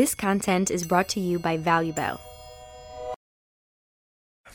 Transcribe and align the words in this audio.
This 0.00 0.14
content 0.14 0.66
is 0.76 0.82
brought 0.90 1.08
to 1.14 1.20
you 1.20 1.38
by 1.38 1.56
ValueBell. 1.66 2.16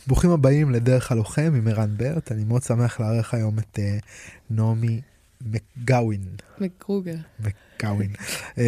ברוכים 0.08 0.30
הבאים 0.32 0.72
לדרך 0.72 1.12
הלוחם 1.12 1.54
עם 1.58 1.68
ערן 1.68 1.98
ברט, 1.98 2.32
אני 2.32 2.44
מאוד 2.44 2.64
שמח 2.64 3.00
לארח 3.00 3.34
היום 3.34 3.60
את 3.60 3.80
uh, 3.80 4.06
נעמי 4.50 5.02
מקגאווין. 5.42 6.22
מקרוגר. 6.60 7.16
מקגאווין. 7.40 8.14
uh, 8.56 8.60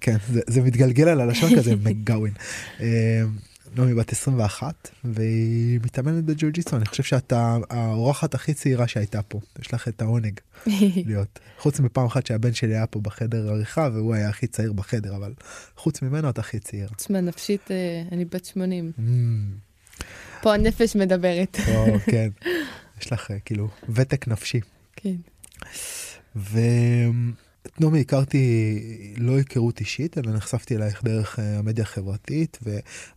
כן, 0.00 0.16
זה, 0.32 0.40
זה 0.46 0.62
מתגלגל 0.62 1.08
על 1.08 1.20
הלשון 1.20 1.50
כזה, 1.56 1.76
מקגאווין. 1.84 2.32
Uh, 2.78 2.82
נעמי 3.76 3.94
בת 3.94 4.12
21 4.12 4.90
והיא 5.04 5.80
מתאמנת 5.84 6.24
בג'ו-ג'יצו, 6.24 6.76
אני 6.76 6.86
חושב 6.86 7.02
שאתה 7.02 7.56
האורחת 7.70 8.34
הכי 8.34 8.54
צעירה 8.54 8.88
שהייתה 8.88 9.22
פה, 9.22 9.40
יש 9.58 9.74
לך 9.74 9.88
את 9.88 10.02
העונג 10.02 10.40
להיות. 11.06 11.38
חוץ 11.58 11.80
מפעם 11.80 12.06
אחת 12.06 12.26
שהבן 12.26 12.54
שלי 12.54 12.74
היה 12.74 12.86
פה 12.86 13.00
בחדר 13.00 13.50
עריכה 13.50 13.88
והוא 13.92 14.14
היה 14.14 14.28
הכי 14.28 14.46
צעיר 14.46 14.72
בחדר, 14.72 15.16
אבל 15.16 15.34
חוץ 15.76 16.02
ממנו 16.02 16.30
את 16.30 16.38
הכי 16.38 16.58
צעיר. 16.58 16.88
תשמע, 16.96 17.20
נפשית, 17.20 17.70
אה, 17.70 18.02
אני 18.12 18.24
בת 18.24 18.44
80. 18.44 18.92
Mm, 18.98 19.02
פה 20.42 20.54
הנפש 20.54 20.96
מדברת. 20.96 21.56
או, 21.74 21.86
כן, 22.06 22.28
יש 23.00 23.12
לך 23.12 23.30
אה, 23.30 23.38
כאילו 23.38 23.68
ותק 23.88 24.28
נפשי. 24.28 24.60
כן. 24.96 25.16
ואת 27.66 27.80
נעמי 27.80 28.00
הכרתי 28.00 29.14
לא 29.16 29.36
היכרות 29.36 29.80
אישית, 29.80 30.18
אלא 30.18 30.32
נחשפתי 30.32 30.76
אלייך 30.76 31.04
דרך 31.04 31.38
אה, 31.38 31.58
המדיה 31.58 31.84
החברתית, 31.84 32.58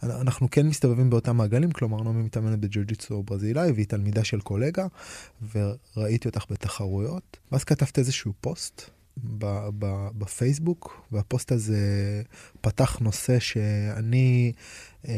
ואנחנו 0.03 0.47
כן 0.51 0.67
מסתובבים 0.67 1.09
באותם 1.09 1.37
מעגלים, 1.37 1.71
כלומר 1.71 2.03
נעמי 2.03 2.23
מתאמנת 2.23 2.59
בג'ו-ג'יצו 2.59 3.23
ברזילאי, 3.23 3.71
והיא 3.71 3.85
תלמידה 3.85 4.23
של 4.23 4.41
קולגה, 4.41 4.87
וראיתי 5.53 6.27
אותך 6.27 6.45
בתחרויות. 6.49 7.37
ואז 7.51 7.63
כתבת 7.63 7.99
איזשהו 7.99 8.33
פוסט 8.41 8.81
ב- 9.17 9.69
ב- 9.79 10.09
בפייסבוק, 10.17 11.07
והפוסט 11.11 11.51
הזה 11.51 11.81
פתח 12.61 12.99
נושא 12.99 13.39
שאני 13.39 14.51
אמ, 15.07 15.11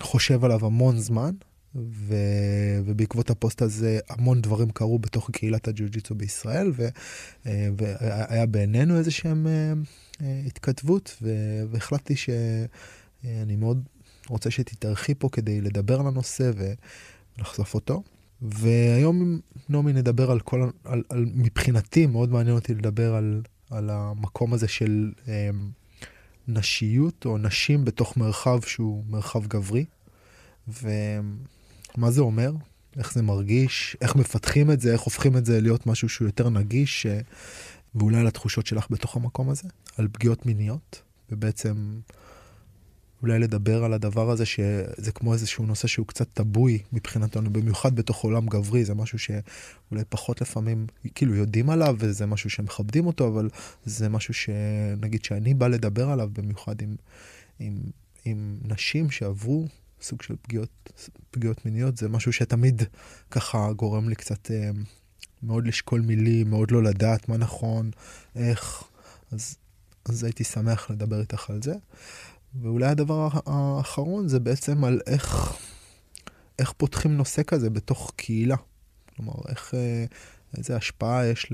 חושב 0.00 0.44
עליו 0.44 0.66
המון 0.66 0.98
זמן. 0.98 1.34
ו... 1.74 2.14
ובעקבות 2.84 3.30
הפוסט 3.30 3.62
הזה 3.62 3.98
המון 4.08 4.40
דברים 4.40 4.70
קרו 4.70 4.98
בתוך 4.98 5.30
קהילת 5.30 5.68
הג'ו-ג'יצו 5.68 6.14
בישראל 6.14 6.72
ו... 6.74 6.88
אה, 7.46 7.68
והיה 7.76 8.46
בינינו 8.46 8.98
איזה 8.98 9.10
שהם 9.10 9.46
אה, 9.46 9.72
אה, 10.22 10.42
התכתבות 10.46 11.16
ו... 11.22 11.30
והחלטתי 11.70 12.16
שאני 12.16 13.56
מאוד 13.56 13.82
רוצה 14.28 14.50
שתתארחי 14.50 15.14
פה 15.14 15.28
כדי 15.32 15.60
לדבר 15.60 16.00
על 16.00 16.06
הנושא 16.06 16.50
ולחשוף 16.56 17.74
אותו. 17.74 18.02
והיום 18.42 19.40
נעמי 19.68 19.92
נדבר 19.92 20.30
על 20.30 20.40
כל, 20.40 20.70
על, 20.84 21.02
על, 21.08 21.26
מבחינתי 21.34 22.06
מאוד 22.06 22.30
מעניין 22.30 22.56
אותי 22.56 22.74
לדבר 22.74 23.14
על, 23.14 23.42
על 23.70 23.90
המקום 23.90 24.52
הזה 24.52 24.68
של 24.68 25.12
אה, 25.28 25.50
נשיות 26.48 27.24
או 27.24 27.38
נשים 27.38 27.84
בתוך 27.84 28.16
מרחב 28.16 28.60
שהוא 28.60 29.04
מרחב 29.08 29.46
גברי. 29.46 29.84
ומה 31.98 32.10
זה 32.10 32.20
אומר? 32.20 32.52
איך 32.96 33.12
זה 33.12 33.22
מרגיש? 33.22 33.96
איך 34.00 34.16
מפתחים 34.16 34.70
את 34.70 34.80
זה? 34.80 34.92
איך 34.92 35.00
הופכים 35.00 35.36
את 35.36 35.46
זה 35.46 35.60
להיות 35.60 35.86
משהו 35.86 36.08
שהוא 36.08 36.28
יותר 36.28 36.48
נגיש? 36.48 37.06
אה, 37.06 37.20
ואולי 37.94 38.18
על 38.18 38.26
התחושות 38.26 38.66
שלך 38.66 38.86
בתוך 38.90 39.16
המקום 39.16 39.50
הזה? 39.50 39.68
על 39.98 40.08
פגיעות 40.12 40.46
מיניות? 40.46 41.02
ובעצם 41.30 42.00
אולי 43.22 43.38
לדבר 43.38 43.84
על 43.84 43.92
הדבר 43.92 44.30
הזה 44.30 44.46
שזה 44.46 45.12
כמו 45.14 45.32
איזשהו 45.32 45.66
נושא 45.66 45.88
שהוא 45.88 46.06
קצת 46.06 46.28
טבוי 46.34 46.78
מבחינתנו, 46.92 47.52
במיוחד 47.52 47.96
בתוך 47.96 48.24
עולם 48.24 48.46
גברי, 48.46 48.84
זה 48.84 48.94
משהו 48.94 49.18
שאולי 49.18 50.04
פחות 50.08 50.40
לפעמים 50.40 50.86
כאילו 51.14 51.34
יודעים 51.34 51.70
עליו 51.70 51.96
וזה 51.98 52.26
משהו 52.26 52.50
שמכבדים 52.50 53.06
אותו, 53.06 53.28
אבל 53.28 53.48
זה 53.84 54.08
משהו 54.08 54.34
שנגיד 54.34 55.24
שאני 55.24 55.54
בא 55.54 55.68
לדבר 55.68 56.10
עליו 56.10 56.28
במיוחד 56.32 56.82
עם, 56.82 56.96
עם, 57.58 57.78
עם 58.24 58.58
נשים 58.64 59.10
שעברו 59.10 59.68
סוג 60.02 60.22
של 60.22 60.34
פגיעות, 60.42 60.92
פגיעות 61.30 61.64
מיניות, 61.64 61.96
זה 61.96 62.08
משהו 62.08 62.32
שתמיד 62.32 62.82
ככה 63.30 63.72
גורם 63.72 64.08
לי 64.08 64.14
קצת 64.14 64.50
אה, 64.50 64.70
מאוד 65.42 65.66
לשקול 65.66 66.00
מילים, 66.00 66.50
מאוד 66.50 66.70
לא 66.70 66.82
לדעת 66.82 67.28
מה 67.28 67.36
נכון, 67.36 67.90
איך, 68.36 68.84
אז, 69.32 69.56
אז 70.04 70.24
הייתי 70.24 70.44
שמח 70.44 70.90
לדבר 70.90 71.20
איתך 71.20 71.50
על 71.50 71.62
זה. 71.62 71.74
ואולי 72.62 72.86
הדבר 72.86 73.28
האחרון 73.46 74.28
זה 74.28 74.40
בעצם 74.40 74.84
על 74.84 75.00
איך, 75.06 75.56
איך 76.58 76.72
פותחים 76.72 77.16
נושא 77.16 77.42
כזה 77.42 77.70
בתוך 77.70 78.12
קהילה. 78.16 78.56
כלומר, 79.16 79.34
איך, 79.48 79.74
אה, 79.74 80.04
איזה 80.56 80.76
השפעה 80.76 81.26
יש 81.26 81.52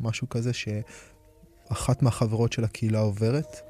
למשהו 0.00 0.28
כזה 0.28 0.50
שאחת 0.52 2.02
מהחברות 2.02 2.52
של 2.52 2.64
הקהילה 2.64 2.98
עוברת. 2.98 3.60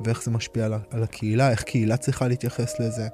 ואיך 0.00 0.22
זה 0.22 0.30
משפיע 0.30 0.64
על, 0.64 0.74
על 0.90 1.02
הקהילה, 1.02 1.50
איך 1.50 1.62
קהילה 1.62 1.96
צריכה 1.96 2.28
להתייחס 2.28 2.80
לזה. 2.80 3.08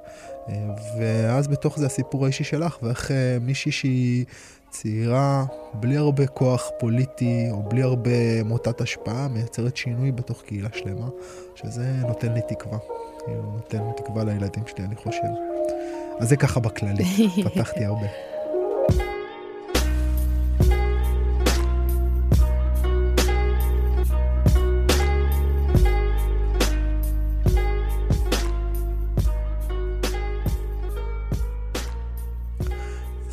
אה, 0.48 0.54
ואז 0.98 1.48
בתוך 1.48 1.78
זה 1.78 1.86
הסיפור 1.86 2.24
האישי 2.24 2.44
שלך, 2.44 2.78
ואיך 2.82 3.10
אה, 3.10 3.36
מישהי 3.40 3.72
שהיא 3.72 4.24
צעירה, 4.70 5.44
בלי 5.74 5.96
הרבה 5.96 6.26
כוח 6.26 6.70
פוליטי, 6.78 7.48
או 7.50 7.62
בלי 7.62 7.82
הרבה 7.82 8.42
מוטת 8.44 8.80
השפעה, 8.80 9.28
מייצרת 9.28 9.76
שינוי 9.76 10.12
בתוך 10.12 10.42
קהילה 10.42 10.68
שלמה, 10.72 11.08
שזה 11.54 11.92
נותן 12.06 12.32
לי 12.32 12.40
תקווה. 12.48 12.78
כאילו, 13.24 13.42
נותן 13.42 13.78
תקווה 13.96 14.24
לילדים 14.24 14.62
שלי, 14.66 14.84
אני 14.84 14.96
חושב. 14.96 15.28
אז 16.18 16.28
זה 16.28 16.36
ככה 16.36 16.60
בכללי, 16.60 17.04
פתחתי 17.44 17.84
הרבה. 17.84 18.06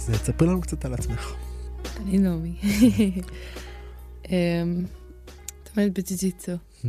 אז 0.10 0.22
תספרי 0.22 0.48
לנו 0.48 0.62
קצת 0.62 0.86
על 0.86 0.94
עצמך. 0.94 1.34
אני 1.98 2.18
נעמי. 2.18 2.56
אמ, 4.30 4.86
מתאמנת 5.62 5.94
בג'יג'יצו. 6.00 6.52
Hmm, 6.82 6.86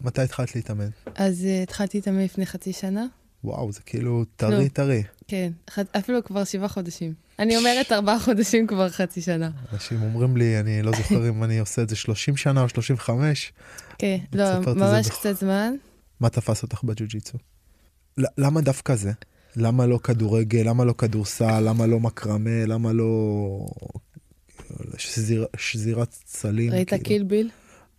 מתי 0.00 0.22
התחלת 0.22 0.54
להתאמן? 0.54 0.88
אז 1.14 1.44
אה, 1.44 1.62
התחלתי 1.62 1.98
להתאמן 1.98 2.24
לפני 2.24 2.46
חצי 2.46 2.72
שנה. 2.72 3.06
וואו, 3.44 3.72
זה 3.72 3.80
כאילו 3.86 4.24
טרי 4.36 4.64
לא. 4.64 4.68
טרי. 4.68 5.02
כן, 5.28 5.52
ח- 5.70 5.78
אפילו 5.98 6.24
כבר 6.24 6.44
שבעה 6.44 6.68
חודשים. 6.68 7.14
אני 7.38 7.56
אומרת 7.56 7.92
ארבעה 7.92 8.18
חודשים 8.20 8.66
כבר 8.66 8.88
חצי 8.90 9.20
שנה. 9.22 9.50
אנשים 9.72 10.02
אומרים 10.02 10.36
לי, 10.36 10.60
אני 10.60 10.82
לא 10.82 10.92
זוכר 10.96 11.28
אם 11.28 11.44
אני 11.44 11.58
עושה 11.58 11.82
את 11.82 11.88
זה 11.88 11.96
30 11.96 12.36
שנה 12.36 12.62
או 12.62 12.68
35. 12.68 13.52
כן, 13.98 14.16
לא, 14.32 14.60
ממש 14.76 15.08
קצת 15.10 15.36
זמן. 15.40 15.74
מה 16.20 16.28
תפס 16.28 16.62
אותך 16.62 16.84
בג'ו-ג'יצו? 16.84 17.38
למה 18.38 18.60
דווקא 18.60 18.94
זה? 18.94 19.12
למה 19.56 19.86
לא 19.86 19.98
כדורגל? 19.98 20.62
למה 20.68 20.84
לא 20.84 20.92
כדורסל? 20.92 21.60
למה 21.60 21.86
לא 21.86 22.00
מקרמה? 22.00 22.64
למה 22.66 22.92
לא 22.92 23.66
שזיר, 24.98 25.46
שזירת 25.56 26.16
צלים? 26.24 26.72
ראית 26.72 26.88
כאילו? 26.88 27.04
קילביל? 27.04 27.50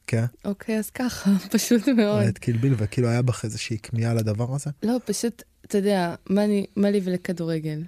כן, 0.08 0.26
אוקיי, 0.46 0.78
אז 0.80 0.90
ככה, 0.90 1.32
פשוט 1.54 1.88
מאוד. 1.88 2.22
ראית 2.24 2.38
קילביל 2.38 2.74
וכאילו 2.78 3.08
היה 3.08 3.22
בך 3.22 3.46
איזושהי 3.46 3.78
כמיהה 3.84 4.14
לדבר 4.14 4.56
הזה? 4.56 4.70
לא, 4.84 4.98
פשוט, 5.06 5.44
אתה 5.66 5.78
יודע, 5.78 6.16
מה 6.30 6.44
אני- 6.46 6.66
מה 6.76 6.90
לי 6.92 7.02
ולכדורגל? 7.04 7.82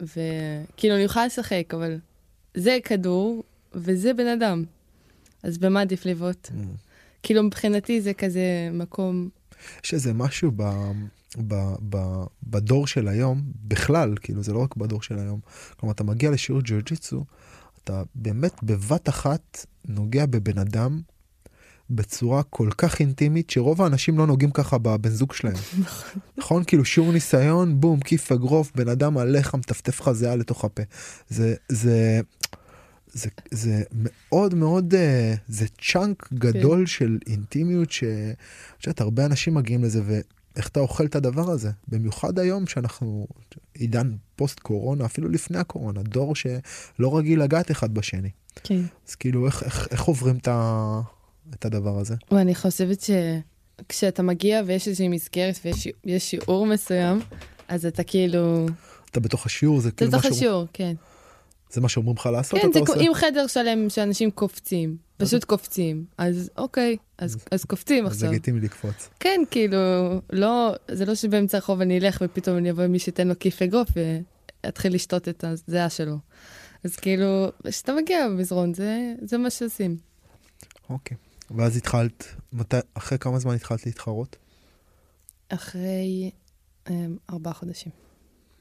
וכאילו, 0.00 0.94
אני 0.94 1.02
יכולה 1.02 1.26
לשחק, 1.26 1.74
אבל 1.74 1.98
זה 2.54 2.78
כדור 2.84 3.42
וזה 3.74 4.14
בן 4.14 4.26
אדם. 4.26 4.64
אז 5.42 5.58
במה 5.58 5.80
עדיף 5.80 6.06
לבעוט? 6.06 6.48
Mm. 6.48 6.52
כאילו, 7.22 7.42
מבחינתי 7.42 8.00
זה 8.00 8.12
כזה 8.14 8.42
מקום... 8.72 9.28
יש 9.84 9.94
איזה 9.94 10.12
משהו 10.12 10.50
ב, 10.56 10.62
ב, 11.38 11.74
ב, 11.88 11.96
בדור 12.42 12.86
של 12.86 13.08
היום, 13.08 13.42
בכלל, 13.64 14.14
כאילו 14.20 14.42
זה 14.42 14.52
לא 14.52 14.58
רק 14.58 14.76
בדור 14.76 15.02
של 15.02 15.18
היום. 15.18 15.40
כלומר, 15.76 15.92
אתה 15.92 16.04
מגיע 16.04 16.30
לשיעור 16.30 16.60
ג'ו-ג'יצו, 16.64 17.24
אתה 17.84 18.02
באמת 18.14 18.62
בבת 18.62 19.08
אחת 19.08 19.66
נוגע 19.88 20.26
בבן 20.26 20.58
אדם 20.58 21.00
בצורה 21.90 22.42
כל 22.42 22.68
כך 22.78 23.00
אינטימית, 23.00 23.50
שרוב 23.50 23.82
האנשים 23.82 24.18
לא 24.18 24.26
נוגעים 24.26 24.50
ככה 24.50 24.78
בבן 24.78 25.10
זוג 25.10 25.32
שלהם. 25.32 25.54
נכון? 26.38 26.64
כאילו 26.64 26.84
שיעור 26.84 27.12
ניסיון, 27.12 27.80
בום, 27.80 28.00
כיף 28.00 28.32
אגרוף, 28.32 28.72
בן 28.74 28.88
אדם 28.88 29.18
עליך, 29.18 29.54
מטפטף 29.54 30.00
לך 30.00 30.12
זיעה 30.12 30.36
לתוך 30.36 30.64
הפה. 30.64 30.82
זה, 31.28 31.54
זה, 31.68 32.20
זה, 33.12 33.28
זה 33.50 33.82
מאוד 33.92 34.54
מאוד, 34.54 34.94
אה, 34.94 35.34
זה 35.48 35.66
צ'אנק 35.80 36.28
גדול 36.34 36.86
של 36.86 37.18
אינטימיות, 37.26 37.90
שאת 37.90 38.06
יודעת, 38.86 39.00
הרבה 39.00 39.26
אנשים 39.26 39.54
מגיעים 39.54 39.84
לזה, 39.84 40.20
ואיך 40.56 40.68
אתה 40.68 40.80
אוכל 40.80 41.04
את 41.06 41.16
הדבר 41.16 41.50
הזה? 41.50 41.70
במיוחד 41.88 42.38
היום 42.38 42.66
שאנחנו 42.66 43.26
עידן 43.74 44.12
פוסט 44.36 44.60
קורונה, 44.60 45.04
אפילו 45.04 45.28
לפני 45.28 45.58
הקורונה, 45.58 46.02
דור 46.02 46.34
שלא 46.34 47.18
רגיל 47.18 47.42
לגעת 47.42 47.70
אחד 47.70 47.94
בשני. 47.94 48.30
כן. 48.64 48.80
אז 49.08 49.14
כאילו, 49.14 49.46
איך, 49.46 49.62
איך, 49.62 49.88
איך 49.90 50.02
עוברים 50.02 50.36
את, 50.36 50.48
ה, 50.48 51.00
את 51.54 51.64
הדבר 51.64 51.98
הזה? 51.98 52.14
ואני 52.30 52.54
חושבת 52.54 53.00
שכשאתה 53.00 54.22
מגיע 54.22 54.62
ויש 54.66 54.88
איזושהי 54.88 55.08
מסגרת 55.08 55.58
ויש 55.64 55.88
יש 56.04 56.30
שיעור 56.30 56.66
מסוים, 56.66 57.20
אז 57.68 57.86
אתה 57.86 58.02
כאילו... 58.04 58.66
אתה 59.10 59.20
בתוך 59.20 59.46
השיעור, 59.46 59.80
זה 59.80 59.88
אתה 59.88 59.96
כאילו 59.96 60.10
מה, 60.10 60.18
בתוך 60.18 60.24
שאומרים- 60.24 60.38
השיעור, 60.48 60.66
כן. 60.72 60.94
זה 61.70 61.80
מה 61.80 61.88
שאומרים 61.88 62.16
לך 62.16 62.26
לעשות, 62.26 62.60
כן, 62.60 62.70
אתה 62.70 62.72
זה 62.72 62.80
עושה? 62.80 62.92
כמו 62.94 63.02
עם 63.02 63.14
חדר 63.14 63.46
שלם 63.46 63.90
שאנשים 63.90 64.30
קופצים. 64.30 64.96
פשוט 65.20 65.44
קופצים. 65.44 66.04
אז 66.18 66.50
אוקיי, 66.56 66.96
אז, 67.18 67.36
אז 67.50 67.64
קופצים 67.64 68.06
אז 68.06 68.12
עכשיו. 68.12 68.28
לגיטימי 68.28 68.60
לקפוץ. 68.60 69.08
כן, 69.20 69.40
כאילו, 69.50 69.78
לא, 70.32 70.74
זה 70.90 71.06
לא 71.06 71.14
שבאמצע 71.14 71.56
הרחוב 71.56 71.80
אני 71.80 71.98
אלך 71.98 72.22
ופתאום 72.24 72.56
אני 72.56 72.70
אבוא 72.70 72.82
עם 72.82 72.92
מי 72.92 72.98
שייתן 72.98 73.28
לו 73.28 73.38
כיף 73.40 73.62
אגרוף 73.62 73.88
ואתחיל 74.64 74.94
לשתות 74.94 75.28
את 75.28 75.44
הזיעה 75.44 75.90
שלו. 75.90 76.18
אז 76.84 76.96
כאילו, 76.96 77.48
כשאתה 77.66 77.92
מגיע 77.92 78.28
במזרון, 78.28 78.74
זה, 78.74 79.14
זה 79.22 79.38
מה 79.38 79.50
שעושים. 79.50 79.96
אוקיי. 80.90 81.16
ואז 81.50 81.76
התחלת, 81.76 82.24
מתי, 82.52 82.76
אחרי 82.94 83.18
כמה 83.18 83.38
זמן 83.38 83.54
התחלת 83.54 83.86
להתחרות? 83.86 84.36
אחרי 85.48 86.30
um, 86.88 86.90
ארבעה 87.30 87.54
חודשים. 87.54 87.92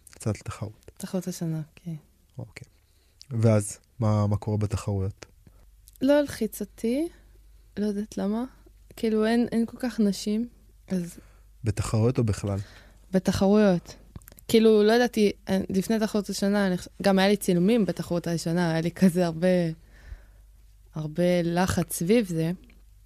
קצת 0.10 0.40
לתחרות. 0.40 0.92
להיות 1.14 1.28
השנה, 1.28 1.62
כן. 1.76 1.96
אוקיי. 2.38 2.68
ואז, 3.30 3.80
מה, 4.00 4.28
מה 4.28 4.38
קורה 4.38 4.58
בתחרויות? 4.58 5.26
לא 6.02 6.20
הלחיץ 6.20 6.62
אותי, 6.62 7.08
לא 7.80 7.86
יודעת 7.86 8.18
למה. 8.18 8.44
כאילו, 8.96 9.26
אין, 9.26 9.48
אין 9.52 9.66
כל 9.66 9.78
כך 9.80 10.00
נשים, 10.00 10.48
אז 10.88 11.20
בתחרויות 11.64 12.18
או 12.18 12.24
בכלל? 12.24 12.58
בתחרויות. 13.12 13.96
כאילו, 14.48 14.84
לא 14.84 14.92
ידעתי, 14.92 15.32
לפני 15.70 16.00
תחרות 16.00 16.30
השנה, 16.30 16.68
אני, 16.68 16.76
גם 17.02 17.20
היה 17.20 17.28
לי 17.28 17.38
צילומים 17.38 17.86
בתחרות 17.86 18.28
הראשונה, 18.28 18.72
היה 18.72 18.82
לי 18.82 18.92
כזה 18.92 19.26
הרבה, 19.26 19.48
הרבה 20.96 21.42
לחץ 21.44 21.94
סביב 21.94 22.28
זה. 22.28 22.52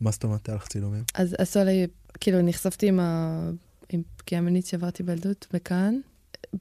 מה 0.01 0.11
זאת 0.11 0.23
אומרת 0.23 0.49
היה 0.49 0.55
לך 0.55 0.67
צילומים? 0.67 1.03
אז 1.13 1.35
עשו 1.37 1.59
עליי, 1.59 1.87
כאילו, 2.19 2.41
נחשפתי 2.41 2.87
עם, 2.87 2.99
ה... 2.99 3.49
עם 3.89 4.01
פגיעה 4.15 4.41
מינית 4.41 4.65
שעברתי 4.65 5.03
בילדות 5.03 5.47
בכאן, 5.53 5.99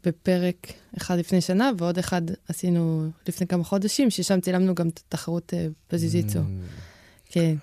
בפרק 0.06 0.72
אחד 0.96 1.18
לפני 1.18 1.40
שנה, 1.40 1.70
ועוד 1.78 1.98
אחד 1.98 2.22
עשינו 2.48 3.10
לפני 3.28 3.46
כמה 3.46 3.64
חודשים, 3.64 4.10
ששם 4.10 4.40
צילמנו 4.40 4.74
גם 4.74 4.88
את 4.88 5.00
התחרות 5.08 5.54
אה, 5.54 5.66
בז'יז'יצו. 5.92 6.38
Mm, 6.38 6.42
כן. 7.30 7.54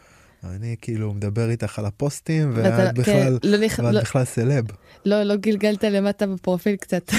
אני 0.44 0.76
כאילו 0.82 1.14
מדבר 1.14 1.50
איתך 1.50 1.80
על 1.80 1.86
הפוסטים, 1.86 2.52
ואת 2.56 2.94
בכלל, 2.94 3.06
כן, 3.06 3.28
לא. 3.44 3.58
ואת 3.86 3.94
לא, 3.94 4.02
בכלל 4.02 4.26
סלב. 4.26 4.66
לא, 5.06 5.24
לא 5.24 5.36
גלגלת 5.36 5.84
למטה 5.84 6.28
בפרופיל 6.28 6.76
קצת. 6.76 7.12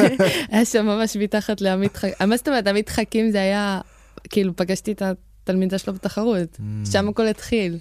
היה 0.50 0.64
שם 0.64 0.86
ממש 0.86 1.16
מתחת 1.16 1.60
לעמית 1.60 1.96
חכים. 1.96 2.28
מה 2.28 2.36
זאת 2.36 2.48
אומרת, 2.48 2.66
עמית 2.66 2.88
חכים 2.88 3.30
זה 3.30 3.40
היה, 3.40 3.80
כאילו, 4.30 4.56
פגשתי 4.56 4.92
את 4.92 5.02
התלמידה 5.02 5.78
שלו 5.78 5.94
בתחרות. 5.94 6.58
Mm, 6.58 6.90
שם 6.90 7.08
הכל 7.08 7.26
התחיל, 7.26 7.78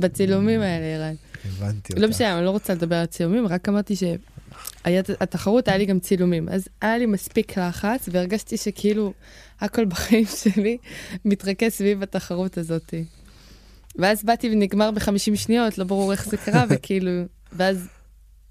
בצילומים 0.00 0.60
האלה, 0.60 0.84
ערן. 0.84 1.14
הבנתי 1.44 1.92
אותך. 1.92 2.02
לא 2.02 2.08
משנה, 2.08 2.38
אני 2.38 2.44
לא 2.44 2.50
רוצה 2.50 2.74
לדבר 2.74 2.96
על 2.96 3.06
צילומים, 3.06 3.46
רק 3.46 3.68
אמרתי 3.68 3.96
שהתחרות 4.84 5.68
היה 5.68 5.78
לי 5.78 5.86
גם 5.86 6.00
צילומים. 6.00 6.48
אז 6.48 6.68
היה 6.80 6.98
לי 6.98 7.06
מספיק 7.06 7.58
לחץ, 7.58 8.08
והרגשתי 8.12 8.56
שכאילו 8.56 9.12
הכל 9.60 9.84
בחיים 9.84 10.24
שלי 10.42 10.78
מתרכז 11.24 11.72
סביב 11.72 12.02
התחרות 12.02 12.58
הזאת. 12.58 12.94
ואז 13.96 14.24
באתי 14.24 14.50
ונגמר 14.50 14.90
ב-50 14.90 15.36
שניות, 15.36 15.78
לא 15.78 15.84
ברור 15.84 16.12
איך 16.12 16.28
זה 16.28 16.36
קרה, 16.36 16.64
וכאילו, 16.70 17.10
ואז 17.52 17.88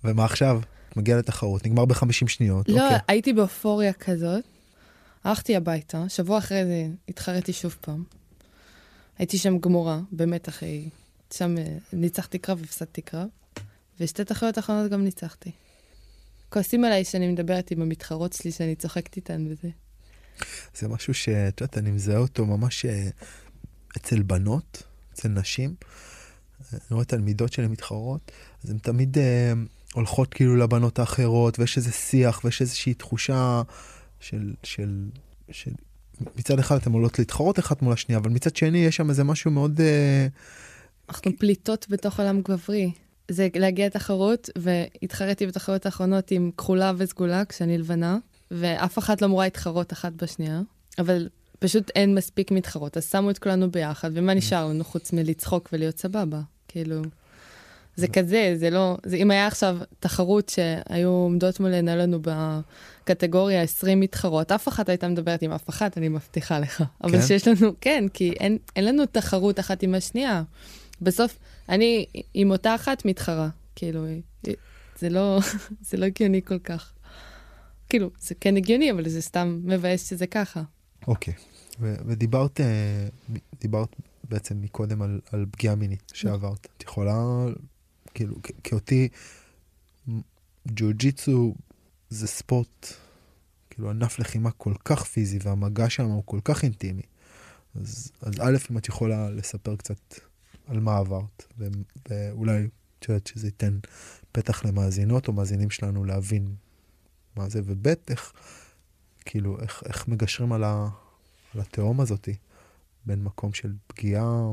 ומה 0.04 0.26
עכשיו? 0.26 0.62
את 0.90 0.98
מגיעה 0.98 1.20
לתחרות, 1.20 1.66
נגמר 1.66 1.86
ב-50 1.86 2.28
שניות. 2.28 2.70
לא, 2.70 2.84
אוקיי. 2.84 2.98
הייתי 3.08 3.34
באופוריה 3.34 3.94
כזאת, 3.94 4.44
הלכתי 5.24 5.56
הביתה, 5.56 6.04
שבוע 6.10 6.38
אחרי 6.38 6.66
זה 6.66 6.88
התחרתי 7.10 7.54
שוב 7.54 7.78
פעם. 7.82 8.04
הייתי 9.18 9.38
שם 9.38 9.58
גמורה, 9.58 10.00
באמת 10.12 10.50
אחרי... 10.50 10.90
שם 11.34 11.58
אה, 11.58 11.64
ניצחתי 11.94 12.38
קרב 12.38 12.60
והפסדתי 12.62 13.02
קרב, 13.02 13.28
ושתי 14.00 14.24
תחרויות 14.24 14.58
האחרונות 14.58 14.92
גם 14.92 15.04
ניצחתי. 15.04 15.52
כועסים 16.50 16.86
עליי 16.86 17.04
שאני 17.04 17.28
מדברת 17.28 17.72
עם 17.72 17.82
המתחרות 17.82 18.34
שלי, 18.34 18.52
שאני 18.52 18.76
צוחקת 18.76 19.16
איתן 19.16 19.48
וזה. 19.50 19.70
זה 20.76 20.88
משהו 20.88 21.14
שאת 21.14 21.62
יודעת, 21.62 21.78
אני 21.78 21.92
מזהה 21.92 22.18
אותו 22.18 22.46
ממש 22.46 22.86
אה, 22.86 23.10
אצל 23.98 24.22
בנות, 24.22 24.84
אצל 25.14 25.28
נשים. 25.28 25.76
אני 26.74 26.80
רואה 26.92 27.06
תלמידות 27.06 27.54
שלי 27.54 27.68
מתחרות, 27.68 28.32
אז 28.64 28.70
הן 28.70 28.78
תמיד 28.78 29.18
אה, 29.18 29.54
הולכות 29.94 30.34
כאילו 30.34 30.56
לבנות 30.56 31.00
האחרות, 31.00 31.60
ויש 31.60 31.78
איזה 31.78 31.92
שיח, 31.92 32.42
ויש 32.44 32.62
איזושהי 32.62 32.94
תחושה 32.94 33.62
של, 34.20 34.54
של, 34.64 35.10
של... 35.52 35.72
מצד 36.36 36.60
אחד 36.60 36.76
אתן 36.76 36.92
עולות 36.92 37.20
להתחרות 37.20 37.60
אחת 37.60 37.82
מול 37.82 37.94
השנייה, 37.94 38.20
אבל 38.20 38.30
מצד 38.30 38.56
שני 38.56 38.78
יש 38.78 38.96
שם 38.96 39.10
איזה 39.10 39.24
משהו 39.24 39.52
מאוד... 39.52 39.82
אה, 39.82 40.28
אנחנו 41.10 41.32
פליטות 41.40 41.86
בתוך 41.90 42.20
עולם 42.20 42.42
גברי. 42.42 42.92
זה 43.30 43.48
להגיע 43.56 43.86
לתחרות, 43.86 44.50
והתחרתי 44.58 45.48
בתחרויות 45.48 45.86
האחרונות 45.86 46.32
עם 46.32 46.52
כחולה 46.58 46.92
וסגולה 46.98 47.46
כשאני 47.46 47.78
לבנה, 47.78 48.18
ואף 48.52 48.98
אחת 48.98 49.22
לא 49.22 49.28
אמורה 49.28 49.46
להתחרות 49.46 49.94
אחת 49.94 50.12
בשנייה, 50.14 50.62
אבל 51.00 51.30
פשוט 51.60 51.92
אין 51.96 52.16
מספיק 52.16 52.52
מתחרות, 52.52 52.98
אז 52.98 53.10
שמו 53.10 53.30
את 53.30 53.40
כולנו 53.40 53.72
ביחד, 53.72 54.12
ומה 54.14 54.34
נשאר 54.34 54.68
לנו 54.68 54.84
חוץ 54.84 55.14
מלצחוק 55.14 55.70
ולהיות 55.74 55.98
סבבה? 55.98 56.42
כאילו, 56.68 57.02
זה 57.96 58.08
כזה, 58.08 58.54
זה 58.56 58.70
לא, 58.70 58.98
זה 59.06 59.16
אם 59.16 59.32
היה 59.32 59.48
עכשיו 59.48 59.78
תחרות 60.00 60.50
שהיו 60.50 61.10
עומדות 61.10 61.60
מולנו 61.60 61.96
לנו 61.96 62.20
בקטגוריה 62.22 63.62
20 63.62 64.00
מתחרות, 64.00 64.52
אף 64.52 64.68
אחת 64.68 64.90
הייתה 64.90 65.08
מדברת 65.08 65.42
עם 65.42 65.52
אף 65.52 65.70
אחת, 65.70 65.98
אני 65.98 66.10
מבטיחה 66.10 66.60
לך. 66.60 66.84
אבל 67.04 67.12
כן? 67.12 67.22
שיש 67.22 67.48
לנו, 67.48 67.74
כן, 67.82 68.04
כי 68.14 68.32
אין, 68.32 68.58
אין 68.76 68.86
לנו 68.86 69.06
תחרות 69.06 69.60
אחת 69.60 69.84
עם 69.84 69.96
השנייה. 69.96 70.44
בסוף, 71.02 71.38
אני 71.70 72.06
עם 72.34 72.52
אותה 72.52 72.76
אחת 72.76 73.06
מתחרה, 73.06 73.50
כאילו, 73.76 74.06
זה 75.00 75.10
לא, 75.10 75.40
זה 75.90 75.98
לא 75.98 76.06
הגיוני 76.06 76.42
כל 76.42 76.60
כך. 76.60 76.94
כאילו, 77.90 78.10
זה 78.20 78.36
כן 78.36 78.58
הגיוני, 78.58 78.92
אבל 78.92 79.10
זה 79.10 79.22
סתם 79.22 79.62
מבאס 79.64 80.10
שזה 80.10 80.28
ככה. 80.28 80.62
אוקיי. 81.08 81.34
ו- 81.80 81.96
ודיברת 82.06 82.62
אה, 82.62 83.08
דיברת 83.62 83.96
בעצם 84.30 84.62
מקודם 84.62 85.02
על, 85.02 85.20
על 85.32 85.46
פגיעה 85.52 85.76
מינית 85.76 86.12
שעברת. 86.14 86.68
את 86.78 86.84
יכולה, 86.84 87.46
כאילו, 88.14 88.36
כי 88.64 88.76
אותי, 88.76 89.10
ג'ו-ג'יצו 90.68 91.56
זה 92.10 92.28
ספורט, 92.28 92.94
כאילו 93.70 93.90
ענף 93.90 94.20
לחימה 94.20 94.52
כל 94.52 94.74
כך 94.86 95.04
פיזי 95.04 95.40
והמגע 95.42 95.90
שם 95.90 96.06
הוא 96.06 96.24
כל 96.26 96.40
כך 96.44 96.64
אינטימי. 96.64 97.02
אז, 97.76 98.12
אז 98.22 98.34
א', 98.40 98.58
אם 98.72 98.78
את 98.78 98.88
יכולה 98.88 99.30
לספר 99.30 99.76
קצת 99.76 100.20
על 100.70 100.80
מה 100.80 100.98
עברת, 100.98 101.54
ואולי 102.10 102.68
את 103.00 103.10
יודעת 103.10 103.28
שזה 103.28 103.48
ייתן 103.48 103.80
פתח 104.32 104.66
למאזינות 104.66 105.28
או 105.28 105.34
מאזינים 105.34 105.70
שלנו 105.70 106.06
להבין 106.06 106.56
מה 107.36 107.50
זה, 107.50 107.62
וב', 107.66 107.88
איך, 107.88 108.34
כאילו, 109.26 109.62
איך, 109.62 109.84
איך 109.86 110.08
מגשרים 110.08 110.52
על, 110.54 110.64
ה, 110.64 110.90
על 111.56 111.62
התהום 111.62 112.02
הזאתי, 112.02 112.36
בין 113.06 113.24
מקום 113.24 113.54
של 113.54 113.74
פגיעה 113.88 114.52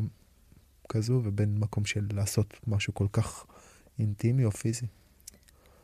כזו 0.88 1.20
ובין 1.24 1.58
מקום 1.58 1.84
של 1.84 2.06
לעשות 2.12 2.54
משהו 2.66 2.94
כל 2.94 3.06
כך 3.12 3.44
אינטימי 3.98 4.44
או 4.44 4.50
פיזי. 4.50 4.86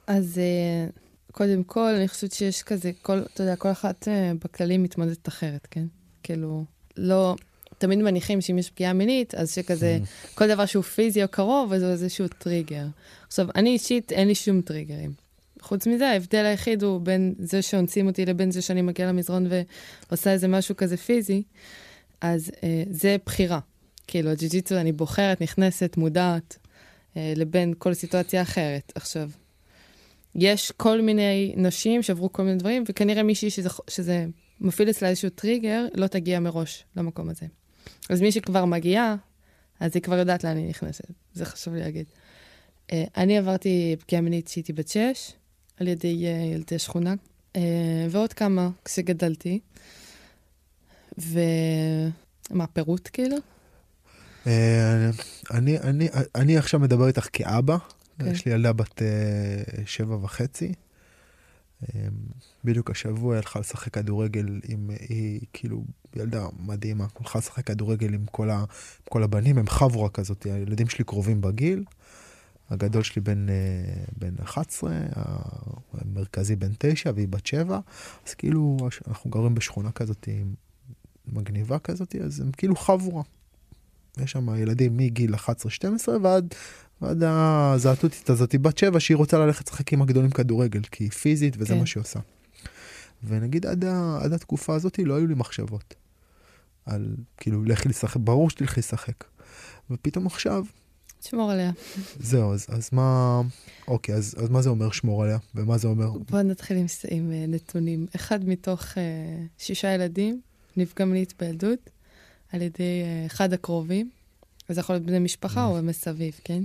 אז 0.06 0.38
אה, 0.38 0.90
קודם 1.32 1.64
כל, 1.64 1.94
אני 1.94 2.08
חושבת 2.08 2.32
שיש 2.32 2.62
כזה, 2.62 2.90
כל, 3.02 3.18
אתה 3.18 3.42
יודע, 3.42 3.56
כל 3.56 3.70
אחת 3.70 4.08
אה, 4.08 4.32
בכללי 4.44 4.78
מתמודדת 4.78 5.28
אחרת, 5.28 5.68
כן? 5.70 5.86
כאילו, 6.22 6.64
לא, 6.96 7.36
תמיד 7.82 7.98
מניחים 7.98 8.40
שאם 8.40 8.58
יש 8.58 8.70
פגיעה 8.70 8.92
מינית, 8.92 9.34
אז 9.34 9.54
שכזה, 9.54 9.98
כל 10.34 10.48
דבר 10.48 10.66
שהוא 10.66 10.82
פיזי 10.84 11.22
או 11.22 11.28
קרוב, 11.28 11.72
אז 11.72 11.82
הוא 11.82 11.90
איזשהו 11.90 12.28
טריגר. 12.28 12.84
עכשיו, 13.26 13.46
אני 13.54 13.70
אישית, 13.70 14.12
אין 14.12 14.28
לי 14.28 14.34
שום 14.34 14.60
טריגרים. 14.60 15.12
חוץ 15.60 15.86
מזה, 15.86 16.08
ההבדל 16.08 16.44
היחיד 16.44 16.82
הוא 16.82 17.00
בין 17.00 17.34
זה 17.38 17.62
שאונסים 17.62 18.06
אותי 18.06 18.26
לבין 18.26 18.50
זה 18.50 18.62
שאני 18.62 18.82
מגיעה 18.82 19.08
למזרון 19.08 19.46
ועושה 20.08 20.32
איזה 20.32 20.48
משהו 20.48 20.76
כזה 20.76 20.96
פיזי, 20.96 21.42
אז 22.20 22.50
אה, 22.64 22.82
זה 22.90 23.16
בחירה. 23.26 23.58
כאילו, 24.06 24.30
הג'י-ג'יצו, 24.30 24.76
אני 24.76 24.92
בוחרת, 24.92 25.40
נכנסת, 25.40 25.96
מודעת, 25.96 26.58
אה, 27.16 27.32
לבין 27.36 27.74
כל 27.78 27.94
סיטואציה 27.94 28.42
אחרת. 28.42 28.92
עכשיו, 28.94 29.30
יש 30.34 30.70
כל 30.70 31.00
מיני 31.00 31.54
נשים 31.56 32.02
שעברו 32.02 32.32
כל 32.32 32.42
מיני 32.42 32.56
דברים, 32.56 32.84
וכנראה 32.88 33.22
מישהי 33.22 33.50
שזה, 33.50 33.68
שזה 33.90 34.26
מפעיל 34.60 34.90
אצלה 34.90 35.08
איזשהו 35.08 35.30
טריגר, 35.30 35.86
לא 35.94 36.06
תגיע 36.06 36.40
מראש 36.40 36.84
למקום 36.96 37.28
הזה. 37.28 37.46
אז 38.10 38.20
מי 38.20 38.32
שכבר 38.32 38.64
מגיעה, 38.64 39.16
אז 39.80 39.90
היא 39.94 40.02
כבר 40.02 40.18
יודעת 40.18 40.44
לאן 40.44 40.56
היא 40.56 40.68
נכנסת. 40.68 41.04
זה 41.34 41.44
חשוב 41.44 41.74
לי 41.74 41.80
להגיד. 41.80 42.06
Uh, 42.88 42.94
אני 43.16 43.38
עברתי 43.38 43.96
פגיעה 44.00 44.22
מינית 44.22 44.46
כשהייתי 44.46 44.72
בת 44.72 44.88
שש, 44.88 45.32
על 45.80 45.88
ידי 45.88 46.24
uh, 46.24 46.54
ילדי 46.54 46.78
שכונה, 46.78 47.14
uh, 47.54 47.58
ועוד 48.10 48.32
כמה 48.32 48.68
כשגדלתי. 48.84 49.60
ומה, 51.18 52.66
פירוט 52.72 53.08
כאילו? 53.12 53.36
אה, 54.46 55.10
אני, 55.50 55.78
אני, 55.78 56.08
אני 56.34 56.56
עכשיו 56.56 56.80
מדבר 56.80 57.06
איתך 57.06 57.28
כאבא, 57.32 57.76
כן. 58.18 58.32
יש 58.32 58.46
לי 58.46 58.52
ילדה 58.52 58.72
בת 58.72 59.02
אה, 59.02 59.82
שבע 59.86 60.16
וחצי. 60.22 60.72
אה, 61.82 62.08
בדיוק 62.64 62.90
השבוע 62.90 63.34
היא 63.34 63.38
הלכה 63.38 63.60
לשחק 63.60 63.94
כדורגל 63.94 64.60
עם, 64.68 64.90
היא 65.08 65.40
כאילו 65.52 65.84
ילדה 66.16 66.46
מדהימה, 66.58 67.06
הלכה 67.20 67.38
לשחק 67.38 67.66
כדורגל 67.66 68.14
עם 68.14 68.26
כל, 68.30 68.50
ה, 68.50 68.58
עם 68.58 68.64
כל 69.08 69.22
הבנים, 69.22 69.58
הם 69.58 69.66
חבורה 69.66 70.08
כזאת, 70.08 70.42
הילדים 70.42 70.88
שלי 70.88 71.04
קרובים 71.04 71.40
בגיל. 71.40 71.84
הגדול 72.70 73.02
שלי 73.02 73.22
בן, 73.22 73.48
אה, 73.48 73.54
בן 74.18 74.34
11, 74.42 74.92
המרכזי 75.92 76.56
בן 76.56 76.72
9 76.78 77.10
והיא 77.14 77.28
בת 77.28 77.46
7, 77.46 77.80
אז 78.26 78.34
כאילו 78.34 78.76
אנחנו 79.08 79.30
גרים 79.30 79.54
בשכונה 79.54 79.92
כזאת 79.92 80.28
מגניבה 81.26 81.78
כזאת, 81.78 82.16
אז 82.16 82.40
הם 82.40 82.50
כאילו 82.52 82.76
חבורה. 82.76 83.22
יש 84.18 84.30
שם 84.30 84.48
ילדים 84.56 84.96
מגיל 84.96 85.34
11-12 85.34 85.38
ועד, 86.22 86.54
ועד 87.02 87.22
הזעתותית 87.22 88.30
הזאתי 88.30 88.58
בת 88.58 88.78
7 88.78 89.00
שהיא 89.00 89.16
רוצה 89.16 89.38
ללכת 89.38 89.68
לשחק 89.68 89.92
עם 89.92 90.02
הגדולים 90.02 90.30
כדורגל, 90.30 90.80
כי 90.90 91.04
היא 91.04 91.10
פיזית 91.10 91.54
וזה 91.58 91.74
כן. 91.74 91.80
מה 91.80 91.86
שהיא 91.86 92.00
עושה. 92.00 92.20
ונגיד 93.24 93.66
עד, 93.66 93.84
ה, 93.84 94.18
עד 94.22 94.32
התקופה 94.32 94.74
הזאת 94.74 94.98
לא 94.98 95.14
היו 95.14 95.26
לי 95.26 95.34
מחשבות. 95.34 95.94
על 96.86 97.16
כאילו 97.36 97.64
לכי 97.64 97.88
לשחק, 97.88 98.16
ברור 98.16 98.50
שתלכי 98.50 98.80
לשחק. 98.80 99.24
ופתאום 99.90 100.26
עכשיו, 100.26 100.64
תשמור 101.20 101.50
עליה. 101.50 101.70
זהו, 102.20 102.52
אז, 102.52 102.66
אז 102.68 102.88
מה, 102.92 103.40
אוקיי, 103.88 104.14
אז, 104.14 104.34
אז 104.38 104.48
מה 104.48 104.62
זה 104.62 104.70
אומר 104.70 104.90
שמור 104.90 105.22
עליה? 105.22 105.38
ומה 105.54 105.78
זה 105.78 105.88
אומר? 105.88 106.10
בואו 106.10 106.42
נתחיל 106.42 106.76
עם, 106.76 106.86
עם 107.10 107.32
אה, 107.32 107.44
נתונים. 107.48 108.06
אחד 108.16 108.48
מתוך 108.48 108.82
uh, 108.82 108.94
שישה 109.58 109.94
ילדים 109.94 110.40
נפגע 110.76 111.04
מינית 111.04 111.34
בילדות 111.38 111.90
על 112.52 112.62
ידי 112.62 113.02
אה, 113.02 113.32
אחד 113.32 113.52
הקרובים. 113.52 114.10
וזה 114.72 114.80
יכול 114.80 114.94
להיות 114.94 115.06
בני 115.06 115.18
משפחה 115.18 115.64
או 115.66 115.82
מסביב, 115.82 116.40
כן? 116.44 116.62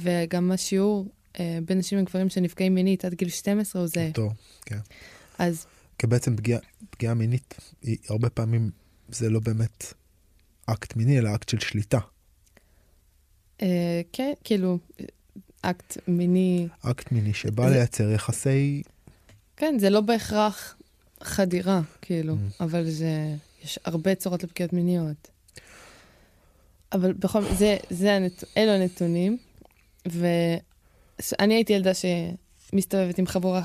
וגם 0.00 0.50
השיעור 0.52 1.06
אה, 1.34 1.38
בין 1.64 1.78
נשים 1.78 1.98
לגברים 1.98 2.28
שנפגעים 2.28 2.74
מינית 2.74 3.04
עד 3.04 3.14
גיל 3.14 3.28
12 3.28 3.82
הוא 3.82 3.88
זהה. 3.88 4.08
אותו, 4.08 4.30
כן. 4.66 4.78
אז 5.38 5.66
כי 5.98 6.06
בעצם 6.06 6.36
פגיעה, 6.36 6.60
פגיעה 6.90 7.14
מינית, 7.14 7.54
היא 7.82 7.96
הרבה 8.08 8.30
פעמים 8.30 8.70
זה 9.08 9.30
לא 9.30 9.40
באמת 9.40 9.94
אקט 10.66 10.96
מיני, 10.96 11.18
אלא 11.18 11.34
אקט 11.34 11.48
של 11.48 11.58
שליטה. 11.58 11.98
אה, 13.58 13.62
כן, 14.12 14.32
כאילו, 14.44 14.78
אקט 15.62 15.96
מיני, 16.08 16.68
אקט 16.82 17.12
מיני 17.12 17.34
שבא 17.34 17.68
זה- 17.68 17.74
לייצר 17.74 18.10
יחסי... 18.10 18.82
כן, 19.56 19.76
זה 19.80 19.90
לא 19.90 20.00
בהכרח 20.00 20.76
חדירה, 21.22 21.80
כאילו, 22.02 22.34
Mm. 22.34 22.64
אבל 22.64 22.90
זה, 22.90 23.34
יש 23.64 23.78
הרבה 23.84 24.14
צורות 24.14 24.44
לפגיעות 24.44 24.72
מיניות. 24.72 25.30
אבל 26.92 27.12
בכל 27.12 27.40
מקרה, 27.40 27.54
זה, 27.54 27.76
זה 27.90 28.14
הנת, 28.14 28.44
אלו 28.56 28.72
הנתונים, 28.72 29.38
ואני 30.06 31.54
הייתי 31.54 31.72
ילדה 31.72 31.90
שמסתובבת 31.94 33.18
עם 33.18 33.26
חבורה, 33.26 33.62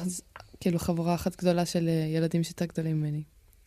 כאילו 0.59 0.79
חבורה 0.79 1.15
אחת 1.15 1.35
גדולה 1.35 1.65
של 1.65 1.87
אה, 1.87 1.93
ילדים 1.93 2.43
שיותר 2.43 2.65
גדולים 2.65 2.99
ממני. 2.99 3.23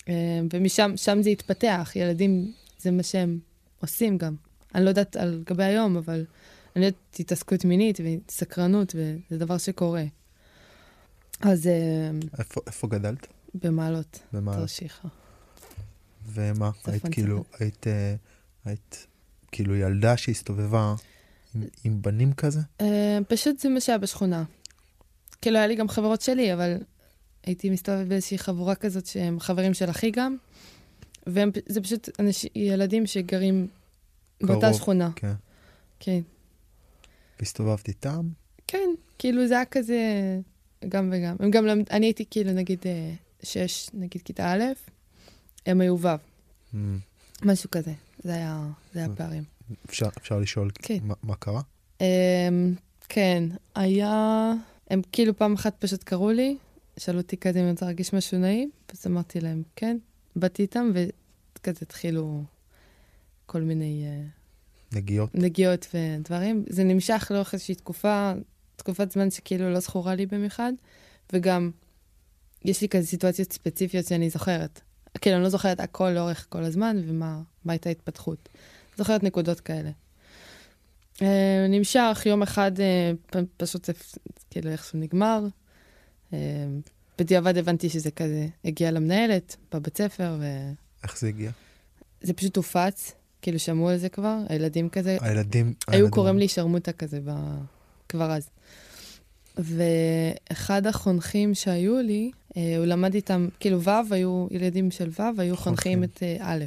אה, 0.09 0.41
ומשם, 0.53 0.93
שם 0.97 1.23
זה 1.23 1.31
התפתח, 1.31 1.93
ילדים, 1.97 2.53
זה 2.79 2.91
מה 2.91 3.03
שהם 3.03 3.39
עושים 3.81 4.19
גם. 4.19 4.35
אני 4.75 4.85
לא 4.85 4.89
יודעת 4.89 5.17
על 5.17 5.43
גבי 5.47 5.65
היום, 5.65 5.97
אבל 5.97 6.25
אני 6.77 6.85
יודעת 6.87 7.17
התעסקות 7.21 7.65
מינית 7.65 8.01
וסקרנות, 8.01 8.95
וזה 8.95 9.39
דבר 9.39 9.59
שקורה. 9.59 10.05
אז 11.41 11.67
אה, 11.67 12.11
איפה, 12.39 12.61
איפה 12.67 12.87
גדלת? 12.87 13.27
במעלות, 13.55 14.19
במה? 14.33 14.55
תרשיחא. 14.55 15.09
ומה? 16.33 16.71
היית. 16.87 17.03
כאילו, 17.11 17.45
היית, 17.59 17.87
היית 18.65 19.07
כאילו 19.53 19.77
ילדה 19.77 20.17
שהסתובבה 20.17 20.95
עם, 21.55 21.63
עם 21.85 22.03
בנים 22.03 22.33
כזה? 22.33 22.61
אה, 22.81 23.19
פשוט 23.29 23.59
זה 23.59 23.69
מה 23.69 23.81
שהיה 23.81 23.99
בשכונה. 23.99 24.45
כאילו, 25.43 25.57
היה 25.57 25.67
לי 25.67 25.75
גם 25.75 25.89
חברות 25.89 26.21
שלי, 26.21 26.53
אבל 26.55 26.77
הייתי 27.45 27.71
מסתובבת 27.71 28.07
באיזושהי 28.07 28.39
חבורה 28.39 28.75
כזאת 28.75 29.07
שהם 29.07 29.41
חברים 29.41 29.75
של 29.75 29.91
אחי 29.91 30.11
גם, 30.11 30.37
וזה 31.27 31.81
פשוט 31.83 32.09
אנש, 32.21 32.47
ילדים 32.55 33.07
שגרים 33.07 33.67
באותה 34.41 34.67
קרוב, 34.67 34.77
שכונה. 34.77 35.11
כן. 35.17 35.33
כן. 36.01 36.21
והסתובבת 37.41 37.89
איתם? 37.89 38.29
כן, 38.67 38.89
כאילו 39.19 39.47
זה 39.47 39.55
היה 39.55 39.65
כזה 39.65 40.01
גם 40.89 41.13
וגם. 41.13 41.37
הם 41.41 41.51
גם 41.51 41.67
למד... 41.67 41.85
אני 41.91 42.07
הייתי 42.07 42.25
כאילו 42.31 42.53
נגיד 42.53 42.79
אה, 42.87 43.13
שש, 43.43 43.89
נגיד 43.95 44.23
כיתה 44.23 44.53
א', 44.53 44.63
הם 45.67 45.81
היו 45.81 45.97
ו', 46.01 46.09
Mm, 46.73 46.77
משהו 47.43 47.71
כזה. 47.71 47.93
זה 48.25 48.35
היה, 48.35 48.67
זה 48.95 49.01
היה. 49.01 49.09
פערים. 49.17 49.43
אפשר, 49.87 50.09
אפשר 50.19 50.39
לשאול 50.39 50.71
כן. 50.75 50.99
מה, 51.03 51.15
מה 51.23 51.37
קרה? 51.37 51.61
Um, 51.99 52.03
כן, 53.09 53.45
היה... 53.75 54.53
הם 54.91 55.03
כאילו 55.13 55.37
פעם 55.37 55.55
אחת 55.55 55.77
פשוט 55.79 56.05
קראו 56.05 56.31
לי, 56.31 56.57
שאלו 56.99 57.19
אותי 57.19 57.37
כזה 57.37 57.59
אם 57.59 57.65
אני 57.65 57.71
רוצה 57.71 57.85
להרגיש 57.85 58.13
משהו 58.13 58.39
נעים, 58.39 58.71
אז 58.93 59.07
אמרתי 59.07 59.41
להם, 59.41 59.63
כן. 59.77 59.97
באתי 60.37 60.63
איתם, 60.63 60.93
וכזה 60.95 61.79
התחילו 61.83 62.43
כל 63.47 63.61
מיני 63.61 64.05
uh, 64.05 64.97
נגיעות? 64.97 65.35
נגיעות 65.35 65.95
ודברים. 65.95 66.65
זה 66.69 66.85
נמשך 66.85 67.31
לאורך 67.35 67.55
איזושהי 67.55 67.75
תקופה, 67.75 68.33
תקופת 68.77 69.13
זמן 69.13 69.31
שכאילו 69.31 69.73
לא 69.73 69.81
זכורה 69.81 70.15
לי 70.15 70.27
במיוחד, 70.27 70.73
וגם 71.33 71.71
יש 72.65 72.83
לי 72.83 72.89
כזה 72.89 73.07
סיטואציות 73.07 73.53
ספציפיות 73.53 74.07
שאני 74.07 74.31
זוכרת. 74.31 74.81
כאילו, 75.21 75.37
אני 75.37 75.45
לא 75.45 75.49
זוכרת 75.51 75.81
הכל 75.81 76.11
לאורך 76.11 76.47
כל 76.49 76.65
הזמן, 76.65 76.97
ומה 77.07 77.43
מה 77.56 77.56
הייתה 77.73 77.89
ההתפתחות. 77.89 78.49
זוכרת 78.99 79.23
נקודות 79.23 79.61
כאלה. 79.61 79.91
Uh, 81.17 81.23
נמשך, 81.69 82.23
יום 82.27 82.43
אחד 82.43 82.73
פ- 83.31 83.37
פשוט 83.57 83.89
כאילו 84.51 84.71
איכשהו 84.71 84.99
נגמר. 84.99 85.47
Uh, 86.31 86.35
בדיעבד 87.19 87.57
הבנתי 87.59 87.89
שזה 87.89 88.11
כזה 88.11 88.47
הגיע 88.65 88.91
למנהלת 88.91 89.57
בבית 89.75 89.97
ספר, 89.99 90.39
איך 91.03 91.19
זה 91.19 91.29
הגיע? 91.29 91.51
וזה 92.23 92.33
פשוט 92.33 92.57
הופץ, 92.57 93.13
כאילו 93.43 93.59
שמעו 93.59 93.89
על 93.89 93.97
זה 93.97 94.09
כבר, 94.09 94.39
הילדים 94.49 94.89
כזה, 94.89 95.17
הילדים... 95.21 95.67
היו 95.67 95.75
הילדים- 95.95 96.11
קוראים 96.11 96.39
לי 96.39 96.49
שרמוטה 96.49 96.93
כזה 96.93 97.21
ב... 97.25 97.31
כבר 98.09 98.33
אז. 98.33 98.49
ואחד 99.59 100.87
החונכים 100.87 101.55
שהיו 101.55 101.99
לי, 102.03 102.31
אה, 102.57 102.77
הוא 102.77 102.85
למד 102.87 103.15
איתם, 103.15 103.49
כאילו 103.61 103.83
ו' 103.83 103.91
היו 104.15 104.47
ילדים 104.51 104.91
של 104.91 105.11
ו', 105.19 105.41
היו 105.41 105.57
חונכים. 105.57 106.05
את 106.05 106.23
אה, 106.23 106.37
א'. 106.41 106.65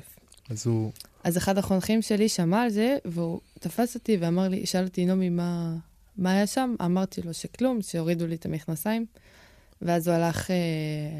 אז 0.49 0.67
הוא... 0.67 0.91
אז 1.23 1.37
אחד 1.37 1.57
החונכים 1.57 2.01
שלי 2.01 2.29
שמע 2.29 2.61
על 2.61 2.69
זה, 2.69 2.97
והוא 3.05 3.39
תפס 3.59 3.95
אותי 3.95 4.17
ואמר 4.19 4.47
לי, 4.47 4.65
שאל 4.65 4.83
אותי, 4.83 5.05
נעמי, 5.05 5.29
מה, 5.29 5.75
מה 6.17 6.31
היה 6.31 6.47
שם? 6.47 6.75
אמרתי 6.85 7.21
לו 7.21 7.33
שכלום, 7.33 7.81
שהורידו 7.81 8.27
לי 8.27 8.35
את 8.35 8.45
המכנסיים. 8.45 9.05
ואז 9.81 10.07
הוא 10.07 10.15
הלך 10.15 10.51
אה, 10.51 10.55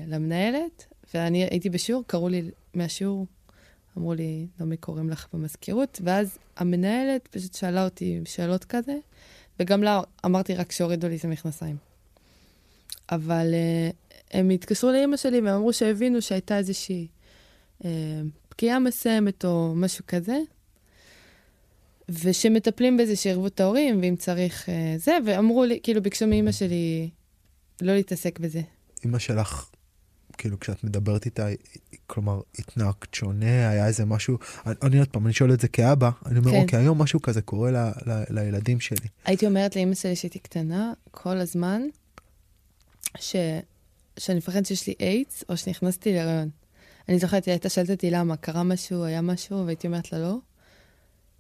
למנהלת, 0.08 0.86
ואני 1.14 1.44
הייתי 1.44 1.70
בשיעור, 1.70 2.04
קראו 2.08 2.30
לי 2.30 2.52
מהשיעור, 2.74 3.26
אמרו 3.98 4.14
לי, 4.14 4.48
נעמי 4.60 4.78
קוראים 4.78 5.10
לך 5.10 5.28
במזכירות, 5.34 6.02
ואז 6.04 6.38
המנהלת 6.58 7.28
פשוט 7.28 7.54
שאלה 7.54 7.84
אותי 7.84 8.22
שאלות 8.26 8.66
כזה, 8.66 8.98
וגם 9.60 9.84
לה 9.84 10.02
אמרתי 10.26 10.56
רק 10.56 10.72
שהורידו 10.72 11.08
לי 11.08 11.16
את 11.16 11.26
המכנסיים. 11.26 11.78
אבל 13.12 13.54
אה, 13.54 13.90
הם 14.32 14.50
התקשרו 14.50 14.92
לאימא 14.92 15.18
שלי 15.18 15.42
והם 15.42 15.56
אמרו 15.56 15.74
שהבינו 15.74 16.22
שהייתה 16.22 16.58
איזושהי 16.58 17.08
אה, 17.86 18.22
פגיעה 18.60 18.80
מסוימת 18.80 19.46
או 19.46 19.74
משהו 19.76 20.04
כזה, 20.08 20.38
ושמטפלים 22.10 22.98
בזה 22.98 23.16
שירבו 23.16 23.48
את 23.48 23.60
ההורים, 23.60 24.02
ואם 24.02 24.16
צריך 24.16 24.70
אה, 24.70 24.96
זה, 24.98 25.18
ואמרו 25.26 25.66
לי, 25.66 25.80
כאילו 25.84 26.04
ביקשו 26.04 26.28
מאימא 26.28 26.52
שלי 26.52 27.10
לא 27.82 27.94
להתעסק 27.94 28.40
בזה. 28.40 28.62
אמא 29.06 29.20
שלך, 29.20 29.70
כאילו 30.38 30.60
כשאת 30.60 30.84
מדברת 30.84 31.26
איתה, 31.26 31.48
כלומר, 32.08 32.42
התנהגת 32.60 33.14
שונה, 33.14 33.70
היה 33.70 33.88
איזה 33.88 34.06
משהו, 34.06 34.38
אני, 34.66 34.76
אני 34.84 35.00
עוד 35.00 35.08
פעם, 35.08 35.26
אני 35.26 35.34
שואל 35.34 35.54
את 35.54 35.60
זה 35.60 35.68
כאבא, 35.68 36.10
אני 36.26 36.40
אומר, 36.40 36.52
כן. 36.52 36.62
אוקיי, 36.62 36.80
היום 36.80 37.02
משהו 37.02 37.22
כזה 37.22 37.42
קורה 37.42 37.72
ל, 37.72 37.78
ל, 38.06 38.24
לילדים 38.30 38.80
שלי. 38.80 39.08
הייתי 39.26 39.46
אומרת 39.46 39.76
לאימא 39.76 39.96
שלי 39.96 40.16
שהייתי 40.16 40.40
קטנה 40.40 40.94
כל 41.12 41.38
הזמן, 41.38 41.82
ש... 43.20 43.36
שאני 44.18 44.38
מפחדת 44.38 44.66
שיש 44.66 44.88
לי 44.88 44.94
איידס, 45.00 45.44
או 45.50 45.58
שנכנסתי 45.58 46.14
להיריון. 46.14 46.50
אני 47.10 47.20
זוכרת, 47.20 47.46
היא 47.46 47.52
הייתה 47.52 47.70
שואלת 47.70 47.90
אותי 47.90 48.12
למה, 48.12 48.38
קרה 48.38 48.64
משהו, 48.64 49.04
היה 49.04 49.22
משהו, 49.22 49.66
והייתי 49.66 49.88
אומרת 49.88 50.12
לה 50.12 50.20
לא. 50.20 50.36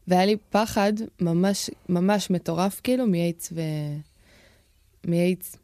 והיה 0.07 0.25
לי 0.25 0.37
פחד 0.49 0.93
ממש, 1.21 1.69
ממש 1.89 2.29
מטורף, 2.29 2.81
כאילו, 2.83 3.07
מאיידס 3.07 3.49
ו... 3.55 3.61
מאיידס. 5.07 5.55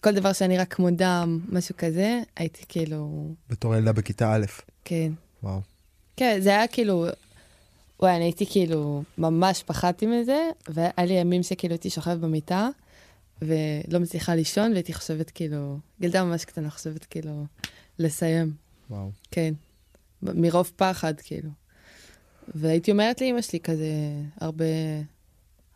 כל 0.00 0.14
דבר 0.14 0.32
שאני 0.32 0.58
רק 0.58 0.74
כמו 0.74 0.90
דם, 0.90 1.40
משהו 1.48 1.74
כזה, 1.78 2.20
הייתי 2.36 2.64
כאילו, 2.68 3.28
בתור 3.50 3.76
ילדה 3.76 3.92
בכיתה 3.92 4.34
א', 4.34 4.44
כן. 4.84 5.12
וואו. 5.42 5.60
כן, 6.16 6.40
זה 6.40 6.50
היה 6.50 6.66
כאילו, 6.66 7.06
וואי, 8.00 8.16
אני 8.16 8.24
הייתי 8.24 8.46
כאילו, 8.46 9.02
ממש 9.18 9.62
פחדתי 9.62 10.06
מזה, 10.06 10.50
והיה 10.68 10.92
לי 10.98 11.14
ימים 11.14 11.42
שכאילו 11.42 11.74
הייתי 11.74 11.90
שוכבת 11.90 12.18
במיטה, 12.18 12.68
ולא 13.42 14.00
מצליחה 14.00 14.34
לישון, 14.34 14.72
והייתי 14.72 14.94
חושבת 14.94 15.30
כאילו, 15.30 15.78
ילדה 16.00 16.24
ממש 16.24 16.44
קטנה 16.44 16.70
חושבת 16.70 17.04
כאילו, 17.04 17.44
לסיים, 17.98 18.52
וואו. 18.90 19.10
כן. 19.30 19.54
מרוב 20.22 20.72
פחד, 20.76 21.14
כאילו. 21.20 21.50
והייתי 22.54 22.90
אומרת 22.90 23.20
לאמא 23.20 23.42
שלי 23.42 23.60
כזה, 23.60 23.92
הרבה, 24.40 24.64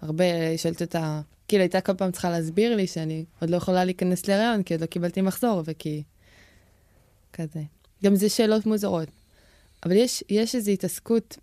הרבה, 0.00 0.24
היא 0.48 0.56
שואלת 0.56 0.82
אותה, 0.82 1.20
כאילו 1.48 1.62
הייתה 1.62 1.80
כל 1.80 1.94
פעם 1.94 2.10
צריכה 2.10 2.30
להסביר 2.30 2.76
לי 2.76 2.86
שאני 2.86 3.24
עוד 3.40 3.50
לא 3.50 3.56
יכולה 3.56 3.84
להיכנס 3.84 4.28
להיריון, 4.28 4.62
כי 4.62 4.74
עוד 4.74 4.80
לא 4.80 4.86
קיבלתי 4.86 5.20
מחזור, 5.20 5.62
וכי... 5.64 6.02
כזה. 7.32 7.62
גם 8.04 8.16
זה 8.16 8.28
שאלות 8.28 8.66
מוזרות. 8.66 9.08
אבל 9.86 9.92
יש, 9.92 10.24
יש 10.28 10.54
איזו 10.54 10.70
התעסקות 10.70 11.38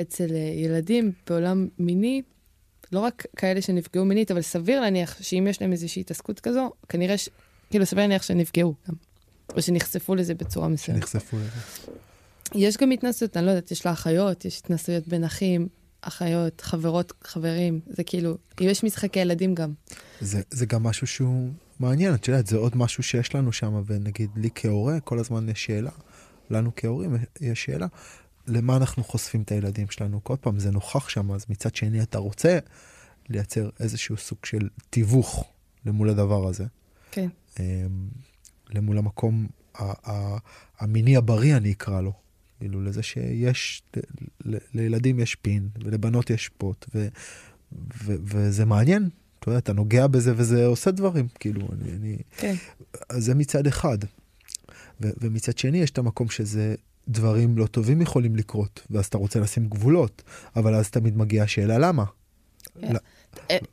אצל 0.00 0.34
אה, 0.34 0.38
ילדים 0.38 1.12
בעולם 1.26 1.68
מיני, 1.78 2.22
לא 2.92 3.00
רק 3.00 3.26
כאלה 3.36 3.62
שנפגעו 3.62 4.04
מינית, 4.04 4.30
אבל 4.30 4.42
סביר 4.42 4.80
להניח 4.80 5.22
שאם 5.22 5.46
יש 5.50 5.62
להם 5.62 5.72
איזושהי 5.72 6.00
התעסקות 6.00 6.40
כזו, 6.40 6.70
כנראה 6.88 7.18
ש... 7.18 7.28
כאילו, 7.70 7.86
סביר 7.86 8.02
להניח 8.02 8.22
שנפגעו 8.22 8.74
גם, 8.88 8.94
או 9.56 9.62
שנחשפו 9.62 10.14
לזה 10.14 10.34
בצורה 10.34 10.68
מסוימת. 10.68 11.00
שנחשפו 11.00 11.36
לזה. 11.36 11.92
יש 12.54 12.76
גם 12.76 12.90
התנסות, 12.90 13.36
אני 13.36 13.46
לא 13.46 13.50
יודעת, 13.50 13.70
יש 13.70 13.86
לה 13.86 13.92
אחיות, 13.92 14.44
יש 14.44 14.58
התנסויות 14.58 15.08
בין 15.08 15.24
אחים, 15.24 15.68
אחיות, 16.02 16.60
חברות, 16.60 17.12
חברים, 17.24 17.80
זה 17.86 18.04
כאילו, 18.04 18.36
יש 18.60 18.84
משחקי 18.84 19.20
ילדים 19.20 19.54
גם. 19.54 19.72
זה, 20.20 20.42
זה 20.50 20.66
גם 20.66 20.82
משהו 20.82 21.06
שהוא 21.06 21.50
מעניין, 21.80 22.14
את 22.14 22.28
יודעת, 22.28 22.46
זה 22.46 22.56
עוד 22.56 22.76
משהו 22.76 23.02
שיש 23.02 23.34
לנו 23.34 23.52
שם, 23.52 23.82
ונגיד 23.86 24.30
לי 24.36 24.48
כהורה, 24.54 25.00
כל 25.00 25.18
הזמן 25.18 25.48
יש 25.48 25.64
שאלה, 25.64 25.90
לנו 26.50 26.70
כהורים 26.76 27.16
יש 27.40 27.64
שאלה, 27.64 27.86
למה 28.46 28.76
אנחנו 28.76 29.04
חושפים 29.04 29.42
את 29.42 29.52
הילדים 29.52 29.90
שלנו? 29.90 30.24
כל 30.24 30.36
פעם 30.40 30.58
זה 30.58 30.70
נוכח 30.70 31.08
שם, 31.08 31.32
אז 31.32 31.46
מצד 31.48 31.74
שני 31.74 32.02
אתה 32.02 32.18
רוצה 32.18 32.58
לייצר 33.28 33.70
איזשהו 33.80 34.16
סוג 34.16 34.38
של 34.44 34.68
תיווך 34.90 35.44
למול 35.86 36.10
הדבר 36.10 36.48
הזה. 36.48 36.64
כן. 37.10 37.28
למול 38.74 38.98
המקום 38.98 39.46
המיני 40.78 41.16
הבריא, 41.16 41.56
אני 41.56 41.72
אקרא 41.72 42.00
לו. 42.00 42.12
כאילו, 42.60 42.82
לזה 42.82 43.02
שיש, 43.02 43.82
ל, 44.44 44.56
לילדים 44.74 45.18
יש 45.18 45.34
פין, 45.34 45.68
ולבנות 45.84 46.30
יש 46.30 46.48
פוט, 46.48 46.86
ו, 46.94 47.08
ו, 48.04 48.14
וזה 48.24 48.64
מעניין. 48.64 49.08
אתה 49.38 49.48
יודע, 49.48 49.58
אתה 49.58 49.72
נוגע 49.72 50.06
בזה 50.06 50.32
וזה 50.36 50.66
עושה 50.66 50.90
דברים, 50.90 51.28
כאילו, 51.40 51.68
אני... 51.72 51.92
אני 51.92 52.16
כן. 52.36 52.54
אז 53.08 53.24
זה 53.24 53.34
מצד 53.34 53.66
אחד. 53.66 53.98
ו, 55.00 55.08
ומצד 55.20 55.58
שני, 55.58 55.78
יש 55.78 55.90
את 55.90 55.98
המקום 55.98 56.30
שזה 56.30 56.74
דברים 57.08 57.58
לא 57.58 57.66
טובים 57.66 58.00
יכולים 58.00 58.36
לקרות, 58.36 58.86
ואז 58.90 59.06
אתה 59.06 59.18
רוצה 59.18 59.40
לשים 59.40 59.68
גבולות, 59.68 60.22
אבל 60.56 60.74
אז 60.74 60.90
תמיד 60.90 61.16
מגיעה 61.16 61.44
השאלה 61.44 61.78
למה. 61.78 62.04
כן. 62.80 62.92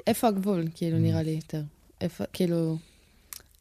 איפה 0.07 0.27
הגבול, 0.27 0.67
כאילו, 0.75 0.99
נראה 0.99 1.23
לי 1.23 1.31
יותר. 1.31 1.63
איפה, 2.01 2.23
כאילו, 2.33 2.77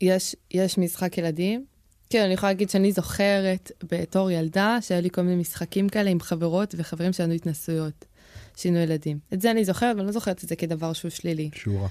יש, 0.00 0.37
יש 0.50 0.79
משחק 0.79 1.19
ילדים, 1.19 1.65
כן, 2.11 2.25
אני 2.25 2.35
יכולה 2.35 2.53
להגיד 2.53 2.71
שאני 2.71 2.93
זוכרת 2.93 3.73
בתור 3.91 4.31
ילדה 4.31 4.79
שהיו 4.81 5.03
לי 5.03 5.11
כל 5.11 5.23
מיני 5.23 5.37
משחקים 5.37 5.88
כאלה 5.88 6.11
עם 6.11 6.21
חברות 6.21 6.75
וחברים 6.79 7.12
שלנו 7.12 7.33
התנסויות, 7.33 8.05
שינו 8.57 8.79
ילדים. 8.79 9.19
את 9.35 9.41
זה 9.41 9.50
אני 9.50 9.65
זוכרת, 9.65 9.97
אבל 9.97 10.05
לא 10.05 10.12
זוכרת 10.12 10.45
את 10.45 10.49
זה 10.49 10.57
כדבר 10.57 10.93
שהוא 10.93 11.11
שלילי. 11.11 11.50
שורה. 11.55 11.88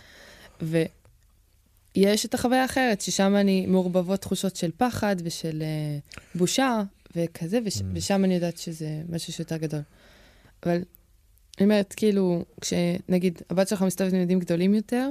ויש 0.61 2.25
את 2.25 2.33
החוויה 2.33 2.61
האחרת, 2.61 3.01
ששם 3.01 3.35
אני 3.35 3.65
מעורבבות 3.65 4.21
תחושות 4.21 4.55
של 4.55 4.71
פחד 4.77 5.15
ושל 5.23 5.63
uh, 5.63 6.19
בושה 6.35 6.83
וכזה, 7.15 7.59
וש, 7.65 7.77
mm. 7.77 7.83
ושם 7.93 8.25
אני 8.25 8.35
יודעת 8.35 8.57
שזה 8.57 9.01
משהו 9.09 9.33
שיותר 9.33 9.57
גדול. 9.57 9.81
אבל 10.63 10.81
אני 11.57 11.65
אומרת, 11.65 11.93
כאילו, 11.97 12.45
כשנגיד 12.61 13.41
הבת 13.49 13.67
שלך 13.67 13.81
מסתובבת 13.81 14.13
עם 14.13 14.19
ילדים 14.19 14.39
גדולים 14.39 14.73
יותר, 14.73 15.09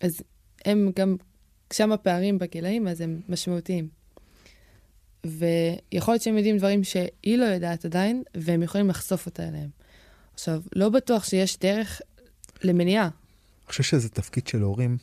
אז 0.00 0.20
הם 0.64 0.90
גם, 0.96 1.16
שם 1.74 1.92
הפערים 1.92 2.38
בגילאים, 2.38 2.88
אז 2.88 3.00
הם 3.00 3.20
משמעותיים. 3.28 3.88
ויכול 5.24 6.14
להיות 6.14 6.22
שהם 6.22 6.36
יודעים 6.36 6.58
דברים 6.58 6.84
שהיא 6.84 7.38
לא 7.38 7.44
יודעת 7.44 7.84
עדיין, 7.84 8.22
והם 8.34 8.62
יכולים 8.62 8.88
לחשוף 8.88 9.26
אותה 9.26 9.48
אליהם. 9.48 9.68
עכשיו, 10.34 10.62
לא 10.76 10.88
בטוח 10.88 11.24
שיש 11.24 11.58
דרך 11.58 12.00
למניעה. 12.62 13.04
אני 13.04 13.68
חושב 13.68 13.82
שזה 13.82 14.08
תפקיד 14.08 14.46
של 14.46 14.60
הורים, 14.60 14.96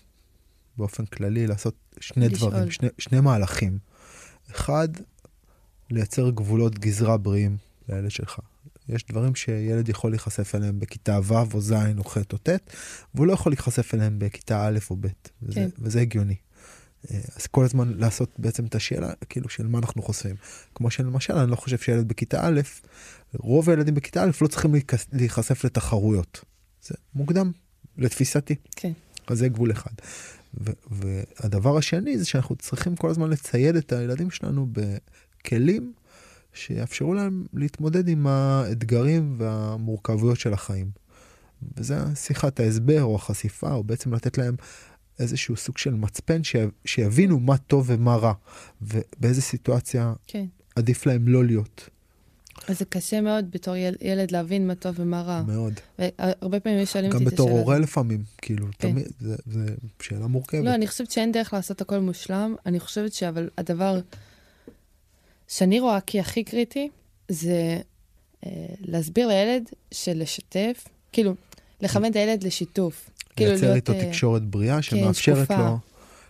באופן 0.78 1.06
כללי, 1.06 1.48
לעשות 1.48 1.76
שני 2.00 2.30
לשאול. 2.30 2.52
דברים, 2.52 2.72
שני, 2.72 2.90
שני 2.98 3.20
מהלכים. 3.20 3.78
אחד, 4.52 4.88
לייצר 5.90 6.30
גבולות 6.30 6.80
גזרה 6.80 7.18
בריאים 7.18 7.58
לילד 7.90 8.12
שלך. 8.12 8.40
יש 8.90 9.06
דברים 9.06 9.36
שילד 9.36 9.90
יכול 9.90 10.12
להיחשף 10.12 10.56
אליהם 10.56 10.80
בכיתה 10.80 11.20
ו' 11.24 11.54
או 11.54 11.62
ז' 11.62 11.74
או 11.98 12.04
ח' 12.04 12.18
או 12.18 12.38
ט', 12.38 12.50
והוא 13.16 13.28
לא 13.28 13.34
יכול 13.34 13.52
להיחשף 13.52 13.94
אליהם 13.94 14.20
בכיתה 14.20 14.68
א' 14.68 14.80
או 14.90 14.96
ב', 14.96 15.08
וזה, 15.44 15.56
כן. 15.56 15.70
וזה 15.80 16.02
הגיוני. 16.02 16.36
אה, 17.12 17.20
אז 17.36 17.48
כל 17.48 17.66
הזמן 17.66 17.94
לעשות 17.98 18.30
בעצם 18.38 18.66
את 18.66 18.76
השאלה, 18.76 19.14
כאילו, 19.30 19.50
של 19.50 19.68
מה 19.68 19.80
אנחנו 19.80 20.02
חושפים. 20.02 20.36
כמו 20.76 20.92
שלמשל, 20.92 21.34
אני 21.34 21.52
לא 21.52 21.56
חושב 21.56 21.78
שילד 21.78 22.08
בכיתה 22.08 22.48
א', 22.48 22.62
רוב 23.34 23.70
הילדים 23.70 23.96
בכיתה 23.96 24.24
א' 24.24 24.30
לא 24.42 24.48
צריכים 24.48 24.76
להיחשף 25.14 25.64
לתחרויות. 25.64 26.44
זה 26.84 26.96
מוקדם, 27.16 27.52
לתפיסתי. 27.98 28.56
כן. 28.76 28.92
אז 29.28 29.38
זה 29.38 29.48
גבול 29.48 29.72
אחד. 29.72 29.92
והדבר 30.92 31.78
השני 31.78 32.18
זה 32.18 32.26
שאנחנו 32.26 32.56
צריכים 32.56 32.96
כל 32.96 33.10
הזמן 33.10 33.30
לצייד 33.30 33.76
את 33.76 33.92
הילדים 33.92 34.32
שלנו 34.32 34.68
בכלים 34.72 35.94
שיאפשרו 36.54 37.14
להם 37.14 37.46
להתמודד 37.54 38.08
עם 38.08 38.28
האתגרים 38.28 39.36
והמורכבויות 39.38 40.40
של 40.40 40.54
החיים. 40.54 40.92
וזה 41.78 41.98
שיחת 42.16 42.60
ההסבר 42.60 43.04
או 43.04 43.16
החשיפה, 43.16 43.72
או 43.72 43.84
בעצם 43.84 44.14
לתת 44.14 44.38
להם 44.38 44.56
איזשהו 45.22 45.56
סוג 45.56 45.78
של 45.78 45.94
מצפן 45.94 46.44
ש... 46.44 46.56
שיבינו 46.86 47.40
מה 47.40 47.58
טוב 47.58 47.86
ומה 47.88 48.16
רע, 48.16 48.34
ובאיזה 48.82 49.42
סיטואציה 49.42 50.14
כן. 50.28 50.46
עדיף 50.76 51.06
להם 51.06 51.28
לא 51.28 51.46
להיות. 51.46 51.90
אז 52.68 52.80
זה 52.80 52.86
קשה 52.86 53.22
מאוד 53.22 53.52
בתור 53.52 53.76
יל... 53.76 53.96
ילד 54.02 54.32
להבין 54.32 54.68
מה 54.68 54.76
טוב 54.76 54.96
ומה 55.00 55.22
רע. 55.22 55.44
מאוד. 55.48 55.74
והרבה 56.00 56.60
פעמים 56.60 56.86
שואלים 56.86 57.12
אותי 57.12 57.24
את 57.24 57.28
השאלה. 57.28 57.42
גם 57.42 57.48
בתור 57.48 57.50
הורה 57.50 57.80
לפעמים, 57.80 58.24
כאילו, 58.38 58.66
כן. 58.80 58.92
תמיד, 58.92 59.08
זה 59.46 59.66
שאלה 60.02 60.28
מורכבת. 60.28 60.66
לא, 60.66 60.76
אני 60.76 60.88
חושבת 60.88 61.12
שאין 61.12 61.32
דרך 61.32 61.54
לעשות 61.54 61.82
הכל 61.82 62.00
מושלם. 62.00 62.56
אני 62.66 62.80
חושבת 62.80 63.14
שאבל 63.14 63.50
הדבר 63.58 64.00
שאני 65.48 65.80
רואה 65.80 66.00
כהכי 66.08 66.44
קריטי, 66.44 66.90
זה 67.30 67.80
אה, 68.46 68.52
להסביר 68.82 69.28
לילד 69.28 69.70
שלשתף, 69.92 70.88
כאילו, 71.12 71.36
לכוון 71.82 72.12
את 72.12 72.16
הילד 72.16 72.44
לשיתוף. 72.44 73.10
כאילו 73.42 73.52
לייצר 73.52 73.76
איתו 73.76 73.94
uh, 73.94 74.06
תקשורת 74.06 74.44
בריאה 74.44 74.76
כן, 74.76 74.82
שמאפשרת 74.82 75.48
כן, 75.48 75.60
לו, 75.60 75.80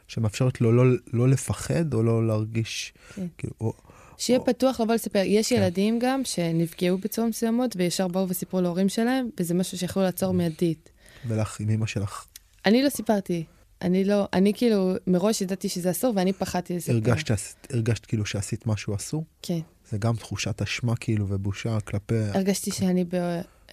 שמאפשרת 0.08 0.62
לו 0.62 0.72
לא, 0.72 0.84
לא 1.14 1.30
לפחד 1.30 1.94
או 1.94 2.04
לא 2.04 2.28
להרגיש, 2.28 2.94
כן. 3.16 3.28
כאילו, 3.38 3.54
או, 3.62 3.74
שיהיה 4.18 4.40
או... 4.40 4.46
פתוח 4.46 4.82
לבוא 4.82 4.94
לספר. 4.94 5.22
יש 5.26 5.50
כן. 5.50 5.56
ילדים 5.56 6.00
גם 6.00 6.22
שנפגעו 6.24 6.98
בצורה 6.98 7.28
מסוימות 7.28 7.76
וישר 7.76 8.08
באו 8.08 8.30
וסיפרו 8.30 8.62
להורים 8.62 8.90
שלהם, 8.90 9.30
וזה 9.40 9.54
משהו 9.54 9.78
שיכולו 9.78 10.06
לעצור 10.06 10.34
מיידית. 10.34 10.90
ולך, 11.28 11.60
עם 11.60 11.70
אמא 11.70 11.86
שלך? 11.86 12.26
אני 12.66 12.84
לא 12.84 12.90
סיפרתי. 12.90 13.44
אני 13.82 14.04
לא, 14.04 14.28
אני 14.34 14.54
כאילו, 14.54 14.94
מראש 15.08 15.42
ידעתי 15.42 15.70
שזה 15.70 15.92
אסור 15.92 16.14
ואני 16.16 16.34
פחדתי 16.34 16.76
לספר. 16.76 16.94
הרגשת, 16.94 17.32
הרגשת 17.74 18.06
כאילו 18.06 18.26
שעשית 18.26 18.68
משהו 18.68 18.96
אסור? 18.96 19.24
כן. 19.42 19.60
זה 19.90 19.98
גם 19.98 20.16
תחושת 20.16 20.62
אשמה 20.62 20.96
כאילו 20.96 21.26
ובושה 21.30 21.80
כלפי... 21.80 22.16
הרגשתי 22.34 22.72
שאני 22.72 23.04
ב... 23.04 23.16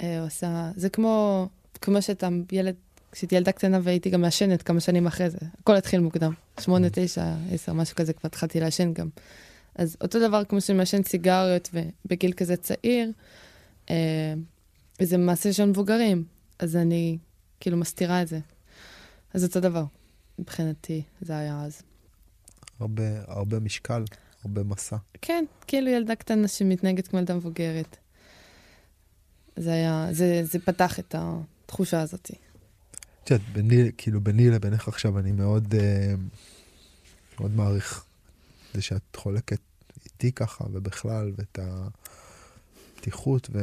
אה, 0.03 0.22
עושה, 0.22 0.70
זה 0.77 0.88
כמו, 0.88 1.48
כמו 1.81 2.03
שאתה 2.03 2.29
ילד 2.53 2.74
כשהייתי 3.12 3.37
ילדה 3.37 3.53
קטנה 3.53 3.79
והייתי 3.83 4.11
גם 4.11 4.21
מעשנת 4.21 4.62
כמה 4.62 4.81
שנים 4.81 5.07
אחרי 5.07 5.31
זה. 5.31 5.38
הכל 5.61 5.77
התחיל 5.77 6.01
מוקדם. 6.01 6.33
שמונה, 6.61 6.87
תשע, 6.92 7.35
עשר, 7.53 7.73
משהו 7.73 7.97
כזה, 7.97 8.12
כבר 8.12 8.27
התחלתי 8.27 8.61
לעשן 8.61 8.92
גם. 8.92 9.09
אז 9.75 9.97
אותו 10.01 10.29
דבר 10.29 10.44
כמו 10.44 10.61
שאני 10.61 10.79
מעשן 10.79 11.03
סיגריות 11.03 11.71
ובגיל 11.73 12.33
כזה 12.33 12.57
צעיר, 12.57 13.12
אה, 13.90 14.35
וזה 15.01 15.18
מעשה 15.18 15.53
של 15.53 15.64
מבוגרים, 15.64 16.25
אז 16.59 16.77
אני 16.77 17.18
כאילו 17.61 17.77
מסתירה 17.77 18.23
את 18.23 18.29
זה. 18.29 18.38
אז 19.35 19.44
אותו 19.44 19.61
דבר, 19.61 19.85
מבחינתי, 20.38 21.03
זה 21.21 21.38
היה 21.38 21.62
אז. 21.64 21.83
הרבה, 22.81 23.03
הרבה 23.27 23.59
משקל, 23.61 24.05
הרבה 24.44 24.62
מסע. 24.62 24.97
כן, 25.23 25.44
כאילו 25.66 25.88
ילדה 25.90 26.14
קטנה 26.14 26.49
שמתנהגת 26.49 27.09
כמו 27.09 27.18
ילדה 27.18 27.35
מבוגרת. 27.35 27.97
זה 29.57 29.73
היה, 29.73 30.09
זה, 30.11 30.40
זה 30.44 30.59
פתח 30.59 30.99
את 30.99 31.14
התחושה 31.18 32.01
הזאתי. 32.01 32.35
את 33.28 33.32
יודעת, 33.32 33.52
ביני, 33.52 33.90
כאילו 33.96 34.20
ביני 34.20 34.50
לבינך 34.50 34.88
עכשיו, 34.88 35.18
אני 35.18 35.32
מאוד, 35.32 35.74
אה, 35.74 36.14
מאוד 37.40 37.50
מעריך 37.56 38.04
זה 38.74 38.82
שאת 38.82 39.16
חולקת 39.16 39.58
איתי 40.04 40.32
ככה, 40.32 40.64
ובכלל, 40.72 41.32
ואת 41.36 41.58
הפתיחות, 42.96 43.50
ו, 43.52 43.58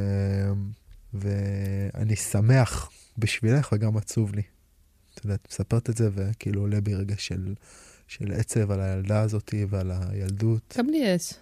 ואני 1.14 2.16
שמח 2.16 2.92
בשבילך 3.18 3.70
וגם 3.74 3.98
עצוב 3.98 4.36
לי. 4.36 4.42
את 5.14 5.26
יודעת, 5.26 5.48
מספרת 5.52 5.90
את 5.90 5.98
זה, 5.98 6.10
וכאילו 6.16 6.62
עולה 6.62 6.82
בי 6.82 6.96
רגע 6.96 7.16
של, 7.18 7.56
של 8.08 8.32
עצב 8.32 8.72
על 8.72 8.82
הילדה 8.82 9.22
הזאתי 9.22 9.66
ועל 9.70 9.92
הילדות. 9.92 10.76
גם 10.78 10.90
לי 10.90 10.98
יש. 10.98 11.34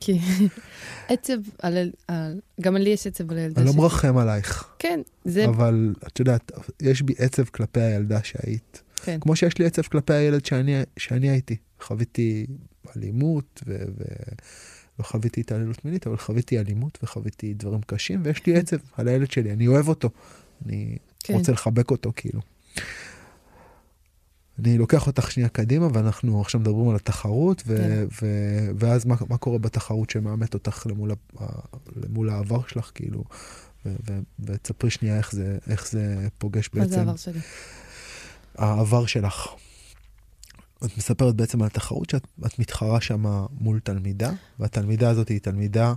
כי 0.00 0.18
עצב 1.08 1.38
על... 1.58 1.90
על... 2.08 2.40
גם 2.60 2.76
לי 2.76 2.90
יש 2.90 3.06
עצב 3.06 3.30
על 3.30 3.38
הילדה 3.38 3.60
שלי. 3.60 3.70
אני 3.70 3.76
לא 3.76 3.82
מרחם 3.82 4.16
עלייך. 4.16 4.68
כן, 4.78 5.00
זה... 5.24 5.44
אבל 5.44 5.94
את 6.06 6.18
יודעת, 6.18 6.52
יש 6.82 7.02
בי 7.02 7.14
עצב 7.18 7.44
כלפי 7.44 7.80
הילדה 7.80 8.20
שהיית. 8.22 8.82
כן. 9.04 9.18
כמו 9.20 9.36
שיש 9.36 9.58
לי 9.58 9.66
עצב 9.66 9.82
כלפי 9.82 10.12
הילד 10.12 10.44
שאני, 10.44 10.82
שאני 10.96 11.30
הייתי. 11.30 11.56
חוויתי 11.80 12.46
אלימות, 12.96 13.62
ו... 13.66 13.76
ו... 13.98 14.04
לא 14.98 15.04
חוויתי 15.04 15.40
התעללות 15.40 15.84
מינית, 15.84 16.06
אבל 16.06 16.16
חוויתי 16.16 16.58
אלימות 16.58 16.98
וחוויתי 17.02 17.54
דברים 17.54 17.80
קשים, 17.86 18.20
ויש 18.24 18.46
לי 18.46 18.56
עצב 18.56 18.76
על 18.96 19.08
הילד 19.08 19.30
שלי, 19.30 19.52
אני 19.52 19.66
אוהב 19.66 19.88
אותו. 19.88 20.10
אני 20.66 20.96
כן. 21.24 21.34
רוצה 21.34 21.52
לחבק 21.52 21.90
אותו, 21.90 22.12
כאילו. 22.16 22.40
אני 24.58 24.78
לוקח 24.78 25.06
אותך 25.06 25.30
שנייה 25.30 25.48
קדימה, 25.48 25.88
ואנחנו 25.92 26.40
עכשיו 26.40 26.60
מדברים 26.60 26.88
על 26.88 26.96
התחרות, 26.96 27.62
ו- 27.66 27.76
כן. 27.76 28.06
ו- 28.22 28.70
ואז 28.78 29.04
מה, 29.04 29.14
מה 29.28 29.36
קורה 29.36 29.58
בתחרות 29.58 30.10
שמאמת 30.10 30.54
אותך 30.54 30.86
למול, 30.90 31.10
למול 31.96 32.30
העבר 32.30 32.66
שלך, 32.66 32.90
כאילו, 32.94 33.24
ותספרי 34.40 34.90
שנייה 34.90 35.16
איך 35.16 35.32
זה, 35.32 35.58
איך 35.70 35.88
זה 35.90 36.28
פוגש 36.38 36.68
בעצם... 36.68 36.80
מה 36.80 36.86
זה 36.88 36.98
העבר 36.98 37.16
שלי? 37.16 37.40
העבר 38.58 39.06
שלך. 39.06 39.46
את 40.84 40.96
מספרת 40.98 41.34
בעצם 41.34 41.62
על 41.62 41.66
התחרות 41.66 42.10
שאת 42.10 42.58
מתחרה 42.58 43.00
שם 43.00 43.46
מול 43.60 43.80
תלמידה, 43.80 44.30
והתלמידה 44.58 45.10
הזאת 45.10 45.28
היא 45.28 45.40
תלמידה... 45.40 45.94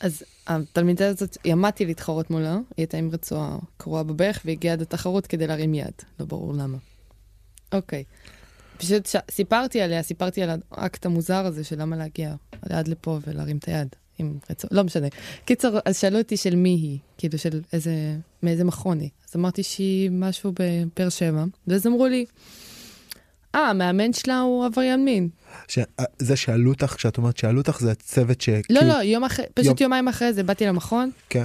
אז 0.00 0.22
התלמידה 0.46 1.08
הזאת, 1.08 1.36
עמדתי 1.44 1.86
להתחרות 1.86 2.30
מולה, 2.30 2.52
היא 2.52 2.62
הייתה 2.76 2.96
עם 2.96 3.10
רצועה 3.12 3.58
קרועה 3.76 4.02
בברך 4.02 4.42
והגיעה 4.44 4.74
עד 4.74 4.82
התחרות 4.82 5.26
כדי 5.26 5.46
להרים 5.46 5.74
יד, 5.74 5.92
לא 6.20 6.26
ברור 6.26 6.54
למה. 6.54 6.78
אוקיי. 7.74 8.04
פשוט 8.76 9.06
ש... 9.06 9.16
סיפרתי 9.30 9.80
עליה, 9.80 10.02
סיפרתי 10.02 10.42
על 10.42 10.50
האקט 10.70 11.06
המוזר 11.06 11.46
הזה 11.46 11.64
של 11.64 11.82
למה 11.82 11.96
להגיע 11.96 12.34
עד 12.70 12.88
לפה 12.88 13.18
ולהרים 13.26 13.56
את 13.56 13.64
היד 13.64 13.88
עם 14.18 14.38
רצועה, 14.50 14.74
לא 14.74 14.84
משנה. 14.84 15.06
קיצור, 15.44 15.78
אז 15.84 15.98
שאלו 15.98 16.18
אותי 16.18 16.36
של 16.36 16.56
מי 16.56 16.68
היא, 16.68 16.98
כאילו 17.18 17.38
של 17.38 17.60
איזה, 17.72 17.92
מאיזה 18.42 18.64
מכון 18.64 19.00
היא. 19.00 19.10
אז 19.28 19.36
אמרתי 19.36 19.62
שהיא 19.62 20.10
משהו 20.10 20.52
בבאר 20.52 21.08
שבע, 21.08 21.44
ואז 21.66 21.86
אמרו 21.86 22.06
לי, 22.06 22.24
אה, 23.54 23.60
המאמן 23.60 24.12
שלה 24.12 24.40
הוא 24.40 24.64
עבריין 24.64 25.04
מין. 25.04 25.28
ש... 25.68 25.78
זה 26.18 26.36
שאלו 26.36 26.72
אותך, 26.72 26.94
כשאת 26.96 27.18
אומרת 27.18 27.36
שאלו 27.36 27.60
אותך, 27.60 27.80
זה 27.80 27.90
הצוות 27.90 28.40
ש... 28.40 28.48
לא, 28.70 28.80
לא, 28.80 28.94
יום 28.94 29.24
אחרי, 29.24 29.44
פשוט 29.54 29.80
יום... 29.80 29.90
יומיים 29.90 30.08
אחרי 30.08 30.32
זה 30.32 30.42
באתי 30.42 30.66
למכון, 30.66 31.10
כן. 31.28 31.44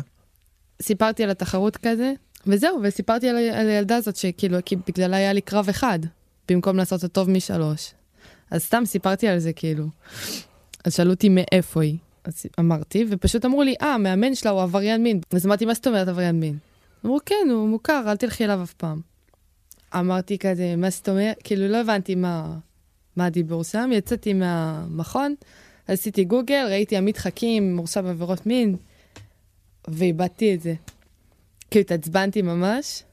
סיפרתי 0.81 1.23
על 1.23 1.29
התחרות 1.29 1.77
כזה, 1.77 2.13
וזהו, 2.47 2.79
וסיפרתי 2.83 3.29
על, 3.29 3.35
על 3.35 3.69
הילדה 3.69 3.95
הזאת 3.95 4.15
שכאילו, 4.15 4.57
כי 4.65 4.75
בגללה 4.75 5.17
היה 5.17 5.33
לי 5.33 5.41
קרב 5.41 5.69
אחד, 5.69 5.99
במקום 6.51 6.77
לעשות 6.77 7.05
את 7.05 7.11
טוב 7.11 7.29
משלוש. 7.29 7.93
אז 8.51 8.63
סתם 8.63 8.83
סיפרתי 8.85 9.27
על 9.27 9.39
זה 9.39 9.53
כאילו. 9.53 9.85
אז 10.85 10.95
שאלו 10.95 11.11
אותי 11.11 11.29
מאיפה 11.29 11.81
היא, 11.81 11.97
אז 12.23 12.45
אמרתי, 12.59 13.05
ופשוט 13.09 13.45
אמרו 13.45 13.63
לי, 13.63 13.75
אה, 13.81 13.93
המאמן 13.93 14.35
שלה 14.35 14.51
הוא 14.51 14.61
עבריין 14.61 15.03
מין. 15.03 15.19
אז 15.31 15.45
אמרתי, 15.45 15.65
מה 15.65 15.73
זאת 15.73 15.87
אומרת 15.87 16.07
עבריין 16.07 16.39
מין? 16.39 16.57
אמרו, 17.05 17.19
כן, 17.25 17.47
הוא 17.51 17.69
מוכר, 17.69 18.03
אל 18.07 18.17
תלכי 18.17 18.45
אליו 18.45 18.63
אף 18.63 18.73
פעם. 18.73 19.01
אמרתי 19.95 20.37
כזה, 20.37 20.75
מה 20.77 20.89
זאת 20.89 21.09
אומרת? 21.09 21.37
כאילו, 21.43 21.67
לא 21.67 21.77
הבנתי 21.77 22.15
מה, 22.15 22.57
מה 23.15 23.25
הדיבור 23.25 23.63
שם. 23.63 23.89
יצאתי 23.93 24.33
מהמכון, 24.33 25.35
עשיתי 25.87 26.23
גוגל, 26.23 26.65
ראיתי 26.69 26.97
עמית 26.97 27.17
חכים, 27.17 27.75
מורשע 27.75 28.01
בעבירות 28.01 28.45
מין, 28.45 28.75
ואיבדתי 29.87 30.55
את 30.55 30.61
זה. 30.61 30.73
כאילו, 31.71 31.81
התעצבנתי 31.81 32.41
ממש, 32.41 33.03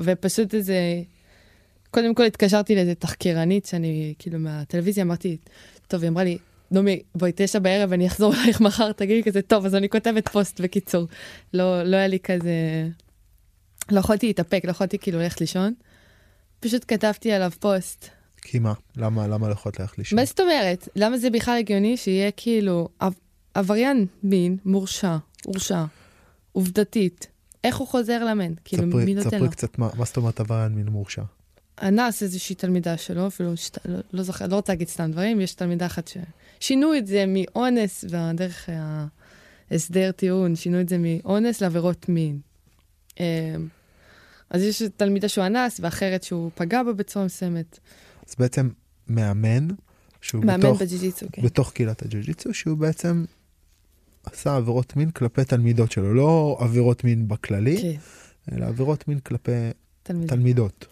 ופשוט 0.00 0.54
איזה... 0.54 1.02
קודם 1.90 2.14
כל 2.14 2.24
התקשרתי 2.24 2.74
לאיזה 2.74 2.94
תחקירנית 2.94 3.66
שאני, 3.66 4.14
כאילו, 4.18 4.38
מהטלוויזיה, 4.38 5.04
אמרתי, 5.04 5.36
טוב, 5.88 6.02
היא 6.02 6.08
אמרה 6.08 6.24
לי, 6.24 6.38
נעמי, 6.70 7.02
בואי, 7.14 7.32
תשע 7.34 7.58
בערב, 7.58 7.92
אני 7.92 8.06
אחזור 8.06 8.34
אלייך 8.34 8.60
מחר, 8.60 8.92
תגידי 8.92 9.22
כזה, 9.22 9.42
טוב, 9.42 9.66
אז 9.66 9.74
אני 9.74 9.88
כותבת 9.88 10.28
פוסט 10.28 10.60
בקיצור. 10.60 11.06
לא, 11.54 11.82
לא 11.82 11.96
היה 11.96 12.06
לי 12.06 12.18
כזה... 12.18 12.88
לא 13.90 14.00
יכולתי 14.00 14.26
להתאפק, 14.26 14.60
לא 14.64 14.70
יכולתי 14.70 14.98
כאילו 14.98 15.18
ללכת 15.18 15.40
לישון. 15.40 15.74
פשוט 16.60 16.84
כתבתי 16.88 17.32
עליו 17.32 17.50
פוסט. 17.60 18.08
כי 18.42 18.58
מה? 18.58 18.72
למה, 18.96 19.26
למה 19.26 19.48
לא 19.48 19.52
יכולת 19.52 19.80
ללכת 19.80 19.98
לישון? 19.98 20.18
מה 20.18 20.24
זאת 20.24 20.40
אומרת? 20.40 20.88
למה 20.96 21.18
זה 21.18 21.30
בכלל 21.30 21.58
הגיוני 21.58 21.96
שיהיה 21.96 22.30
כאילו 22.30 22.88
עבריין 23.54 24.06
מין 24.22 24.56
מורשע, 24.64 25.16
הורשע, 25.44 25.84
עובדתית? 26.52 27.26
איך 27.64 27.76
הוא 27.76 27.88
חוזר 27.88 28.24
לאמן? 28.24 28.52
כאילו, 28.64 28.88
ספרי, 28.88 29.04
מי 29.04 29.14
נותן 29.14 29.28
ספרי 29.28 29.40
לו? 29.40 29.50
קצת 29.50 29.78
מה, 29.78 29.88
מה 29.98 30.04
זאת 30.04 30.16
אומרת 30.16 30.40
עבריין 30.40 30.72
מין 30.72 30.86
מורשע. 30.86 31.22
אנס 31.82 32.22
איזושהי 32.22 32.54
תלמידה 32.54 32.96
שלו, 32.96 33.26
אפילו, 33.26 33.56
שת, 33.56 33.78
לא, 33.84 33.98
לא 34.12 34.22
זוכר, 34.22 34.46
לא 34.46 34.56
רוצה 34.56 34.72
להגיד 34.72 34.88
סתם 34.88 35.10
דברים, 35.10 35.40
יש 35.40 35.54
תלמידה 35.54 35.86
אחת 35.86 36.10
ששינו 36.60 36.96
את 36.96 37.06
זה 37.06 37.24
מאונס, 37.28 38.04
ודרך 38.04 38.68
ההסדר 39.70 40.12
טיעון, 40.12 40.56
שינו 40.56 40.80
את 40.80 40.88
זה 40.88 40.96
מאונס 40.98 41.60
לעבירות 41.60 42.08
מין. 42.08 42.40
אמ, 43.20 43.24
אז 44.50 44.62
יש 44.62 44.82
תלמידה 44.96 45.28
שהוא 45.28 45.46
אנס, 45.46 45.80
ואחרת 45.80 46.22
שהוא 46.22 46.50
פגע 46.54 46.82
בה 46.82 46.92
בצורה 46.92 47.24
מסוימת. 47.24 47.78
אז 48.28 48.34
בעצם 48.38 48.68
מאמן, 49.08 49.68
שהוא 50.20 50.44
מאמן 50.44 50.60
בתוך, 50.60 50.82
בג'י-ג'יצו, 50.82 51.26
כן. 51.32 51.42
בתוך 51.42 51.72
קהילת 51.72 52.02
הג'ו-ג'יצו, 52.02 52.54
שהוא 52.54 52.78
בעצם 52.78 53.24
עשה 54.24 54.56
עבירות 54.56 54.96
מין 54.96 55.10
כלפי 55.10 55.44
תלמידות 55.44 55.92
שלו, 55.92 56.14
לא 56.14 56.58
עבירות 56.60 57.04
מין 57.04 57.28
בכללי, 57.28 57.76
כן, 57.82 58.54
אלא 58.56 58.66
עבירות 58.66 59.08
מין 59.08 59.18
כלפי 59.18 59.52
תלמידה. 60.02 60.36
תלמידות. 60.36 60.86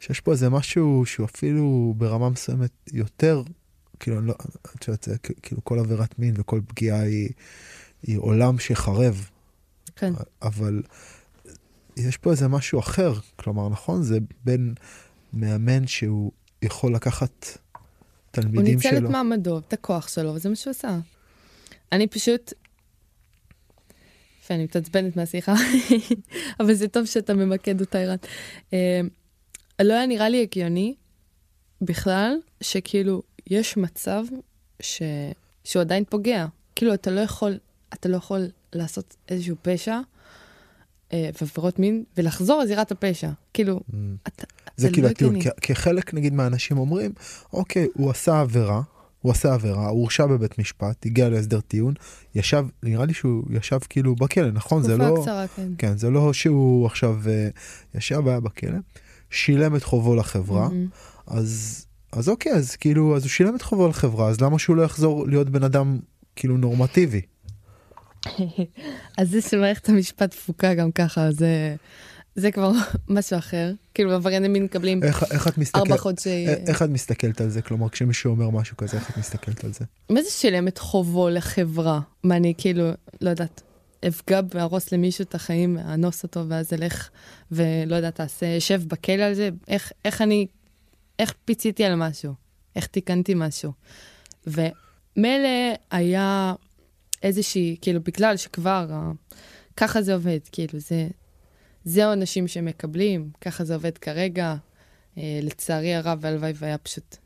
שיש 0.00 0.20
פה 0.20 0.32
איזה 0.32 0.48
משהו 0.50 1.06
שהוא 1.06 1.26
אפילו 1.26 1.94
ברמה 1.96 2.30
מסוימת 2.30 2.70
יותר, 2.92 3.42
כאילו, 4.00 4.20
לא, 4.20 4.34
את 4.76 4.88
יודעת, 4.88 5.08
כאילו 5.42 5.64
כל 5.64 5.78
עבירת 5.78 6.18
מין 6.18 6.34
וכל 6.36 6.60
פגיעה 6.66 7.00
היא, 7.00 7.28
היא 8.02 8.18
עולם 8.18 8.58
שחרב, 8.58 9.28
כן. 9.96 10.12
אבל 10.42 10.82
יש 11.96 12.16
פה 12.16 12.30
איזה 12.30 12.48
משהו 12.48 12.80
אחר, 12.80 13.12
כלומר, 13.36 13.68
נכון? 13.68 14.02
זה 14.02 14.18
בין 14.44 14.74
מאמן 15.32 15.86
שהוא 15.86 16.32
יכול 16.62 16.94
לקחת 16.94 17.58
הוא 17.72 17.80
תלמידים 18.30 18.76
ניצל 18.76 18.90
שלו. 18.90 19.08
את 19.08 19.12
מעמדו, 19.12 19.58
את 19.58 19.72
הכוח 19.72 20.08
שלו, 20.08 20.34
וזה 20.34 20.48
מה 20.48 20.56
שהוא 20.56 20.70
עשה. 20.70 20.98
אני 21.92 22.06
פשוט... 22.06 22.52
אני 24.50 24.64
מתעצבנת 24.64 25.16
מהשיחה, 25.16 25.54
אבל 26.60 26.74
זה 26.74 26.88
טוב 26.88 27.06
שאתה 27.06 27.34
ממקד 27.34 27.80
אותה, 27.80 27.98
ערן. 27.98 28.16
לא 29.86 29.94
היה 29.94 30.06
נראה 30.06 30.28
לי 30.28 30.42
הגיוני 30.42 30.94
בכלל, 31.82 32.36
שכאילו, 32.60 33.22
יש 33.46 33.76
מצב 33.76 34.24
ש... 34.80 35.02
שהוא 35.64 35.80
עדיין 35.80 36.04
פוגע. 36.08 36.46
כאילו, 36.76 36.94
אתה 36.94 37.10
לא 37.10 37.20
יכול, 37.20 37.58
אתה 37.94 38.08
לא 38.08 38.16
יכול 38.16 38.40
לעשות 38.72 39.16
איזשהו 39.28 39.56
פשע 39.62 40.00
אה, 41.12 41.30
ועבירות 41.40 41.78
מין, 41.78 42.04
ולחזור 42.16 42.60
לזירת 42.62 42.92
הפשע. 42.92 43.30
כאילו, 43.54 43.80
Mm. 43.90 43.94
אתה... 44.28 44.44
זה 44.76 44.88
לא 44.88 44.92
כאילו 44.92 45.08
הטיעון, 45.08 45.36
הגיוני. 45.36 45.54
כי- 45.60 45.66
כי 45.66 45.74
חלק 45.74 46.14
נגיד 46.14 46.34
מהאנשים 46.34 46.78
אומרים, 46.78 47.12
אוקיי, 47.52 47.86
הוא 47.94 48.10
עשה 48.10 48.40
עבירה, 48.40 48.82
הוא 49.20 49.32
עשה 49.32 49.54
עבירה, 49.54 49.88
הוא 49.88 50.00
הורשע 50.00 50.26
בבית 50.26 50.58
משפט, 50.58 51.06
הגיע 51.06 51.28
להסדר 51.28 51.60
טיעון, 51.60 51.94
ישב, 52.34 52.66
נראה 52.82 53.04
לי 53.04 53.14
שהוא 53.14 53.42
ישב 53.50 53.78
כאילו 53.88 54.14
בכלא, 54.14 54.50
נכון? 54.50 54.82
זה 54.82 54.94
תקופה 54.96 55.08
לא... 55.10 55.20
קצרה, 55.22 55.46
כן. 55.48 55.68
כן, 55.78 55.98
זה 55.98 56.10
לא 56.10 56.32
שהוא 56.32 56.86
עכשיו 56.86 57.16
אה, 57.28 57.48
ישב, 57.94 58.28
היה 58.28 58.40
בכלא, 58.40 58.78
שילם 59.30 59.76
את 59.76 59.84
חובו 59.84 60.14
לחברה, 60.14 60.68
מהמם. 60.68 60.86
אז, 61.26 61.84
אז 62.12 62.28
אוקיי, 62.28 62.52
אז 62.52 62.76
כאילו, 62.76 63.16
אז 63.16 63.22
הוא 63.22 63.30
שילם 63.30 63.56
את 63.56 63.62
חובו 63.62 63.88
לחברה, 63.88 64.28
אז 64.28 64.40
למה 64.40 64.58
שהוא 64.58 64.76
לא 64.76 64.82
יחזור 64.82 65.26
להיות 65.28 65.50
בן 65.50 65.64
אדם 65.64 65.98
כאילו 66.36 66.56
נורמטיבי? 66.56 67.20
אז 69.18 69.30
זה 69.30 69.40
שמערכת 69.40 69.88
המשפט 69.88 70.30
תפוקה 70.30 70.74
גם 70.74 70.92
ככה, 70.92 71.32
זה, 71.32 71.76
זה 72.34 72.50
כבר 72.50 72.72
משהו 73.08 73.38
אחר. 73.38 73.72
כאילו, 73.94 74.12
עברייני 74.12 74.48
מין 74.48 74.64
מקבלים 74.64 75.02
איך, 75.02 75.24
איך 75.30 75.48
את 75.48 75.58
מסתכלת? 75.58 75.82
ארבע 75.82 75.96
חודשי... 75.96 76.46
איך 76.48 76.82
את 76.82 76.88
מסתכלת 76.88 77.40
על 77.40 77.48
זה? 77.48 77.62
כלומר, 77.62 77.88
כשמישהו 77.88 78.30
אומר 78.30 78.50
משהו 78.50 78.76
כזה, 78.76 78.96
איך 78.96 79.10
את 79.10 79.16
מסתכלת 79.16 79.64
על 79.64 79.72
זה? 79.72 79.84
מה 80.10 80.22
זה 80.22 80.30
שילם 80.30 80.68
את 80.68 80.78
חובו 80.78 81.28
לחברה? 81.28 82.00
מה, 82.24 82.36
אני 82.36 82.54
כאילו, 82.58 82.90
לא 83.20 83.30
יודעת, 83.30 83.62
אפגע 84.08 84.40
וארוס 84.54 84.92
למישהו 84.92 85.22
את 85.22 85.34
החיים, 85.34 85.78
אנוס 85.78 86.22
אותו, 86.22 86.48
ואז 86.48 86.72
אלך, 86.72 87.10
ולא 87.52 87.96
יודעת, 87.96 88.14
תעשה, 88.14 88.60
שב 88.60 88.82
בכלא 88.88 89.22
על 89.22 89.34
זה? 89.34 89.50
איך, 89.68 89.92
איך 90.04 90.22
אני, 90.22 90.46
איך 91.18 91.34
פיציתי 91.44 91.84
על 91.84 91.94
משהו? 91.94 92.34
איך 92.76 92.86
תיקנתי 92.86 93.34
משהו? 93.36 93.72
ומילא 94.46 95.48
היה 95.90 96.54
איזושהי, 97.22 97.76
כאילו, 97.80 98.00
בגלל 98.02 98.36
שכבר, 98.36 98.86
ככה 99.76 100.02
זה 100.02 100.14
עובד, 100.14 100.38
כאילו, 100.52 100.78
זה, 100.78 101.08
זה 101.84 102.04
העונשים 102.06 102.48
שמקבלים, 102.48 103.30
ככה 103.40 103.64
זה 103.64 103.74
עובד 103.74 103.98
כרגע. 103.98 104.56
אה, 105.18 105.40
לצערי 105.42 105.94
הרב, 105.94 106.18
והלוואי 106.20 106.52
והיה 106.54 106.78
פשוט 106.78 107.16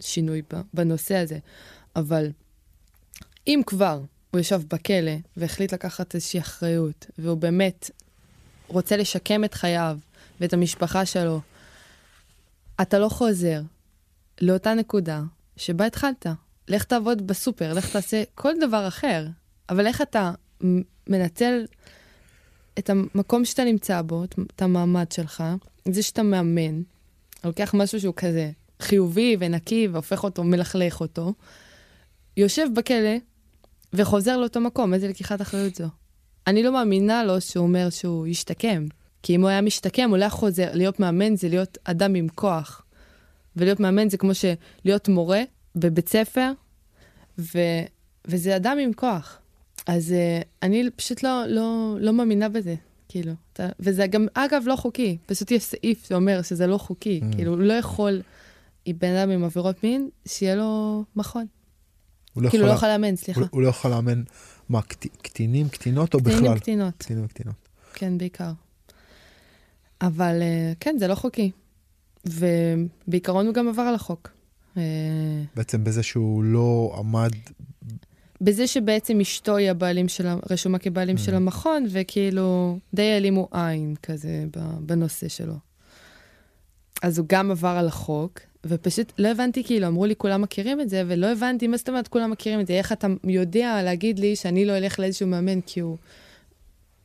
שינוי 0.00 0.42
בנושא 0.74 1.16
הזה. 1.16 1.38
אבל 1.96 2.30
אם 3.46 3.60
כבר 3.66 4.00
הוא 4.30 4.40
ישב 4.40 4.60
בכלא 4.70 5.12
והחליט 5.36 5.72
לקחת 5.72 6.14
איזושהי 6.14 6.40
אחריות, 6.40 7.06
והוא 7.18 7.36
באמת 7.38 7.90
רוצה 8.68 8.96
לשקם 8.96 9.44
את 9.44 9.54
חייו 9.54 9.98
ואת 10.40 10.52
המשפחה 10.52 11.06
שלו, 11.06 11.40
אתה 12.82 12.98
לא 12.98 13.08
חוזר 13.08 13.60
לאותה 14.40 14.74
נקודה 14.74 15.22
שבה 15.56 15.86
התחלת. 15.86 16.26
לך 16.68 16.84
תעבוד 16.84 17.26
בסופר, 17.26 17.72
לך 17.72 17.92
תעשה 17.92 18.22
כל 18.34 18.52
דבר 18.60 18.88
אחר, 18.88 19.26
אבל 19.68 19.86
איך 19.86 20.02
אתה 20.02 20.32
מנצל 21.06 21.64
את 22.78 22.90
המקום 22.90 23.44
שאתה 23.44 23.64
נמצא 23.64 24.02
בו, 24.02 24.24
את- 24.24 24.62
המעמד 24.62 25.12
שלך, 25.12 25.44
זה 25.88 26.02
שאתה 26.02 26.22
מאמן, 26.22 26.82
לוקח 27.44 27.74
משהו 27.74 28.00
שהוא 28.00 28.14
כזה 28.16 28.50
חיובי 28.80 29.36
ונקי 29.40 29.88
והופך 29.92 30.24
אותו, 30.24 30.44
מלכלך 30.44 31.00
אותו, 31.00 31.34
יושב 32.36 32.66
בכלא 32.74 33.16
וחוזר 33.92 34.36
לאותו 34.36 34.60
מקום, 34.60 34.94
איזה 34.94 35.08
לקיחת 35.08 35.40
אחריות 35.40 35.74
זו. 35.74 35.88
אני 36.46 36.62
לא 36.62 36.72
מאמינה 36.72 37.24
לו 37.24 37.40
שהוא 37.40 37.66
אומר 37.66 37.90
שהוא 37.90 38.26
ישתקם, 38.26 38.86
כי 39.22 39.34
אם 39.34 39.40
הוא 39.40 39.48
היה 39.48 39.60
משתקם, 39.60 40.10
הוא 40.10 40.16
לא 40.16 40.22
היה 40.22 40.30
חוזר, 40.30 40.68
להיות 40.72 41.00
מאמן 41.00 41.36
זה 41.36 41.48
להיות 41.48 41.78
אדם 41.84 42.14
עם 42.14 42.28
כוח. 42.28 42.82
ולהיות 43.56 43.80
מאמן 43.80 44.10
זה 44.10 44.16
כמו 44.16 44.30
שלהיות 44.34 45.08
מורה 45.08 45.42
בבית 45.76 46.08
ספר, 46.08 46.52
ו... 47.38 47.58
וזה 48.24 48.56
אדם 48.56 48.78
עם 48.80 48.92
כוח. 48.92 49.38
אז 49.86 50.10
uh, 50.10 50.44
אני 50.62 50.90
פשוט 50.96 51.22
לא, 51.22 51.44
לא, 51.46 51.96
לא 52.00 52.12
מאמינה 52.12 52.48
בזה, 52.48 52.74
כאילו. 53.08 53.32
אתה... 53.52 53.68
וזה 53.80 54.06
גם, 54.06 54.26
אגב, 54.34 54.62
לא 54.66 54.76
חוקי. 54.76 55.18
פשוט 55.26 55.50
יש 55.50 55.62
סעיף 55.62 56.06
שאומר 56.08 56.42
שזה 56.42 56.66
לא 56.66 56.78
חוקי. 56.78 57.20
Mm. 57.22 57.36
כאילו, 57.36 57.52
הוא 57.52 57.60
לא 57.60 57.72
יכול, 57.72 58.22
בן 58.88 59.16
אדם 59.16 59.30
עם 59.30 59.44
עבירות 59.44 59.84
מין, 59.84 60.08
שיהיה 60.26 60.54
לו 60.54 61.04
מכון. 61.16 61.46
הוא 62.34 62.42
לא 62.42 62.50
כאילו, 62.50 62.66
לא 62.66 62.70
יכול 62.70 62.76
יכול 62.76 62.88
לאמן, 62.88 63.16
סליחה. 63.16 63.40
הוא, 63.40 63.48
הוא 63.50 63.62
לא 63.62 63.68
יכול 63.68 63.90
לאמן 63.90 64.22
מה, 64.68 64.82
קט- 64.82 65.16
קטינים, 65.22 65.68
קטינות 65.68 66.14
או 66.14 66.20
קטינים 66.20 66.42
בכלל? 66.42 66.58
קטינות, 66.58 66.94
קטינים 66.98 67.24
וקטינות. 67.24 67.54
כן, 67.94 68.18
בעיקר. 68.18 68.50
אבל 70.00 70.38
אה, 70.42 70.72
כן, 70.80 70.96
זה 70.98 71.06
לא 71.06 71.14
חוקי. 71.14 71.50
ובעיקרון 72.26 73.46
הוא 73.46 73.54
גם 73.54 73.68
עבר 73.68 73.82
על 73.82 73.94
החוק. 73.94 74.28
אה, 74.76 74.82
בעצם 75.56 75.84
בזה 75.84 76.02
שהוא 76.02 76.44
לא 76.44 76.94
עמד, 76.98 77.30
בזה 78.40 78.66
שבעצם 78.66 79.20
אשתו 79.20 79.56
היא 79.56 79.70
הבעלים 79.70 80.08
של, 80.08 80.26
רשומה 80.50 80.78
כבעלים 80.78 81.18
של 81.18 81.34
המכון, 81.34 81.86
וכאילו 81.90 82.78
די 82.94 83.12
העלימו 83.12 83.48
עין 83.52 83.94
כזה 84.02 84.44
בנושא 84.80 85.28
שלו. 85.28 85.54
אז 87.02 87.18
הוא 87.18 87.26
גם 87.28 87.50
עבר 87.50 87.68
על 87.68 87.88
החוק, 87.88 88.40
ופשוט 88.66 89.12
לא 89.18 89.28
הבנתי, 89.28 89.64
כאילו, 89.64 89.86
אמרו 89.86 90.06
לי 90.06 90.16
כולם 90.16 90.42
מכירים 90.42 90.80
את 90.80 90.88
זה, 90.88 91.02
ולא 91.06 91.32
הבנתי 91.32 91.66
מה 91.66 91.76
זאת 91.76 91.88
אומרת 91.88 92.08
כולם 92.08 92.30
מכירים 92.30 92.60
את 92.60 92.66
זה, 92.66 92.72
איך 92.72 92.92
אתה 92.92 93.06
יודע 93.24 93.82
להגיד 93.82 94.18
לי 94.18 94.36
שאני 94.36 94.64
לא 94.64 94.76
אלך 94.76 94.98
לאיזשהו 94.98 95.26
מאמן 95.26 95.60
כי 95.60 95.80
הוא 95.80 95.96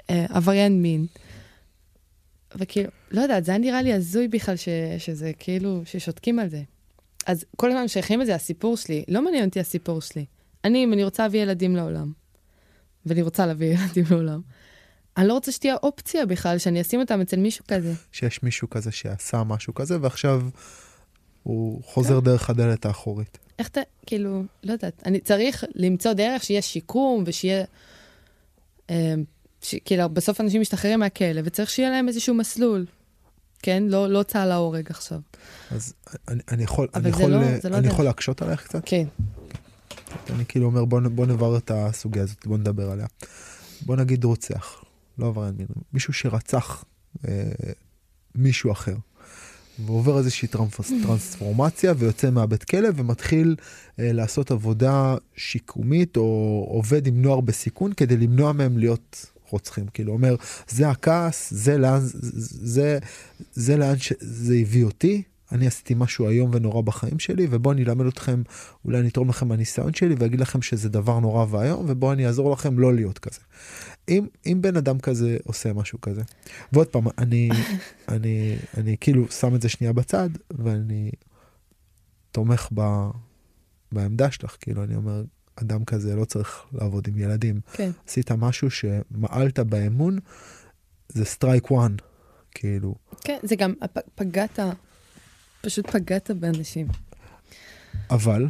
אה, 0.10 0.26
עבריין 0.30 0.82
מין. 0.82 1.06
וכאילו, 2.56 2.90
לא 3.12 3.22
יודעת, 3.22 3.46
זה 3.46 3.52
היה 3.52 3.60
נראה 3.60 3.82
לי 3.82 3.94
הזוי 3.94 4.28
בכלל 4.28 4.56
ש, 4.56 4.70
שזה 4.98 5.32
כאילו, 5.40 5.82
ששותקים 5.86 6.40
על 6.40 6.50
זה. 6.50 6.62
אז 7.26 7.46
כל 7.56 7.72
הזמן 7.72 7.88
שייכים 7.88 8.22
את 8.22 8.26
זה, 8.26 8.36
הסיפור 8.36 8.78
שלי, 8.78 9.04
לא 9.08 9.24
מעניין 9.24 9.46
אותי 9.46 9.60
הסיפור 9.60 10.02
שלי. 10.02 10.26
אני, 10.64 10.84
אם 10.84 10.94
אני 10.94 11.04
רוצה 11.04 11.24
להביא 11.24 11.42
ילדים 11.42 11.76
לעולם, 11.76 12.12
ואני 13.06 13.22
רוצה 13.22 13.46
להביא 13.46 13.68
ילדים 13.68 14.06
לעולם, 14.12 14.42
אני 15.18 15.28
לא 15.28 15.34
רוצה 15.34 15.52
שתהיה 15.52 15.76
אופציה 15.84 16.26
בכלל 16.26 16.58
שאני 16.58 16.82
אשים 16.82 17.00
אותם 17.00 17.22
אצל 17.22 17.38
מישהו 17.38 17.66
כזה. 17.68 17.94
שיש 18.12 18.44
מישהו 18.44 18.70
כזה 18.70 18.92
שעשה 18.92 19.44
משהו 19.44 19.74
כזה, 19.74 19.98
ועכשיו 20.02 20.42
הוא 21.46 21.82
חוזר 21.86 22.20
דרך 22.20 22.50
הדלת 22.50 22.86
האחורית. 22.86 23.38
איך 23.60 23.68
אתה, 23.68 23.82
כאילו, 24.06 24.44
לא 24.64 24.72
יודעת, 24.74 25.04
אני 25.06 25.20
צריך 25.20 25.64
למצוא 25.76 26.14
דרך 26.14 26.44
שיהיה 26.44 26.62
שיקום 26.62 27.24
ושיהיה... 27.28 27.64
אה, 28.90 29.14
ש, 29.62 29.76
כאילו, 29.86 30.10
בסוף 30.10 30.42
אנשים 30.42 30.62
משתחררים 30.62 31.00
מהכלא, 31.00 31.42
וצריך 31.46 31.70
שיהיה 31.70 31.90
להם 31.90 32.08
איזשהו 32.08 32.36
מסלול. 32.36 32.86
כן? 33.60 33.84
לא, 33.88 34.10
לא 34.10 34.18
הוצאה 34.18 34.46
להורג 34.46 34.90
עכשיו. 34.90 35.20
אז 35.72 35.94
אני, 36.28 36.42
אני 36.52 36.64
יכול, 36.64 36.88
אני 36.96 37.10
יכול, 37.10 37.32
לא- 37.32 37.40
לא 37.70 37.78
אני. 37.78 37.88
יכול 37.88 38.06
להקשות 38.06 38.42
עלייך 38.42 38.64
קצת? 38.64 38.82
כן. 38.86 39.06
אני 40.30 40.46
כאילו 40.46 40.66
אומר, 40.66 40.86
בוא, 40.86 41.00
בוא 41.00 41.26
נברר 41.26 41.58
את 41.58 41.72
הסוגיה 41.74 42.24
הזאת, 42.24 42.48
בוא 42.48 42.58
נדבר 42.58 42.92
עליה. 42.92 43.08
בוא 43.82 43.96
נגיד 43.96 44.24
רוצח, 44.24 44.84
לא 45.18 45.28
עבריין 45.28 45.56
מין, 45.58 45.68
מישהו 45.94 46.14
שרצח 46.14 46.84
אה, 47.28 47.52
מישהו 48.36 48.72
אחר. 48.72 48.96
ועובר 49.86 50.18
איזושהי 50.18 50.48
טרנפס, 50.48 50.92
טרנספורמציה 51.04 51.94
ויוצא 51.98 52.30
מהבית 52.30 52.64
כלא 52.64 52.90
ומתחיל 52.96 53.56
אה, 54.00 54.12
לעשות 54.12 54.52
עבודה 54.52 55.16
שיקומית 55.36 56.18
או 56.18 56.66
עובד 56.70 57.08
עם 57.08 57.22
נוער 57.22 57.42
בסיכון 57.42 57.94
כדי 57.94 58.18
למנוע 58.18 58.52
מהם 58.52 58.78
להיות 58.78 59.26
רוצחים. 59.50 59.86
כאילו 59.94 60.14
אומר, 60.14 60.36
זה 60.70 60.90
הכעס, 60.90 61.54
זה 61.54 61.78
לאן 61.78 62.00
זה, 62.04 63.00
זה 63.54 63.78
לאן 63.78 63.98
שזה 63.98 64.56
הביא 64.62 64.84
אותי, 64.84 65.24
אני 65.52 65.68
עשיתי 65.68 65.94
משהו 65.98 66.30
איום 66.30 66.52
ונורא 66.54 66.82
בחיים 66.82 67.20
שלי, 67.20 67.48
ובואו 67.50 67.74
אני 67.74 67.84
אלמד 67.84 68.06
אתכם, 68.06 68.42
אולי 68.86 69.00
אני 69.00 69.08
אתרום 69.08 69.30
לכם 69.30 69.48
מהניסיון 69.48 69.94
שלי 69.94 70.16
ואגיד 70.18 70.40
לכם 70.40 70.62
שזה 70.62 70.90
דבר 70.90 71.20
נורא 71.20 71.46
ואיום, 71.50 71.86
ובואו 71.90 72.14
אני 72.14 72.28
אעזור 72.28 72.52
לכם 72.52 72.80
לא 72.80 72.94
להיות 72.94 73.20
כזה. 73.20 73.40
אם, 74.10 74.28
אם 74.46 74.58
בן 74.62 74.78
אדם 74.78 75.00
כזה 75.00 75.38
עושה 75.44 75.74
משהו 75.74 76.02
כזה, 76.02 76.22
ועוד 76.72 76.88
פעם, 76.88 77.04
אני, 77.18 77.50
אני, 78.10 78.56
אני 78.78 78.96
כאילו 79.02 79.32
שם 79.32 79.56
את 79.56 79.62
זה 79.62 79.70
שנייה 79.70 79.94
בצד, 79.94 80.30
ואני 80.52 81.12
תומך 82.32 82.70
ב, 82.74 83.10
בעמדה 83.92 84.32
שלך, 84.32 84.58
כאילו, 84.60 84.84
אני 84.84 84.96
אומר, 84.96 85.24
אדם 85.56 85.86
כזה 85.86 86.16
לא 86.16 86.26
צריך 86.26 86.64
לעבוד 86.74 87.08
עם 87.08 87.18
ילדים. 87.18 87.60
כן. 87.74 87.92
עשית 88.08 88.32
משהו 88.32 88.70
שמעלת 88.72 89.60
באמון, 89.60 90.20
זה 91.10 91.26
strike 91.26 91.72
one, 91.72 91.96
כאילו. 92.52 92.96
כן, 93.24 93.38
זה 93.44 93.56
גם, 93.56 93.74
פגעת, 94.16 94.60
פשוט 95.66 95.90
פגעת 95.90 96.32
באנשים. 96.32 96.88
אבל, 98.10 98.48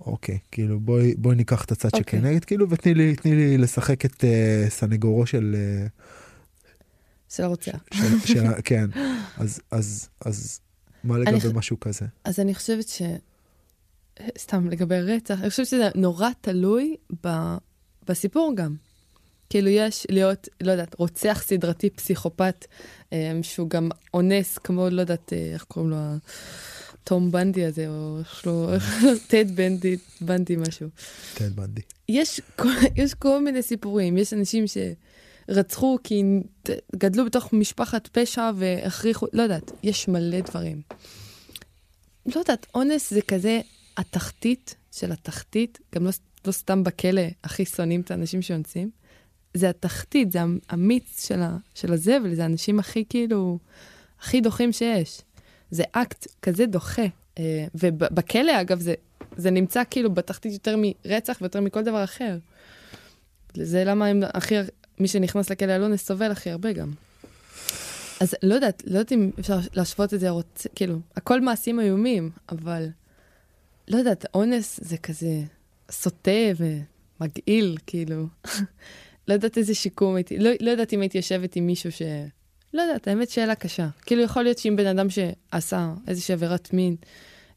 אוקיי, 0.00 0.38
כאילו 0.50 0.80
בואי, 0.80 1.14
בואי 1.14 1.36
ניקח 1.36 1.64
את 1.64 1.72
הצד 1.72 1.88
אוקיי. 1.94 2.20
שכנגד, 2.20 2.44
כאילו, 2.44 2.70
ותני 2.70 2.94
לי, 2.94 3.14
לי 3.24 3.58
לשחק 3.58 4.04
את 4.04 4.24
אה, 4.24 4.70
סנגורו 4.70 5.26
של, 5.26 5.56
אה, 5.56 6.66
של 7.28 7.42
הרוצח. 7.42 7.84
כן, 8.64 8.90
אז, 9.36 9.60
אז, 9.70 10.08
אז, 10.24 10.60
מה 11.04 11.18
לגבי 11.18 11.40
ח- 11.40 11.54
משהו 11.54 11.80
כזה? 11.80 12.06
אז 12.24 12.40
אני 12.40 12.54
חושבת 12.54 12.88
ש... 12.88 13.02
סתם, 14.38 14.70
לגבי 14.70 15.00
רצח, 15.00 15.40
אני 15.40 15.50
חושבת 15.50 15.66
שזה 15.66 15.88
נורא 15.94 16.28
תלוי 16.40 16.96
ב... 17.24 17.28
בסיפור 18.08 18.52
גם. 18.56 18.76
כאילו 19.54 19.68
יש 19.68 20.06
להיות, 20.10 20.48
לא 20.60 20.72
יודעת, 20.72 20.94
רוצח 20.98 21.42
סדרתי 21.46 21.90
פסיכופת, 21.90 22.66
אה, 23.12 23.32
שהוא 23.42 23.70
גם 23.70 23.88
אונס, 24.14 24.58
כמו, 24.58 24.88
לא 24.90 25.00
יודעת, 25.00 25.32
אה, 25.32 25.50
איך 25.52 25.64
קוראים 25.64 25.90
לו, 25.90 25.96
תום 27.04 27.30
בנדי 27.30 27.64
הזה, 27.64 27.88
או 27.88 28.20
יש 28.20 28.46
לו, 28.46 28.68
טד 29.28 29.56
בנדי, 29.56 29.96
בנדי 30.20 30.56
משהו. 30.56 30.88
טד 31.34 31.56
בנדי. 31.56 31.80
יש, 32.08 32.40
יש 32.96 33.14
כל 33.14 33.44
מיני 33.44 33.62
סיפורים, 33.62 34.18
יש 34.18 34.32
אנשים 34.32 34.64
שרצחו 35.48 35.98
כי 36.04 36.22
גדלו 36.96 37.24
בתוך 37.24 37.52
משפחת 37.52 38.06
פשע 38.06 38.50
והכריחו, 38.56 39.26
לא 39.32 39.42
יודעת, 39.42 39.70
יש 39.82 40.08
מלא 40.08 40.40
דברים. 40.40 40.82
לא 42.26 42.40
יודעת, 42.40 42.66
אונס 42.74 43.10
זה 43.10 43.22
כזה 43.22 43.60
התחתית 43.96 44.74
של 44.92 45.12
התחתית, 45.12 45.78
גם 45.94 46.04
לא, 46.04 46.10
לא 46.46 46.52
סתם 46.52 46.84
בכלא 46.84 47.22
הכי 47.44 47.64
שונאים 47.64 48.00
את 48.00 48.10
האנשים 48.10 48.42
שאונסים, 48.42 48.90
זה 49.54 49.68
התחתית, 49.68 50.32
זה 50.32 50.38
המיץ 50.68 51.26
של, 51.26 51.42
ה, 51.42 51.56
של 51.74 51.92
הזבל, 51.92 52.34
זה 52.34 52.42
האנשים 52.42 52.78
הכי 52.78 53.04
כאילו, 53.08 53.58
הכי 54.20 54.40
דוחים 54.40 54.72
שיש. 54.72 55.22
זה 55.70 55.82
אקט 55.92 56.26
כזה 56.42 56.66
דוחה. 56.66 57.06
אה, 57.38 57.66
ובכלא, 57.74 58.60
אגב, 58.60 58.80
זה, 58.80 58.94
זה 59.36 59.50
נמצא 59.50 59.82
כאילו 59.90 60.14
בתחתית 60.14 60.52
יותר 60.52 60.76
מרצח 60.78 61.38
ויותר 61.40 61.60
מכל 61.60 61.82
דבר 61.82 62.04
אחר. 62.04 62.38
זה 63.54 63.84
למה 63.84 64.06
הם 64.06 64.22
הכי, 64.34 64.54
מי 64.98 65.08
שנכנס 65.08 65.50
לכלא 65.50 65.72
על 65.72 65.82
אונס 65.82 66.06
סובל 66.06 66.30
הכי 66.30 66.50
הרבה 66.50 66.72
גם. 66.72 66.90
אז 68.20 68.34
לא 68.42 68.54
יודעת, 68.54 68.82
לא 68.86 68.98
יודעת 68.98 69.12
אם 69.12 69.30
אפשר 69.40 69.58
להשוות 69.74 70.14
את 70.14 70.20
זה, 70.20 70.30
רוצ... 70.30 70.66
כאילו, 70.74 70.98
הכל 71.16 71.40
מעשים 71.40 71.80
איומים, 71.80 72.30
אבל 72.48 72.88
לא 73.88 73.96
יודעת, 73.96 74.26
אונס 74.34 74.80
זה 74.82 74.96
כזה 74.96 75.42
סוטה 75.90 76.30
ומגעיל, 76.56 77.78
כאילו. 77.86 78.26
לא 79.28 79.34
יודעת 79.34 79.58
איזה 79.58 79.74
שיקום 79.74 80.14
הייתי, 80.14 80.38
לא, 80.38 80.50
לא 80.60 80.70
יודעת 80.70 80.92
אם 80.92 81.00
הייתי 81.00 81.18
יושבת 81.18 81.56
עם 81.56 81.66
מישהו 81.66 81.92
ש... 81.92 82.02
לא 82.74 82.82
יודעת, 82.82 83.08
האמת 83.08 83.30
שאלה 83.30 83.54
קשה. 83.54 83.88
כאילו, 84.06 84.22
יכול 84.22 84.42
להיות 84.42 84.58
שאם 84.58 84.76
בן 84.76 84.86
אדם 84.86 85.06
שעשה 85.10 85.94
איזושהי 86.08 86.32
עבירת 86.32 86.72
מין, 86.72 86.96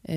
אה, 0.08 0.14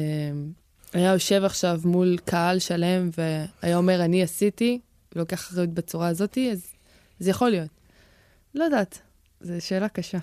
היה 0.94 1.14
יושב 1.14 1.44
עכשיו 1.44 1.82
מול 1.86 2.18
קהל 2.26 2.60
שלם 2.60 3.10
והיה 3.18 3.78
אומר, 3.78 4.06
אני 4.06 4.24
עשיתי, 4.24 4.80
ולוקח 5.16 5.40
אחריות 5.40 5.70
בצורה 5.70 6.08
הזאת, 6.08 6.38
אז 6.52 6.68
זה 7.20 7.30
יכול 7.30 7.50
להיות. 7.50 7.70
לא 8.56 8.64
יודעת, 8.64 9.00
זו 9.42 9.54
שאלה 9.60 9.90
קשה. 9.90 10.18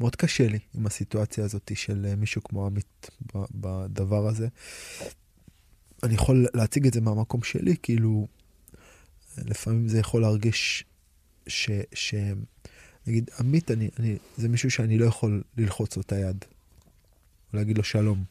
מאוד 0.00 0.16
קשה 0.16 0.48
לי 0.48 0.58
עם 0.74 0.86
הסיטואציה 0.86 1.44
הזאת 1.44 1.72
של 1.74 2.06
אה, 2.08 2.16
מישהו 2.16 2.42
כמו 2.42 2.66
עמית 2.66 3.10
בדבר 3.34 4.28
הזה. 4.28 4.48
אני 6.02 6.14
יכול 6.14 6.46
להציג 6.54 6.86
את 6.86 6.92
זה 6.94 7.00
מהמקום 7.00 7.42
שלי, 7.42 7.76
כאילו, 7.82 8.26
לפעמים 9.38 9.88
זה 9.88 9.98
יכול 9.98 10.22
להרגיש 10.22 10.84
ש... 11.46 11.70
ש... 11.92 12.14
נגיד, 13.06 13.30
עמית, 13.38 13.70
אני, 13.70 13.90
אני, 13.98 14.16
זה 14.36 14.48
מישהו 14.48 14.70
שאני 14.70 14.98
לא 14.98 15.04
יכול 15.04 15.42
ללחוץ 15.56 15.96
לו 15.96 16.02
את 16.02 16.12
היד, 16.12 16.44
או 17.52 17.58
להגיד 17.58 17.78
לו 17.78 17.84
שלום. 17.84 18.24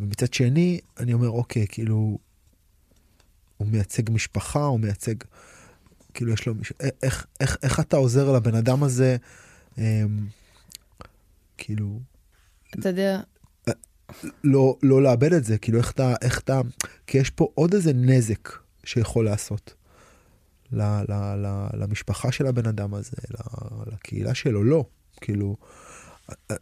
ומצד 0.00 0.34
שני, 0.34 0.80
אני 0.98 1.12
אומר, 1.12 1.30
אוקיי, 1.30 1.66
כאילו, 1.68 2.18
הוא 3.56 3.68
מייצג 3.68 4.10
משפחה, 4.10 4.64
הוא 4.64 4.80
מייצג, 4.80 5.14
כאילו, 6.14 6.32
יש 6.32 6.46
לו, 6.46 6.54
מיש... 6.54 6.72
איך, 7.02 7.26
איך, 7.40 7.56
איך 7.62 7.80
אתה 7.80 7.96
עוזר 7.96 8.32
לבן 8.32 8.54
אדם 8.54 8.82
הזה, 8.82 9.16
אמ, 9.78 10.26
כאילו, 11.58 12.00
אתה 12.78 12.88
יודע, 12.88 13.20
לא, 14.44 14.76
לא 14.82 15.02
לאבד 15.02 15.32
את 15.32 15.44
זה, 15.44 15.58
כאילו 15.58 15.78
איך 15.78 15.90
אתה, 15.90 16.14
איך 16.22 16.38
אתה, 16.38 16.60
כי 17.06 17.18
יש 17.18 17.30
פה 17.30 17.48
עוד 17.54 17.74
איזה 17.74 17.92
נזק 17.92 18.63
שיכול 18.84 19.24
לעשות 19.24 19.74
ל, 20.72 20.82
ל, 20.82 21.12
ל, 21.36 21.66
למשפחה 21.74 22.32
של 22.32 22.46
הבן 22.46 22.66
אדם 22.66 22.94
הזה, 22.94 23.16
ל- 23.30 23.92
לקהילה 23.94 24.34
שלו, 24.34 24.64
לא, 24.64 24.84
כאילו, 25.20 25.56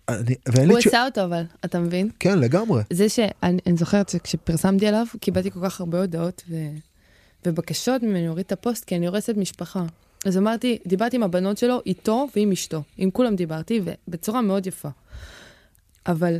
אני, 0.09 0.35
הוא. 0.69 0.79
עשה 0.79 1.05
אותו 1.05 1.25
אבל, 1.25 1.45
אתה 1.65 1.81
מבין? 1.81 2.11
כן, 2.19 2.39
לגמרי, 2.39 2.83
זה 2.93 3.09
שאני 3.09 3.61
אני 3.67 3.77
זוכרת 3.77 4.09
שכשפרסמתי 4.09 4.87
עליו, 4.87 5.07
קיבלתי 5.21 5.51
כל 5.51 5.61
כך 5.65 5.81
הרבה 5.81 6.01
הודעות 6.01 6.43
ו... 6.51 6.57
ובקשות 7.47 8.03
ממני 8.03 8.25
להוריד 8.25 8.47
את 8.47 8.53
הפוסט, 8.53 8.85
כי 8.85 8.97
אני 8.97 9.07
הורסת 9.07 9.37
משפחה. 9.37 9.85
אז 10.27 10.37
אמרתי, 10.37 10.79
דיברתי 10.87 11.17
עם 11.17 11.23
הבנות 11.23 11.59
שלו, 11.59 11.81
איתו 11.87 12.27
ועם 12.37 12.53
אשתו. 12.53 12.83
עם 12.97 13.11
כולם 13.11 13.37
דיברתי, 13.37 13.81
ובצורה 13.85 14.41
מאוד 14.41 14.67
יפה. 14.67 14.89
אבל 16.07 16.39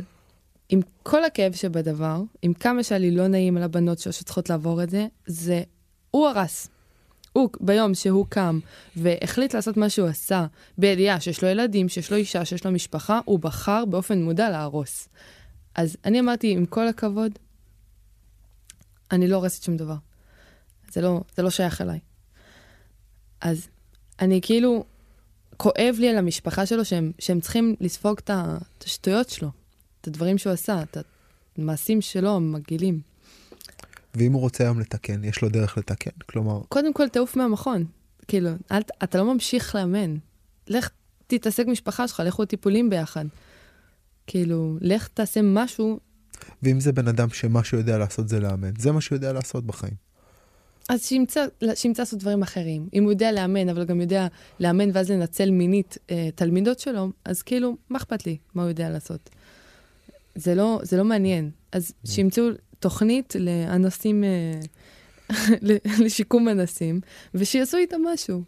עם 0.69 0.79
כל 1.03 1.23
הכאב 1.23 1.53
שבדבר, 1.53 2.21
עם 2.41 2.53
כמה 2.53 2.83
שהיה 2.83 2.99
לי 2.99 3.11
לא 3.11 3.27
נעים 3.27 3.57
על 3.57 3.63
הבנות 3.63 3.99
שלו 3.99 4.13
שצריכות 4.13 4.49
לעבור 4.49 4.83
את 4.83 4.89
זה, 4.89 5.07
זה, 5.27 5.63
הוא 6.13 6.27
הרס. 6.27 6.69
הוא, 7.33 7.49
ביום 7.59 7.93
שהוא 7.93 8.25
קם 8.29 8.59
והחליט 8.95 9.55
לעשות 9.55 9.77
מה 9.77 9.89
שהוא 9.89 10.07
עשה, 10.07 10.45
בידיעה 10.77 11.19
שיש 11.19 11.43
לו 11.43 11.49
ילדים, 11.49 11.89
שיש 11.89 12.11
לו 12.11 12.17
אישה, 12.17 12.45
שיש 12.45 12.65
לו 12.65 12.71
משפחה, 12.71 13.19
הוא 13.25 13.39
בחר 13.39 13.85
באופן 13.85 14.21
מודע 14.21 14.49
להרוס. 14.49 15.09
אז 15.75 15.97
אני 16.05 16.19
אמרתי, 16.19 16.51
עם 16.51 16.65
כל 16.65 16.87
הכבוד, 16.87 17.31
אני 19.11 19.27
לא 19.27 19.35
הורסת 19.35 19.63
שום 19.63 19.77
דבר. 19.77 19.95
זה 20.91 21.01
לא, 21.01 21.21
זה 21.35 21.43
לא 21.43 21.49
שייך 21.49 21.81
אליי. 21.81 21.99
אז 23.41 23.67
אני 24.19 24.39
כאילו, 24.41 24.85
כואב 25.57 25.95
לי 25.99 26.09
על 26.09 26.17
המשפחה 26.17 26.65
שלו 26.65 26.85
שהם, 26.85 27.11
שהם 27.19 27.39
צריכים 27.39 27.75
לספוג 27.81 28.19
את 28.23 28.29
השטויות 28.85 29.29
שלו, 29.29 29.49
את 30.01 30.07
הדברים 30.07 30.37
שהוא 30.37 30.53
עשה, 30.53 30.81
את 30.81 30.97
המעשים 31.57 32.01
שלו, 32.01 32.35
המגעילים. 32.35 33.12
ואם 34.15 34.33
הוא 34.33 34.41
רוצה 34.41 34.63
היום 34.63 34.79
לתקן, 34.79 35.23
יש 35.23 35.41
לו 35.41 35.49
דרך 35.49 35.77
לתקן? 35.77 36.11
כלומר... 36.25 36.61
קודם 36.69 36.93
כל, 36.93 37.09
תעוף 37.09 37.35
מהמכון. 37.35 37.85
כאילו, 38.27 38.49
אל, 38.71 38.81
אתה 39.03 39.17
לא 39.17 39.33
ממשיך 39.33 39.75
לאמן. 39.75 40.15
לך 40.67 40.89
תתעסק 41.27 41.67
משפחה 41.67 42.07
שלך, 42.07 42.19
לכו 42.25 42.45
טיפולים 42.45 42.89
ביחד. 42.89 43.25
כאילו, 44.27 44.77
לך 44.81 45.07
תעשה 45.07 45.41
משהו. 45.43 45.99
ואם 46.63 46.79
זה 46.79 46.91
בן 46.91 47.07
אדם 47.07 47.29
שמה 47.29 47.63
שהוא 47.63 47.79
יודע 47.79 47.97
לעשות 47.97 48.29
זה 48.29 48.39
לאמן, 48.39 48.71
זה 48.77 48.91
מה 48.91 49.01
שהוא 49.01 49.15
יודע 49.15 49.33
לעשות 49.33 49.65
בחיים. 49.65 49.93
אז 50.89 51.05
שימצא, 51.05 51.45
שימצא 51.75 52.01
לעשות 52.01 52.19
דברים 52.19 52.41
אחרים. 52.41 52.89
אם 52.93 53.03
הוא 53.03 53.11
יודע 53.11 53.31
לאמן, 53.31 53.69
אבל 53.69 53.85
גם 53.85 54.01
יודע 54.01 54.27
לאמן 54.59 54.89
ואז 54.93 55.11
לנצל 55.11 55.51
מינית 55.51 55.97
אה, 56.11 56.29
תלמידות 56.35 56.79
שלו, 56.79 57.09
אז 57.25 57.41
כאילו, 57.41 57.77
מה 57.89 57.97
אכפת 57.97 58.25
לי 58.25 58.37
מה 58.53 58.61
הוא 58.61 58.69
יודע 58.69 58.89
לעשות? 58.89 59.29
זה 60.35 60.55
לא, 60.55 60.79
זה 60.83 60.97
לא 60.97 61.03
מעניין. 61.03 61.51
אז 61.71 61.89
mm. 61.89 62.09
שימצאו 62.09 62.43
תוכנית 62.83 63.35
לאנסים, 63.39 64.23
אה, 64.23 64.59
לשיקום 66.03 66.49
אנסים, 66.49 67.01
ושיעשו 67.33 67.77
איתם 67.77 68.01
משהו. 68.13 68.43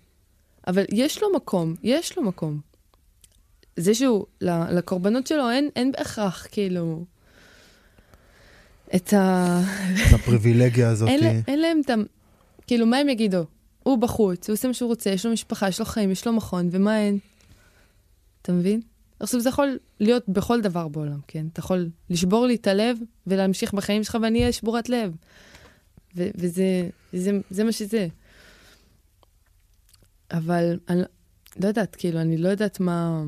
אבל 0.67 0.85
יש 0.91 1.21
לו 1.21 1.33
מקום, 1.35 1.75
יש 1.83 2.17
לו 2.17 2.23
מקום. 2.23 2.59
זה 3.77 3.93
שהוא, 3.93 4.25
לקורבנות 4.41 5.27
שלו 5.27 5.51
אין, 5.51 5.69
אין 5.75 5.91
בהכרח, 5.91 6.47
כאילו, 6.51 7.05
את 8.95 9.13
ה... 9.13 9.59
את 10.07 10.13
הפריבילגיה 10.13 10.89
הזאת. 10.93 11.09
אין, 11.09 11.41
אין 11.47 11.59
להם 11.59 11.81
את 11.85 11.89
ה... 11.89 11.93
כאילו, 12.67 12.85
מה 12.85 12.97
הם 12.97 13.09
יגידו? 13.09 13.43
הוא 13.83 13.97
בחוץ, 13.97 14.49
הוא 14.49 14.53
עושה 14.53 14.67
מה 14.67 14.73
שהוא 14.73 14.87
רוצה, 14.87 15.09
יש 15.09 15.25
לו 15.25 15.31
משפחה, 15.31 15.67
יש 15.67 15.79
לו 15.79 15.85
חיים, 15.85 16.11
יש 16.11 16.27
לו 16.27 16.33
מכון, 16.33 16.69
ומה 16.71 16.99
אין? 16.99 17.17
אתה 18.41 18.51
מבין? 18.51 18.81
עכשיו, 19.19 19.39
זה 19.39 19.49
יכול 19.49 19.77
להיות 19.99 20.29
בכל 20.29 20.61
דבר 20.61 20.87
בעולם, 20.87 21.19
כן? 21.27 21.47
אתה 21.53 21.59
יכול 21.59 21.89
לשבור 22.09 22.45
לי 22.45 22.55
את 22.55 22.67
הלב 22.67 22.97
ולהמשיך 23.27 23.73
בחיים 23.73 24.03
שלך 24.03 24.17
ואני 24.21 24.39
אהיה 24.39 24.51
שבורת 24.51 24.89
לב. 24.89 25.15
ו- 26.15 26.29
וזה 26.35 26.89
זה, 27.13 27.31
זה 27.49 27.63
מה 27.63 27.71
שזה. 27.71 28.07
אבל 30.31 30.79
אני 30.89 31.01
לא 31.59 31.67
יודעת, 31.67 31.95
כאילו, 31.95 32.21
אני 32.21 32.37
לא 32.37 32.49
יודעת 32.49 32.79
מה, 32.79 33.23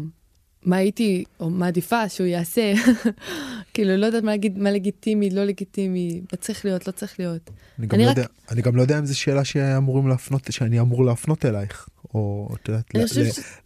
מה 0.63 0.75
הייתי, 0.75 1.23
או 1.39 1.49
מעדיפה 1.49 2.09
שהוא 2.09 2.27
יעשה. 2.27 2.73
כאילו, 3.73 3.97
לא 3.97 4.05
יודעת 4.05 4.23
מה, 4.23 4.31
להגיד, 4.31 4.57
מה 4.57 4.71
לגיטימי, 4.71 5.29
לא 5.29 5.43
לגיטימי, 5.43 6.21
מה 6.31 6.37
צריך 6.37 6.65
להיות, 6.65 6.87
לא 6.87 6.91
צריך 6.91 7.19
להיות. 7.19 7.49
אני 7.79 7.87
גם, 7.87 7.95
אני 7.95 8.05
לא, 8.05 8.11
רק... 8.11 8.17
יודע, 8.17 8.29
אני 8.51 8.61
גם 8.61 8.75
לא 8.75 8.81
יודע 8.81 8.99
אם 8.99 9.05
זו 9.05 9.19
שאלה 9.19 9.45
שאמורים 9.45 10.07
להפנות, 10.07 10.47
שאני 10.51 10.79
אמור 10.79 11.05
להפנות 11.05 11.45
אלייך. 11.45 11.89
או 12.13 12.49
את 12.61 12.67
יודעת, 12.67 13.07
ש... 13.07 13.17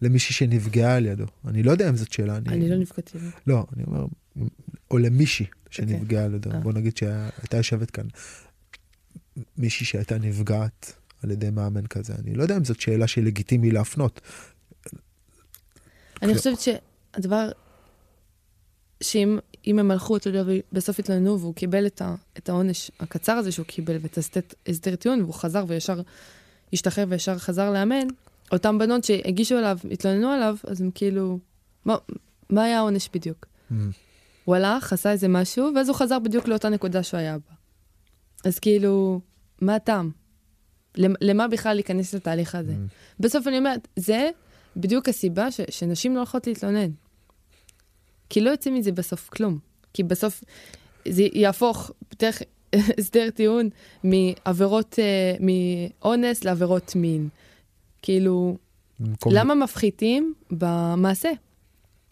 למישהי 0.02 0.36
שנפגעה 0.36 0.96
על 0.96 1.06
ידו. 1.06 1.26
אני 1.48 1.64
לא 1.64 1.72
יודע 1.72 1.90
אם 1.90 1.96
זאת 1.96 2.12
שאלה. 2.12 2.38
אני, 2.38 2.50
אני 2.50 2.70
לא 2.70 2.78
נפגעתי. 2.78 3.18
לא, 3.48 3.66
אני 3.76 3.84
אומר, 3.88 4.06
או 4.92 4.98
למישהי 4.98 5.46
שנפגעה 5.70 6.26
על 6.26 6.36
ידו. 6.36 6.52
אה. 6.52 6.60
בוא 6.60 6.74
נגיד 6.74 6.98
שהייתה 6.98 7.58
יושבת 7.58 7.92
כאן 7.92 8.06
מישהי 9.58 9.86
שהייתה 9.86 10.18
נפגעת 10.18 10.94
על 11.24 11.32
ידי 11.32 11.50
מאמן 11.50 11.88
כזה. 11.88 12.14
אני 12.24 12.34
לא 12.34 12.44
יודע 12.44 12.58
אם 12.58 12.64
זאת 12.64 12.82
שאלה 12.82 13.08
שלגיטימי 13.08 13.72
להפנות. 13.72 14.22
אני 16.22 16.36
חושבת 16.36 16.60
שהדבר, 16.60 17.50
שאם 19.04 19.40
הם 19.66 19.92
הלכו, 19.92 20.18
אתה 20.18 20.30
יודע, 20.30 20.44
בסוף 20.72 21.00
התלוננו 21.00 21.40
והוא 21.40 21.56
קיבל 21.56 21.88
את, 21.88 22.02
ה, 22.02 22.16
את 22.38 22.50
העונש 22.50 22.92
הקצר 23.00 23.32
הזה 23.32 23.52
שהוא 23.52 23.66
קיבל 23.66 23.98
ואת 24.02 24.18
הסדר 24.68 24.96
טיעון, 24.96 25.22
והוא 25.22 25.34
חזר 25.34 25.66
וישר 25.68 26.02
השתחרר 26.74 27.06
וישר 27.10 27.38
חזר 27.38 27.72
לאמן, 27.72 28.08
אותן 28.52 28.78
בנות 28.78 29.04
שהגישו 29.04 29.58
אליו, 29.58 29.78
התלוננו 29.92 30.30
עליו, 30.30 30.58
אז 30.68 30.82
הם 30.82 30.92
כאילו, 30.96 31.40
מה, 31.86 31.96
מה 32.50 32.64
היה 32.64 32.78
העונש 32.78 33.10
בדיוק? 33.14 33.46
Mm. 33.46 33.74
הוא 34.46 34.56
הלך, 34.56 34.94
עשה 34.94 35.12
איזה 35.12 35.28
משהו, 35.28 35.70
ואז 35.76 35.90
הוא 35.90 35.96
חזר 35.96 36.20
בדיוק 36.20 36.48
לאותה 36.48 36.70
נקודה 36.70 37.04
שהוא 37.04 37.20
היה 37.20 37.38
בה. 37.38 37.56
אז 38.46 38.60
כאילו, 38.60 39.22
מה 39.62 39.76
הטעם? 39.76 40.12
למה 40.98 41.48
בכלל 41.48 41.74
להיכנס 41.74 42.14
לתהליך 42.14 42.56
הזה? 42.56 42.74
Mm. 42.74 42.94
בסוף 43.20 43.48
אני 43.48 43.58
אומרת, 43.58 43.88
זה 43.96 44.30
בדיוק 44.76 45.10
הסיבה 45.10 45.52
ש, 45.52 45.62
שנשים 45.70 46.14
לא 46.14 46.20
הולכות 46.20 46.48
להתלונן. 46.48 46.90
כי 48.30 48.42
לא 48.42 48.50
יוצא 48.50 48.70
מזה 48.70 48.92
בסוף 48.92 49.30
כלום. 49.30 49.60
כי 49.94 50.04
בסוף 50.04 50.44
זה 51.08 51.24
יהפוך, 51.34 51.92
דרך 52.20 52.42
הסדר 53.00 53.30
טיעון 53.30 53.70
מעבירות, 54.04 55.00
uh, 55.00 55.44
מאונס 55.44 56.44
לעבירות 56.44 56.96
מין. 56.96 57.30
כאילו, 58.02 58.58
במקום... 59.00 59.34
למה 59.36 59.56
מפחיתים 59.56 60.34
במעשה? 60.52 61.30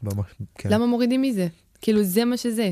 במש... 0.01 0.25
כן. 0.55 0.69
למה 0.69 0.85
מורידים 0.85 1.21
מזה? 1.21 1.47
כאילו, 1.81 2.03
זה 2.03 2.25
מה 2.25 2.37
שזה. 2.37 2.71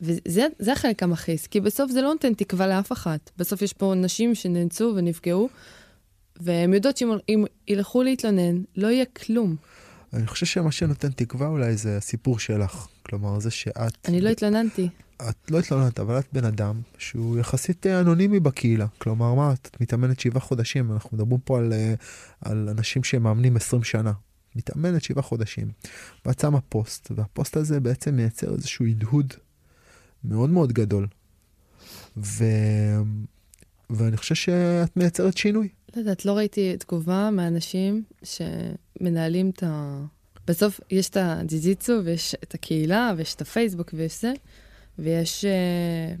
וזה 0.00 0.72
החלק 0.72 1.02
המכעיס, 1.02 1.46
כי 1.46 1.60
בסוף 1.60 1.90
זה 1.90 2.02
לא 2.02 2.12
נותן 2.12 2.34
תקווה 2.34 2.66
לאף 2.66 2.92
אחת. 2.92 3.30
בסוף 3.36 3.62
יש 3.62 3.72
פה 3.72 3.94
נשים 3.96 4.34
שנאנסו 4.34 4.92
ונפגעו, 4.96 5.48
והן 6.44 6.74
יודעות 6.74 6.96
שאם 6.96 7.44
ילכו 7.68 8.02
להתלונן, 8.02 8.62
לא 8.76 8.88
יהיה 8.88 9.04
כלום. 9.04 9.56
אני 10.12 10.26
חושב 10.26 10.46
שמה 10.46 10.72
שנותן 10.72 11.10
תקווה 11.10 11.48
אולי 11.48 11.76
זה 11.76 11.96
הסיפור 11.96 12.38
שלך. 12.38 12.86
כלומר, 13.02 13.40
זה 13.40 13.50
שאת... 13.50 14.08
אני 14.08 14.20
לא 14.20 14.28
התלוננתי. 14.28 14.88
את 15.28 15.50
לא 15.50 15.58
התלוננת, 15.58 16.00
אבל 16.00 16.18
את 16.18 16.26
בן 16.32 16.44
אדם 16.44 16.80
שהוא 16.98 17.38
יחסית 17.38 17.86
אה, 17.86 18.00
אנונימי 18.00 18.40
בקהילה. 18.40 18.86
כלומר, 18.98 19.34
מה, 19.34 19.52
את 19.52 19.76
מתאמנת 19.80 20.20
שבעה 20.20 20.40
חודשים, 20.40 20.92
אנחנו 20.92 21.16
מדברים 21.16 21.40
פה 21.40 21.58
על, 21.58 21.72
אה, 21.72 21.94
על 22.40 22.68
אנשים 22.68 23.04
שמאמנים 23.04 23.56
20 23.56 23.84
שנה. 23.84 24.12
מתאמנת 24.56 25.02
שבעה 25.02 25.22
חודשים. 25.22 25.70
ואת 26.26 26.40
שמה 26.40 26.60
פוסט, 26.60 27.10
והפוסט 27.16 27.56
הזה 27.56 27.80
בעצם 27.80 28.16
מייצר 28.16 28.54
איזשהו 28.54 28.86
הדהוד 28.86 29.34
מאוד 30.24 30.50
מאוד 30.50 30.72
גדול. 30.72 31.06
ו... 32.16 32.44
ואני 33.92 34.16
חושב 34.16 34.34
שאת 34.34 34.96
מייצרת 34.96 35.36
שינוי. 35.36 35.68
לא 35.96 36.00
יודעת, 36.00 36.24
לא 36.24 36.32
ראיתי 36.32 36.76
תגובה 36.76 37.30
מאנשים 37.32 38.02
שמנהלים 38.22 39.50
את 39.50 39.62
ה... 39.62 40.02
בסוף 40.46 40.80
יש 40.90 41.08
את 41.08 41.16
הג'י-ג'יצו 41.20 42.00
ויש 42.04 42.34
את 42.34 42.54
הקהילה 42.54 43.12
ויש 43.16 43.34
את 43.34 43.40
הפייסבוק 43.40 43.90
ויש 43.94 44.22
זה, 44.22 44.32
ויש, 44.98 45.44
אה, 45.44 46.14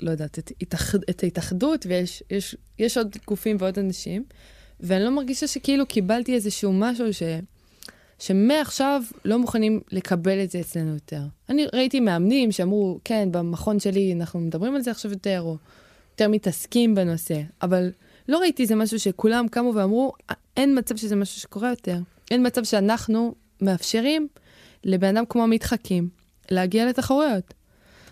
לא 0.00 0.10
יודעת, 0.10 0.38
את, 0.38 0.52
התאח, 0.62 0.94
את 0.94 1.22
ההתאחדות 1.22 1.86
ויש 1.88 2.22
יש, 2.30 2.56
יש 2.78 2.96
עוד 2.96 3.16
גופים 3.26 3.56
ועוד 3.60 3.78
אנשים, 3.78 4.24
ואני 4.80 5.04
לא 5.04 5.10
מרגישה 5.10 5.46
שכאילו 5.46 5.86
קיבלתי 5.86 6.34
איזשהו 6.34 6.72
משהו 6.72 7.14
ש... 7.14 7.22
שמעכשיו 8.18 9.02
לא 9.24 9.38
מוכנים 9.38 9.80
לקבל 9.92 10.44
את 10.44 10.50
זה 10.50 10.60
אצלנו 10.60 10.94
יותר. 10.94 11.22
אני 11.48 11.66
ראיתי 11.74 12.00
מאמנים 12.00 12.52
שאמרו, 12.52 12.98
כן, 13.04 13.28
במכון 13.32 13.80
שלי 13.80 14.12
אנחנו 14.12 14.40
מדברים 14.40 14.74
על 14.74 14.82
זה 14.82 14.90
עכשיו 14.90 15.10
יותר, 15.10 15.40
או 15.40 15.56
יותר 16.20 16.32
מתעסקים 16.32 16.94
בנושא, 16.94 17.40
אבל 17.62 17.90
לא 18.28 18.38
ראיתי 18.38 18.62
איזה 18.62 18.74
משהו 18.74 19.00
שכולם 19.00 19.48
קמו 19.48 19.74
ואמרו, 19.74 20.12
אין 20.56 20.78
מצב 20.78 20.96
שזה 20.96 21.16
משהו 21.16 21.40
שקורה 21.40 21.70
יותר. 21.70 21.98
אין 22.30 22.46
מצב 22.46 22.64
שאנחנו 22.64 23.34
מאפשרים 23.62 24.28
לבן 24.84 25.16
אדם 25.16 25.24
כמו 25.28 25.42
המתחקים 25.42 26.08
להגיע 26.50 26.86
לתחרויות. 26.86 27.54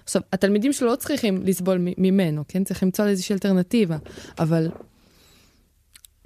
עכשיו, 0.05 0.23
התלמידים 0.33 0.73
שלו 0.73 0.89
לא 0.89 0.97
צריכים 0.97 1.43
לסבול 1.45 1.79
ממנו, 1.99 2.45
כן? 2.49 2.65
צריך 2.65 2.83
למצוא 2.83 3.07
איזושהי 3.07 3.33
אלטרנטיבה, 3.33 3.97
אבל 4.39 4.69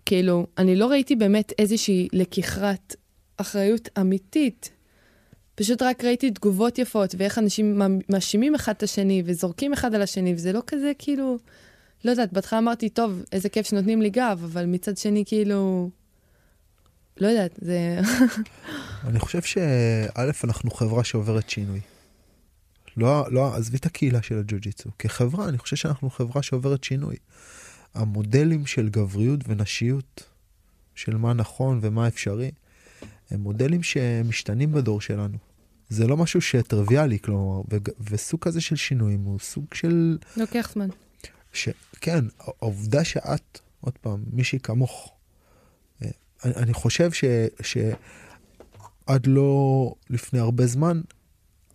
כאילו, 0.07 0.47
אני 0.59 0.77
לא 0.77 0.87
ראיתי 0.87 1.17
באמת 1.17 1.53
איזושהי 1.59 2.09
לקיחת 2.13 2.97
אחריות 3.37 3.89
אמיתית. 4.01 4.71
פשוט 5.55 5.83
רק 5.83 6.05
ראיתי 6.05 6.31
תגובות 6.31 6.79
יפות, 6.79 7.15
ואיך 7.19 7.39
אנשים 7.39 7.81
מאשימים 8.09 8.55
אחד 8.55 8.73
את 8.77 8.83
השני, 8.83 9.23
וזורקים 9.27 9.73
אחד 9.73 9.95
על 9.95 10.03
השני, 10.03 10.35
וזה 10.35 10.53
לא 10.53 10.63
כזה 10.67 10.93
כאילו... 10.99 11.39
לא 12.05 12.11
יודעת, 12.11 12.33
בהתחלה 12.33 12.59
אמרתי, 12.59 12.89
טוב, 12.89 13.23
איזה 13.33 13.49
כיף 13.49 13.67
שנותנים 13.67 14.03
לי 14.03 14.11
גב, 14.11 14.41
אבל 14.45 14.67
מצד 14.67 14.97
שני, 14.97 15.25
כאילו... 15.27 15.91
לא 17.21 17.27
יודעת, 17.27 17.59
זה... 17.61 18.01
אני 19.09 19.21
חושב 19.21 19.43
שא', 19.43 20.31
אנחנו 20.45 20.71
חברה 20.71 21.05
שעוברת 21.05 21.51
שינוי. 21.51 21.81
לא, 22.97 23.33
לא, 23.33 23.55
עזבי 23.55 23.77
את 23.77 23.87
הקהילה 23.87 24.23
של 24.23 24.39
הג'ו-ג'יצו. 24.39 24.91
כחברה, 24.99 25.49
אני 25.49 25.59
חושב 25.59 25.77
שאנחנו 25.77 26.11
חברה 26.11 26.43
שעוברת 26.43 26.85
שינוי. 26.85 27.17
המודלים 27.95 28.67
של 28.67 28.89
גבריות 28.89 29.41
ונשיות, 29.49 30.25
של 30.95 31.17
מה 31.17 31.33
נכון 31.33 31.79
ומה 31.83 32.09
אפשרי, 32.09 32.51
הם 33.31 33.41
מודלים 33.41 33.83
שמשתנים 33.83 34.73
בדור 34.73 35.01
שלנו. 35.01 35.39
זה 35.89 36.07
לא 36.07 36.17
משהו 36.17 36.41
שטריוויאלי, 36.41 37.19
כלומר, 37.19 37.63
וסוג 38.11 38.41
כזה 38.41 38.61
של 38.61 38.77
שינויים 38.77 39.21
הוא 39.25 39.39
סוג 39.39 39.65
של... 39.75 40.19
לוקח 40.37 40.71
זמן. 40.73 40.89
ש... 41.53 41.69
כן, 42.01 42.25
העובדה 42.41 43.05
שאת 43.05 43.61
עוד 43.81 43.99
פעם, 44.01 44.25
מישהי 44.33 44.59
כמוך. 44.59 45.13
אה, 46.03 46.09
אני, 46.45 46.55
אני 46.55 46.75
חושב 46.75 47.13
ש, 47.13 47.25
שעד 47.63 49.27
לא 49.27 49.95
לפני 50.11 50.39
הרבה 50.39 50.67
זמן, 50.67 51.01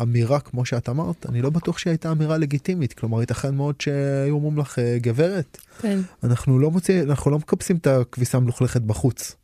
אמירה 0.01 0.39
כמו 0.39 0.65
שאת 0.65 0.89
אמרת, 0.89 1.25
אני 1.29 1.41
לא 1.41 1.49
בטוח 1.49 1.77
שהייתה 1.77 2.11
אמירה 2.11 2.37
לגיטימית. 2.37 2.93
כלומר, 2.93 3.21
ייתכן 3.21 3.55
מאוד 3.55 3.81
שהיו 3.81 4.35
אומרים 4.35 4.57
לך, 4.57 4.79
"אה, 4.79 4.97
גברת, 5.01 5.57
כן. 5.81 5.99
אנחנו 6.23 6.59
לא 6.59 6.71
מוצאים, 6.71 7.09
אנחנו 7.09 7.31
לא 7.31 7.37
מקפסים 7.37 7.77
את 7.77 7.87
הכביסה 7.87 8.37
המלוכלכת 8.37 8.81
בחוץ. 8.81 9.35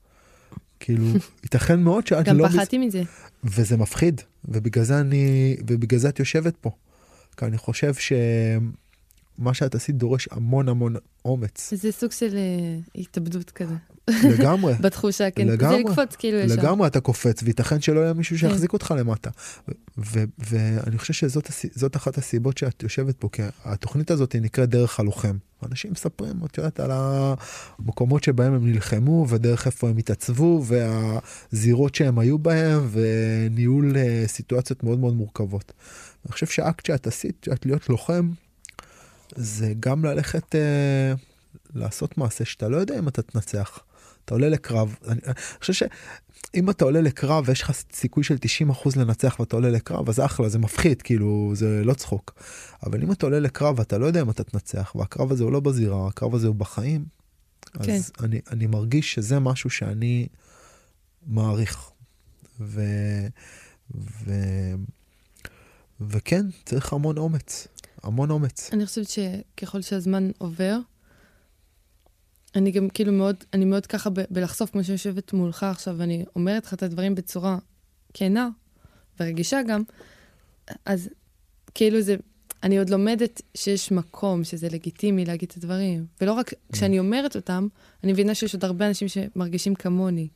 כאילו, 0.79 1.05
ייתכן 1.43 1.79
מאוד 1.79 2.07
שאת 2.07 2.25
גם 2.25 2.37
לא... 2.37 2.47
פחדתי 2.47 2.77
מזה. 2.77 3.03
וזה 3.43 3.77
מפחיד, 3.77 4.21
ובגלל 4.45 4.83
זה 4.83 4.99
אני, 4.99 5.57
ובגלל 5.67 5.99
זה 5.99 6.09
את 6.09 6.19
יושבת 6.19 6.57
פה. 6.57 6.71
כי 7.37 7.45
אני 7.45 7.57
חושב 7.57 7.93
שמה 9.37 9.53
שאת 9.53 9.75
עשית 9.75 9.95
דורש 9.95 10.27
המון 10.31 10.69
המון 10.69 10.95
אומץ. 11.25 11.73
זה 11.73 11.91
סוג 11.91 12.11
של 12.11 12.35
אה, 12.35 13.01
התאבדות 13.01 13.51
כזה. 13.51 13.75
לגמרי. 14.09 14.73
בתחושה, 14.81 15.31
כן. 15.31 15.47
לגמרי. 15.47 15.83
זה 15.83 15.89
לקפוץ 15.89 16.15
כאילו 16.15 16.37
ישר. 16.37 16.55
לגמרי 16.55 16.87
אתה 16.87 16.99
קופץ, 16.99 17.43
וייתכן 17.43 17.81
שלא 17.81 17.99
יהיה 17.99 18.13
מישהו 18.13 18.37
כן. 18.37 18.49
שיחזיק 18.49 18.73
אותך 18.73 18.93
למטה. 18.97 19.29
ואני 20.37 20.97
חושב 20.97 21.13
שזאת 21.13 21.95
אחת 21.95 22.17
הסיבות 22.17 22.57
שאת 22.57 22.83
יושבת 22.83 23.15
פה, 23.17 23.29
כי 23.31 23.41
התוכנית 23.63 24.11
הזאת 24.11 24.35
נקראת 24.35 24.69
דרך 24.69 24.99
הלוחם. 24.99 25.37
אנשים 25.69 25.91
מספרים, 25.91 26.33
את 26.45 26.57
יודעת, 26.57 26.79
על 26.79 26.91
המקומות 26.93 28.23
שבהם 28.23 28.53
הם 28.53 28.71
נלחמו, 28.71 29.25
ודרך 29.29 29.65
איפה 29.65 29.89
הם 29.89 29.97
התעצבו, 29.97 30.63
והזירות 30.65 31.95
שהם 31.95 32.19
היו 32.19 32.39
בהם, 32.39 32.87
וניהול 32.91 33.97
אה, 33.97 34.23
סיטואציות 34.27 34.83
מאוד 34.83 34.99
מאוד 34.99 35.13
מורכבות. 35.13 35.73
אני 36.25 36.31
חושב 36.31 36.45
שהאקט 36.45 36.85
שאת 36.85 37.07
עשית, 37.07 37.45
שאת 37.45 37.65
להיות 37.65 37.89
לוחם, 37.89 38.31
זה 39.35 39.73
גם 39.79 40.05
ללכת 40.05 40.55
אה, 40.55 41.13
לעשות 41.73 42.17
מעשה 42.17 42.45
שאתה 42.45 42.69
לא 42.69 42.77
יודע 42.77 42.99
אם 42.99 43.07
אתה 43.07 43.21
תנצח. 43.21 43.79
אתה 44.25 44.33
עולה 44.33 44.49
לקרב, 44.49 44.95
אני, 45.07 45.19
אני 45.25 45.33
חושב 45.59 45.73
שאם 45.73 46.69
אתה 46.69 46.85
עולה 46.85 47.01
לקרב 47.01 47.43
ויש 47.47 47.61
לך 47.61 47.71
סיכוי 47.93 48.23
של 48.23 48.35
90% 48.71 48.99
לנצח 48.99 49.35
ואתה 49.39 49.55
עולה 49.55 49.69
לקרב, 49.69 50.09
אז 50.09 50.19
אחלה, 50.19 50.49
זה 50.49 50.59
מפחיד, 50.59 51.01
כאילו, 51.01 51.51
זה 51.55 51.81
לא 51.83 51.93
צחוק. 51.93 52.33
אבל 52.85 53.03
אם 53.03 53.11
אתה 53.11 53.25
עולה 53.25 53.39
לקרב 53.39 53.79
ואתה 53.79 53.97
לא 53.97 54.05
יודע 54.05 54.21
אם 54.21 54.29
אתה 54.29 54.43
תנצח, 54.43 54.95
והקרב 54.95 55.31
הזה 55.31 55.43
הוא 55.43 55.51
לא 55.51 55.59
בזירה, 55.59 56.07
הקרב 56.07 56.35
הזה 56.35 56.47
הוא 56.47 56.55
בחיים, 56.55 57.05
אז 57.73 57.85
כן. 57.85 58.25
אני, 58.25 58.41
אני 58.51 58.67
מרגיש 58.67 59.13
שזה 59.13 59.39
משהו 59.39 59.69
שאני 59.69 60.27
מעריך. 61.27 61.89
ו, 62.59 62.81
ו, 63.95 64.33
וכן, 66.01 66.45
צריך 66.65 66.93
המון 66.93 67.17
אומץ, 67.17 67.67
המון 68.03 68.31
אומץ. 68.31 68.69
אני 68.73 68.85
חושבת 68.85 69.07
שככל 69.09 69.81
שהזמן 69.81 70.31
עובר, 70.37 70.77
אני 72.55 72.71
גם 72.71 72.89
כאילו 72.89 73.13
מאוד, 73.13 73.35
אני 73.53 73.65
מאוד 73.65 73.85
ככה 73.85 74.09
ב- 74.09 74.23
בלחשוף, 74.29 74.69
כמו 74.71 74.83
שאני 74.83 74.93
יושבת 74.93 75.33
מולך 75.33 75.63
עכשיו, 75.63 75.95
ואני 75.97 76.25
אומרת 76.35 76.65
לך 76.65 76.73
את 76.73 76.83
הדברים 76.83 77.15
בצורה 77.15 77.57
כנה 78.13 78.49
ורגישה 79.19 79.59
גם, 79.67 79.83
אז 80.85 81.09
כאילו 81.73 82.01
זה, 82.01 82.15
אני 82.63 82.79
עוד 82.79 82.89
לומדת 82.89 83.41
שיש 83.57 83.91
מקום, 83.91 84.43
שזה 84.43 84.69
לגיטימי 84.69 85.25
להגיד 85.25 85.49
את 85.51 85.57
הדברים. 85.57 86.05
ולא 86.21 86.31
רק 86.31 86.53
כשאני 86.71 86.99
אומרת 86.99 87.35
אותם, 87.35 87.67
אני 88.03 88.11
מבינה 88.13 88.35
שיש 88.35 88.53
עוד 88.53 88.65
הרבה 88.65 88.87
אנשים 88.87 89.07
שמרגישים 89.07 89.75
כמוני. 89.75 90.27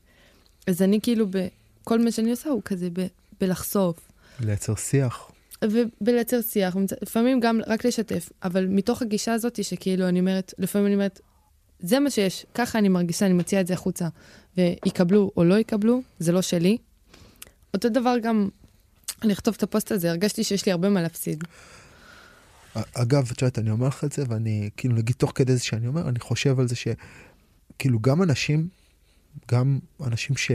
אז 0.67 0.81
אני 0.81 1.01
כאילו, 1.01 1.27
ב, 1.31 1.47
כל 1.83 1.99
מה 2.03 2.11
שאני 2.11 2.31
עושה 2.31 2.49
הוא 2.49 2.61
כזה 2.65 2.89
ב, 2.93 3.07
בלחשוף. 3.41 4.11
לייצר 4.39 4.75
שיח. 4.75 5.31
ובלייצר 5.63 6.41
שיח, 6.41 6.75
לפעמים 7.01 7.39
גם 7.39 7.59
רק 7.67 7.85
לשתף, 7.85 8.29
אבל 8.43 8.67
מתוך 8.67 9.01
הגישה 9.01 9.33
הזאת 9.33 9.63
שכאילו 9.63 10.07
אני 10.07 10.19
אומרת, 10.19 10.53
לפעמים 10.57 10.87
אני 10.87 10.95
אומרת, 10.95 11.21
זה 11.79 11.99
מה 11.99 12.09
שיש, 12.09 12.45
ככה 12.53 12.79
אני 12.79 12.89
מרגישה, 12.89 13.25
אני 13.25 13.33
מציעה 13.33 13.61
את 13.61 13.67
זה 13.67 13.73
החוצה, 13.73 14.07
ויקבלו 14.57 15.31
או 15.37 15.43
לא 15.43 15.55
יקבלו, 15.59 16.01
זה 16.19 16.31
לא 16.31 16.41
שלי. 16.41 16.77
אותו 17.73 17.89
דבר 17.89 18.15
גם, 18.23 18.49
אני 19.23 19.33
אכתוב 19.33 19.55
את 19.57 19.63
הפוסט 19.63 19.91
הזה, 19.91 20.09
הרגשתי 20.09 20.43
שיש 20.43 20.65
לי 20.65 20.71
הרבה 20.71 20.89
מה 20.89 21.01
להפסיד. 21.01 21.43
אגב, 22.93 23.29
את 23.31 23.41
יודעת, 23.41 23.59
אני 23.59 23.69
אומר 23.69 23.87
לך 23.87 24.03
את 24.03 24.11
זה, 24.11 24.23
ואני, 24.27 24.69
כאילו, 24.77 24.95
נגיד, 24.95 25.15
תוך 25.15 25.31
כדי 25.35 25.53
זה 25.53 25.63
שאני 25.63 25.87
אומר, 25.87 26.09
אני 26.09 26.19
חושב 26.19 26.59
על 26.59 26.67
זה 26.67 26.75
שכאילו, 26.75 27.99
גם 27.99 28.23
אנשים, 28.23 28.67
גם 29.51 29.79
אנשים 30.05 30.37
ש, 30.37 30.51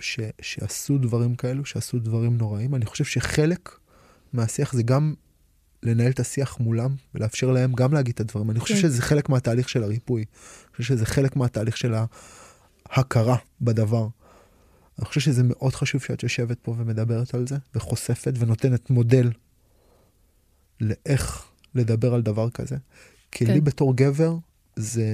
ש, 0.00 0.20
שעשו 0.40 0.98
דברים 0.98 1.34
כאלו, 1.34 1.64
שעשו 1.64 1.98
דברים 1.98 2.38
נוראים, 2.38 2.74
אני 2.74 2.86
חושב 2.86 3.04
שחלק 3.04 3.70
מהשיח 4.32 4.72
זה 4.72 4.82
גם 4.82 5.14
לנהל 5.82 6.10
את 6.10 6.20
השיח 6.20 6.60
מולם, 6.60 6.94
ולאפשר 7.14 7.50
להם 7.50 7.72
גם 7.72 7.92
להגיד 7.94 8.14
את 8.14 8.20
הדברים. 8.20 8.50
אני 8.50 8.60
חושב 8.60 8.74
כן. 8.74 8.80
שזה 8.80 9.02
חלק 9.02 9.28
מהתהליך 9.28 9.68
של 9.68 9.82
הריפוי. 9.82 10.24
אני 10.64 10.76
חושב 10.76 10.94
שזה 10.94 11.06
חלק 11.06 11.36
מהתהליך 11.36 11.76
של 11.76 11.94
ההכרה 12.90 13.36
בדבר. 13.60 14.08
אני 14.98 15.06
חושב 15.06 15.20
שזה 15.20 15.42
מאוד 15.44 15.74
חשוב 15.74 16.02
שאת 16.02 16.22
יושבת 16.22 16.58
פה 16.62 16.74
ומדברת 16.78 17.34
על 17.34 17.46
זה, 17.46 17.56
וחושפת 17.74 18.32
ונותנת 18.38 18.90
מודל 18.90 19.30
לאיך 20.80 21.44
לדבר 21.74 22.14
על 22.14 22.22
דבר 22.22 22.50
כזה. 22.50 22.76
כי 23.30 23.46
כן. 23.46 23.52
לי 23.52 23.60
בתור 23.60 23.96
גבר 23.96 24.36
זה, 24.76 25.06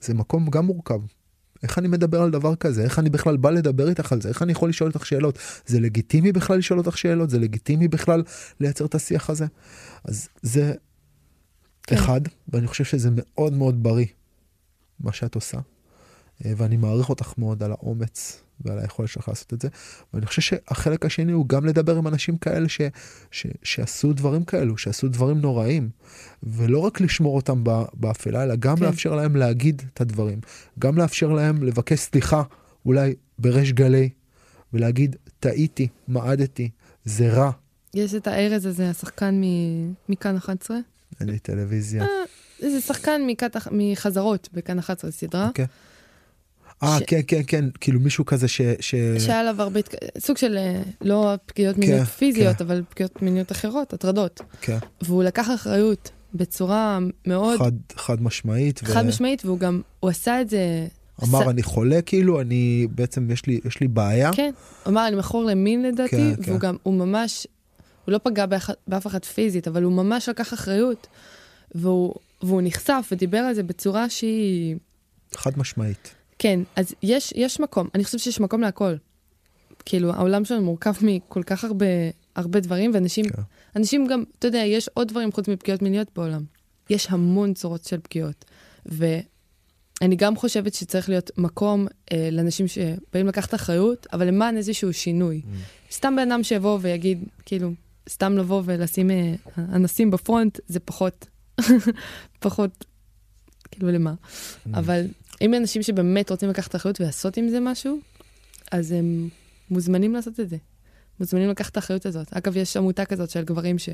זה 0.00 0.14
מקום 0.14 0.50
גם 0.50 0.66
מורכב. 0.66 1.00
איך 1.62 1.78
אני 1.78 1.88
מדבר 1.88 2.22
על 2.22 2.30
דבר 2.30 2.56
כזה? 2.56 2.84
איך 2.84 2.98
אני 2.98 3.10
בכלל 3.10 3.36
בא 3.36 3.50
לדבר 3.50 3.88
איתך 3.88 4.12
על 4.12 4.20
זה? 4.20 4.28
איך 4.28 4.42
אני 4.42 4.52
יכול 4.52 4.68
לשאול 4.68 4.90
אותך 4.94 5.06
שאלות? 5.06 5.38
זה 5.66 5.80
לגיטימי 5.80 6.32
בכלל 6.32 6.58
לשאול 6.58 6.78
אותך 6.78 6.98
שאלות? 6.98 7.30
זה 7.30 7.38
לגיטימי 7.38 7.88
בכלל 7.88 8.22
לייצר 8.60 8.84
את 8.84 8.94
השיח 8.94 9.30
הזה? 9.30 9.46
אז 10.04 10.28
זה 10.42 10.74
כן. 11.82 11.96
אחד, 11.96 12.20
ואני 12.48 12.66
חושב 12.66 12.84
שזה 12.84 13.08
מאוד 13.12 13.52
מאוד 13.52 13.82
בריא, 13.82 14.06
מה 15.00 15.12
שאת 15.12 15.34
עושה. 15.34 15.58
אה, 16.44 16.52
ואני 16.56 16.76
מעריך 16.76 17.08
אותך 17.08 17.32
מאוד 17.38 17.62
על 17.62 17.72
האומץ 17.72 18.42
ועל 18.64 18.78
היכולת 18.78 19.08
שלך 19.08 19.28
לעשות 19.28 19.52
את 19.52 19.60
זה. 19.60 19.68
ואני 20.14 20.26
חושב 20.26 20.42
שהחלק 20.42 21.06
השני 21.06 21.32
הוא 21.32 21.48
גם 21.48 21.66
לדבר 21.66 21.96
עם 21.96 22.06
אנשים 22.08 22.36
כאלה 22.36 22.68
ש, 22.68 22.80
ש, 23.30 23.46
שעשו 23.62 24.12
דברים 24.12 24.44
כאלו, 24.44 24.78
שעשו 24.78 25.08
דברים 25.08 25.38
נוראים, 25.38 25.88
ולא 26.42 26.78
רק 26.78 27.00
לשמור 27.00 27.36
אותם 27.36 27.64
באפלה, 27.94 28.42
אלא 28.42 28.56
גם 28.56 28.76
כן. 28.76 28.84
לאפשר 28.84 29.14
להם 29.14 29.36
להגיד 29.36 29.82
את 29.94 30.00
הדברים, 30.00 30.40
גם 30.78 30.98
לאפשר 30.98 31.28
להם 31.28 31.62
לבקש 31.62 31.98
סליחה, 32.00 32.42
אולי 32.86 33.14
בריש 33.38 33.72
גלי, 33.72 34.08
ולהגיד, 34.72 35.16
טעיתי, 35.40 35.88
מעדתי, 36.08 36.70
זה 37.04 37.32
רע. 37.32 37.50
יש 37.94 38.14
את 38.14 38.26
הארז 38.26 38.66
הזה, 38.66 38.90
השחקן 38.90 39.40
מ- 39.40 39.92
מכאן 40.08 40.36
11. 40.36 40.76
אין 41.20 41.28
לי 41.28 41.38
טלוויזיה. 41.38 42.04
זה 42.60 42.80
שחקן 42.80 43.20
מכת, 43.26 43.56
מחזרות 43.70 44.48
בכאן 44.52 44.78
11 44.78 45.10
סדרה. 45.10 45.48
אוקיי. 45.48 45.66
אה, 46.82 46.98
ש- 46.98 47.02
כן, 47.06 47.20
כן, 47.26 47.40
כן, 47.46 47.64
כאילו 47.80 48.00
מישהו 48.00 48.24
כזה 48.26 48.48
ש... 48.48 48.60
ש... 48.80 48.94
שהיה 49.18 49.40
עליו 49.40 49.62
הרבה, 49.62 49.80
סוג 50.18 50.36
של, 50.36 50.56
אה, 50.56 50.82
לא 51.00 51.34
פגיעות 51.46 51.74
כן, 51.76 51.80
מיניות 51.80 52.08
פיזיות, 52.08 52.56
כן. 52.56 52.64
אבל 52.64 52.82
פגיעות 52.88 53.22
מיניות 53.22 53.52
אחרות, 53.52 53.92
הטרדות. 53.92 54.40
כן, 54.60 54.78
והוא 55.02 55.22
לקח 55.24 55.48
אחריות 55.54 56.10
בצורה 56.34 56.98
מאוד 57.26 57.58
חד, 57.58 57.72
חד 57.96 58.22
משמעית. 58.22 58.80
ו- 58.82 58.86
חד 58.86 59.06
משמעית, 59.06 59.44
והוא 59.44 59.58
גם, 59.58 59.80
הוא 60.00 60.10
עשה 60.10 60.40
את 60.40 60.48
זה... 60.50 60.86
אמר, 61.24 61.40
עשה- 61.40 61.50
אני 61.50 61.62
חולה, 61.62 62.02
כאילו, 62.02 62.40
אני, 62.40 62.86
בעצם 62.94 63.30
יש 63.30 63.46
לי, 63.46 63.60
יש 63.64 63.80
לי 63.80 63.88
בעיה. 63.88 64.30
כן, 64.32 64.50
אמר, 64.88 65.08
אני 65.08 65.16
מכור 65.16 65.44
למין 65.44 65.82
לדעתי, 65.82 66.10
כן, 66.10 66.32
והוא 66.42 66.60
כן. 66.60 66.66
גם, 66.66 66.76
הוא 66.82 66.94
ממש, 66.94 67.46
הוא 68.04 68.12
לא 68.12 68.20
פגע 68.22 68.46
באח, 68.46 68.70
באף 68.88 69.06
אחד 69.06 69.24
פיזית, 69.24 69.68
אבל 69.68 69.82
הוא 69.82 69.92
ממש 69.92 70.28
לקח 70.28 70.54
אחריות. 70.54 71.06
והוא, 71.74 72.14
והוא 72.42 72.60
נחשף 72.64 73.08
ודיבר 73.12 73.38
על 73.38 73.54
זה 73.54 73.62
בצורה 73.62 74.08
שהיא... 74.10 74.76
חד 75.34 75.58
משמעית. 75.58 76.14
כן, 76.42 76.60
אז 76.76 76.94
יש, 77.02 77.32
יש 77.36 77.60
מקום, 77.60 77.88
אני 77.94 78.04
חושבת 78.04 78.20
שיש 78.20 78.40
מקום 78.40 78.60
להכל. 78.60 78.94
כאילו, 79.84 80.12
העולם 80.12 80.44
שלנו 80.44 80.62
מורכב 80.62 80.92
מכל 81.02 81.42
כך 81.42 81.64
הרבה, 81.64 81.86
הרבה 82.36 82.60
דברים, 82.60 82.90
ואנשים 82.94 83.28
כן. 83.28 83.42
אנשים 83.76 84.06
גם, 84.06 84.24
אתה 84.38 84.46
יודע, 84.46 84.58
יש 84.58 84.88
עוד 84.94 85.08
דברים 85.08 85.32
חוץ 85.32 85.48
מפגיעות 85.48 85.82
מיניות 85.82 86.08
בעולם. 86.16 86.44
יש 86.90 87.06
המון 87.10 87.54
צורות 87.54 87.84
של 87.84 88.00
פגיעות. 88.02 88.44
ואני 88.86 90.16
גם 90.16 90.36
חושבת 90.36 90.74
שצריך 90.74 91.08
להיות 91.08 91.30
מקום 91.38 91.86
אה, 92.12 92.28
לאנשים 92.32 92.68
שבאים 92.68 93.26
לקחת 93.26 93.54
אחריות, 93.54 94.06
אבל 94.12 94.26
למען 94.26 94.56
איזשהו 94.56 94.92
שינוי. 94.92 95.42
סתם 95.90 96.16
בן 96.16 96.32
אדם 96.32 96.42
שיבוא 96.42 96.78
ויגיד, 96.82 97.24
כאילו, 97.44 97.72
סתם 98.08 98.38
לבוא 98.38 98.62
ולשים 98.64 99.10
אה, 99.10 99.34
אנסים 99.58 100.10
בפרונט, 100.10 100.60
זה 100.66 100.80
פחות, 100.80 101.26
פחות, 102.40 102.84
כאילו, 103.70 103.92
למה? 103.92 104.14
אבל 104.74 105.06
אם 105.40 105.54
אנשים 105.54 105.82
שבאמת 105.82 106.30
רוצים 106.30 106.48
לקחת 106.48 106.76
אחריות 106.76 107.00
ולעשות 107.00 107.36
עם 107.36 107.48
זה 107.48 107.60
משהו, 107.60 107.98
אז 108.72 108.92
הם 108.92 109.28
מוזמנים 109.70 110.14
לעשות 110.14 110.40
את 110.40 110.48
זה. 110.48 110.56
מוזמנים 111.20 111.48
לקחת 111.48 111.72
את 111.72 111.76
האחריות 111.76 112.06
הזאת. 112.06 112.32
אגב, 112.32 112.56
יש 112.56 112.76
עמותה 112.76 113.04
כזאת 113.04 113.30
של 113.30 113.44
גברים 113.44 113.78
ש, 113.78 113.88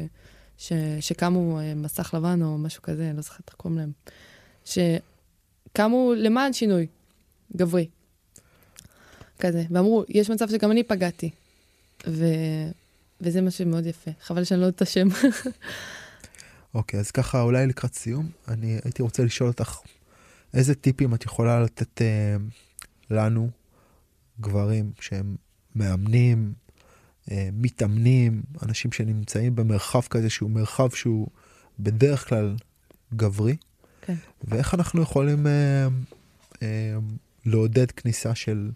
ש, 0.59 0.73
שקמו 1.01 1.61
אה, 1.61 1.75
מסך 1.75 2.15
לבן 2.15 2.43
או 2.43 2.59
משהו 2.59 2.83
כזה, 2.83 3.13
לא 3.17 3.23
זוכרת 3.23 3.43
איך 3.49 3.55
קוראים 3.57 3.79
להם, 3.79 3.93
שקמו 4.65 6.13
למען 6.17 6.53
שינוי 6.53 6.87
גברי. 7.57 7.89
כזה, 9.39 9.65
ואמרו, 9.71 10.05
יש 10.09 10.31
מצב 10.31 10.49
שגם 10.49 10.71
אני 10.71 10.83
פגעתי. 10.83 11.31
ו... 12.07 12.25
וזה 13.21 13.41
מה 13.41 13.51
שמאוד 13.51 13.87
יפה. 13.87 14.11
חבל 14.23 14.45
שאני 14.45 14.61
לא 14.61 14.67
יודעת 14.67 14.77
את 14.77 14.83
השם. 14.83 15.09
אוקיי, 16.75 17.01
אז 17.01 17.11
ככה, 17.11 17.43
אולי 17.43 17.67
לקראת 17.67 17.95
סיום, 17.95 18.29
אני 18.49 18.79
הייתי 18.85 19.03
רוצה 19.03 19.25
לשאול 19.25 19.49
אותך, 19.49 19.79
איזה 20.55 20.75
טיפים 20.75 21.15
את 21.15 21.25
יכולה 21.25 21.61
לתת 21.61 22.03
אה, 22.03 22.37
לנו, 23.11 23.51
גברים 24.41 24.93
שהם 25.01 25.37
מאמנים, 25.75 26.53
אה, 27.31 27.49
מתאמנים, 27.53 28.43
אנשים 28.63 28.93
שנמצאים 28.93 29.57
במרחב 29.57 30.01
כזה 30.01 30.31
שהוא 30.31 30.51
מרחב 30.51 30.91
שהוא 30.91 31.29
בדרך 31.79 32.29
כלל 32.29 32.57
גברי, 33.15 33.57
כן. 34.03 34.15
ואיך 34.45 34.75
אנחנו 34.75 35.03
יכולים 35.03 35.47
אה, 35.47 35.89
אה, 36.63 36.97
לעודד 37.47 37.91
כניסה 37.91 38.35
של, 38.35 38.71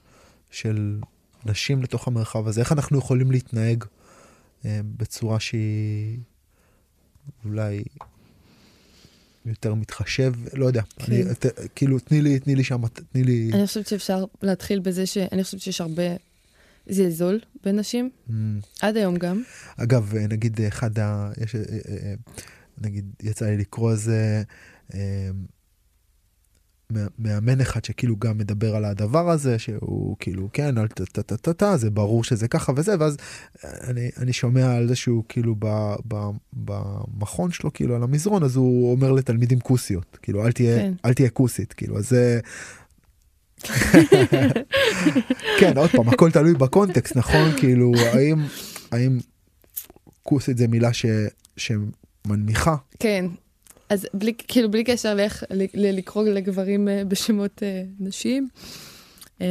של 0.50 1.00
נשים 1.44 1.82
לתוך 1.82 2.08
המרחב 2.08 2.48
הזה, 2.48 2.60
איך 2.60 2.72
אנחנו 2.72 2.98
יכולים 2.98 3.30
להתנהג 3.30 3.84
אה, 4.64 4.80
בצורה 4.96 5.40
שהיא 5.40 6.18
אולי 7.44 7.84
יותר 9.46 9.74
מתחשב, 9.74 10.32
לא 10.52 10.66
יודע, 10.66 10.82
כן. 10.98 11.12
אני, 11.12 11.24
ת, 11.38 11.46
כאילו 11.74 11.98
תני 11.98 12.22
לי, 12.22 12.38
תני 12.38 12.54
לי 12.54 12.64
שם, 12.64 12.86
תני 12.88 13.24
לי... 13.24 13.50
אני 13.54 13.66
חושבת 13.66 13.86
שאפשר 13.86 14.24
להתחיל 14.42 14.80
בזה 14.80 15.06
שאני 15.06 15.44
חושבת 15.44 15.60
שיש 15.60 15.80
הרבה 15.80 16.02
זלזול 16.88 17.40
בנשים, 17.64 18.10
Mm. 18.28 18.32
עד 18.80 18.96
היום 18.96 19.16
גם. 19.16 19.42
אגב, 19.76 20.14
אה, 20.16 20.26
נגיד 20.26 20.60
אחד 20.68 20.98
ה... 20.98 21.30
יש, 21.42 21.54
אה, 21.54 21.60
אה, 21.60 21.78
אה, 21.88 22.14
נגיד, 22.78 23.04
יצא 23.22 23.46
לי 23.46 23.56
לקרוא 23.56 23.92
איזה 23.92 24.42
אה, 24.94 25.30
מאמן 27.18 27.60
אחד 27.60 27.84
שכאילו 27.84 28.16
גם 28.16 28.38
מדבר 28.38 28.76
על 28.76 28.84
הדבר 28.84 29.30
הזה, 29.30 29.58
שהוא 29.58 30.16
כאילו, 30.20 30.48
כן, 30.52 30.78
אל 30.78 30.88
טה-טה-טה-טה, 30.88 31.76
זה 31.76 31.90
ברור 31.90 32.24
שזה 32.24 32.48
ככה 32.48 32.72
וזה, 32.76 32.94
ואז 33.00 33.16
אני, 33.64 34.10
אני 34.18 34.32
שומע 34.32 34.74
על 34.74 34.88
זה 34.88 34.96
שהוא 34.96 35.24
כאילו 35.28 35.54
ב, 35.58 35.94
ב, 36.08 36.30
במכון 36.52 37.52
שלו, 37.52 37.72
כאילו 37.72 37.96
על 37.96 38.02
המזרון, 38.02 38.42
אז 38.42 38.56
הוא 38.56 38.92
אומר 38.92 39.12
לתלמידים 39.12 39.60
כוסיות, 39.60 40.18
כאילו, 40.22 40.46
אל 40.46 40.52
תהיה, 40.52 40.78
כן. 40.78 40.92
אל 41.04 41.14
תהיה 41.14 41.30
כוסית, 41.30 41.72
כאילו, 41.72 41.98
אז 41.98 42.08
זה... 42.08 42.40
כן, 45.60 45.78
עוד 45.78 45.90
פעם, 45.90 46.08
הכל 46.08 46.30
תלוי 46.30 46.54
בקונטקסט, 46.54 47.16
נכון? 47.16 47.52
כאילו, 47.56 47.92
האם, 47.96 48.38
האם 48.92 49.18
כוסית 50.22 50.58
זה 50.58 50.68
מילה 50.68 50.92
ש, 50.92 51.06
שמנמיכה? 51.56 52.76
כן. 52.98 53.26
אז 53.92 54.06
בלי, 54.14 54.32
כאילו, 54.48 54.70
בלי 54.70 54.84
קשר 54.84 55.14
לאיך 55.14 55.44
לקרוא 55.74 56.24
לגברים 56.24 56.88
אה, 56.88 57.04
בשמות 57.04 57.62
אה, 57.62 57.82
נשים, 58.00 58.48
אה, 59.40 59.46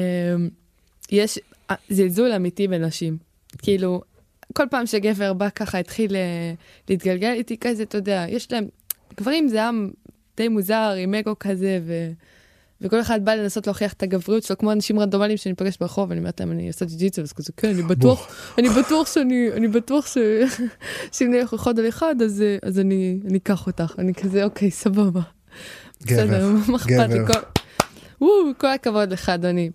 יש 1.12 1.39
אה, 1.72 1.76
זלזול 1.89 2.32
אמיתי 2.32 2.68
בנשים. 2.68 3.18
כאילו, 3.58 4.02
כל 4.54 4.64
פעם 4.72 4.86
שגבר 4.86 5.34
בא 5.34 5.50
ככה, 5.50 5.78
התחיל 5.78 6.16
להתגלגל 6.89 7.32
איתי 7.32 7.58
כזה, 7.58 7.84
אתה 7.84 7.98
יודע, 7.98 8.26
יש 8.30 8.52
להם, 8.52 8.68
גברים 9.18 9.48
זה 9.48 9.64
עם 9.64 9.92
די 10.38 10.48
מוזר, 10.48 10.94
עם 10.98 11.14
אגו 11.14 11.39
כזה, 11.39 11.80
ו... 11.86 12.12
וכל 12.82 13.02
אחד 13.02 13.26
בא 13.26 13.34
לנסות 13.34 13.68
להוכיח 13.68 13.94
את 13.94 14.04
הגבריות 14.04 14.44
שלו, 14.44 14.58
כמו 14.58 14.72
אנשים 14.72 15.00
רנדומליים 15.00 15.38
שאני 15.38 15.56
פוגש 15.56 15.78
ברחוב, 15.78 16.12
אני 16.12 16.20
אומרת 16.20 16.40
להם, 16.40 16.52
אני 16.52 16.68
עושה 16.68 16.86
ג'י-ג'יצו, 16.86 17.22
אז 17.22 17.34
כזה, 17.34 17.52
כן, 17.58 17.70
אני 17.70 17.82
בטוח, 17.84 18.28
אני 18.58 18.70
בטוח 18.70 19.14
שאני, 19.14 19.50
אני 19.54 19.68
בטוח 19.68 20.08
ש... 20.08 20.18
שאם 21.12 21.32
נלך 21.32 21.54
אחד 21.54 21.80
על 21.80 21.90
אחד, 21.90 22.16
אז, 22.22 22.44
אז 22.64 22.80
אני, 22.80 23.20
אני 23.28 23.38
אקח 23.38 23.68
אותך. 23.68 23.94
אני 23.98 24.14
כזה, 24.14 24.44
אוקיי, 24.44 24.72
סבבה. 24.72 25.22
בסדר, 26.02 26.26
גבר, 26.26 26.48
מה 26.68 26.76
אכפת 26.78 26.90
לי? 27.10 27.20
גבר. 27.20 27.34
כל- 27.34 27.40
וואו, 28.22 28.34
כל 28.58 28.68
הכבוד 28.68 29.12
לך, 29.12 29.30
אדוני. 29.30 29.70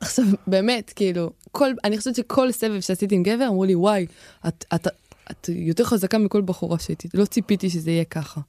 עכשיו, 0.00 0.24
באמת, 0.46 0.92
כאילו, 0.96 1.30
כל, 1.52 1.70
אני 1.84 1.98
חושבת 1.98 2.14
שכל 2.14 2.52
סבב 2.52 2.80
שעשיתי 2.80 3.14
עם 3.14 3.22
גבר, 3.22 3.46
אמרו 3.48 3.64
לי, 3.64 3.74
וואי, 3.74 4.06
את, 4.48 4.64
את, 4.74 4.86
את 5.30 5.48
יותר 5.52 5.84
חזקה 5.84 6.18
מכל 6.18 6.40
בחורה 6.40 6.78
שהייתי, 6.78 7.08
לא 7.14 7.24
ציפיתי 7.24 7.70
שזה 7.70 7.90
יהיה 7.90 8.04
ככה. 8.04 8.40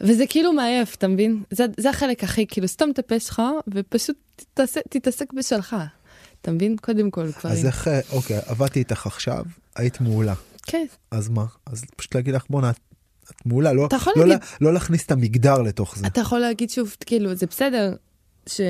וזה 0.00 0.24
כאילו 0.28 0.52
מעייף, 0.52 0.94
אתה 0.94 1.08
מבין? 1.08 1.42
זה, 1.50 1.64
זה 1.76 1.90
החלק 1.90 2.24
הכי, 2.24 2.46
כאילו, 2.46 2.68
סתום 2.68 2.90
את 2.90 2.98
הפה 2.98 3.20
שלך, 3.20 3.42
ופשוט 3.74 4.16
תתעסק, 4.36 4.80
תתעסק 4.90 5.32
בשלך. 5.32 5.76
אתה 6.42 6.52
מבין? 6.52 6.76
קודם 6.76 7.10
כל, 7.10 7.26
גברים. 7.38 7.56
אז 7.58 7.66
איך, 7.66 7.88
אה, 7.88 8.00
אוקיי, 8.12 8.38
עבדתי 8.46 8.78
איתך 8.78 9.06
עכשיו, 9.06 9.44
היית 9.76 10.00
מעולה. 10.00 10.34
כן, 10.62 10.86
אז 11.10 11.28
מה? 11.28 11.44
אז 11.66 11.84
פשוט 11.96 12.14
להגיד 12.14 12.34
לך, 12.34 12.44
בואנה, 12.50 12.70
את 12.70 12.76
מעולה, 13.46 13.72
לא, 13.72 13.88
לא, 13.92 13.98
להגיד- 14.16 14.32
לה- 14.32 14.36
לא 14.60 14.72
להכניס 14.74 15.06
את 15.06 15.10
המגדר 15.10 15.62
לתוך 15.62 15.98
זה. 15.98 16.06
אתה 16.06 16.20
יכול 16.20 16.38
להגיד 16.38 16.70
שוב, 16.70 16.96
כאילו, 17.06 17.34
זה 17.34 17.46
בסדר 17.46 17.94
ש... 18.46 18.60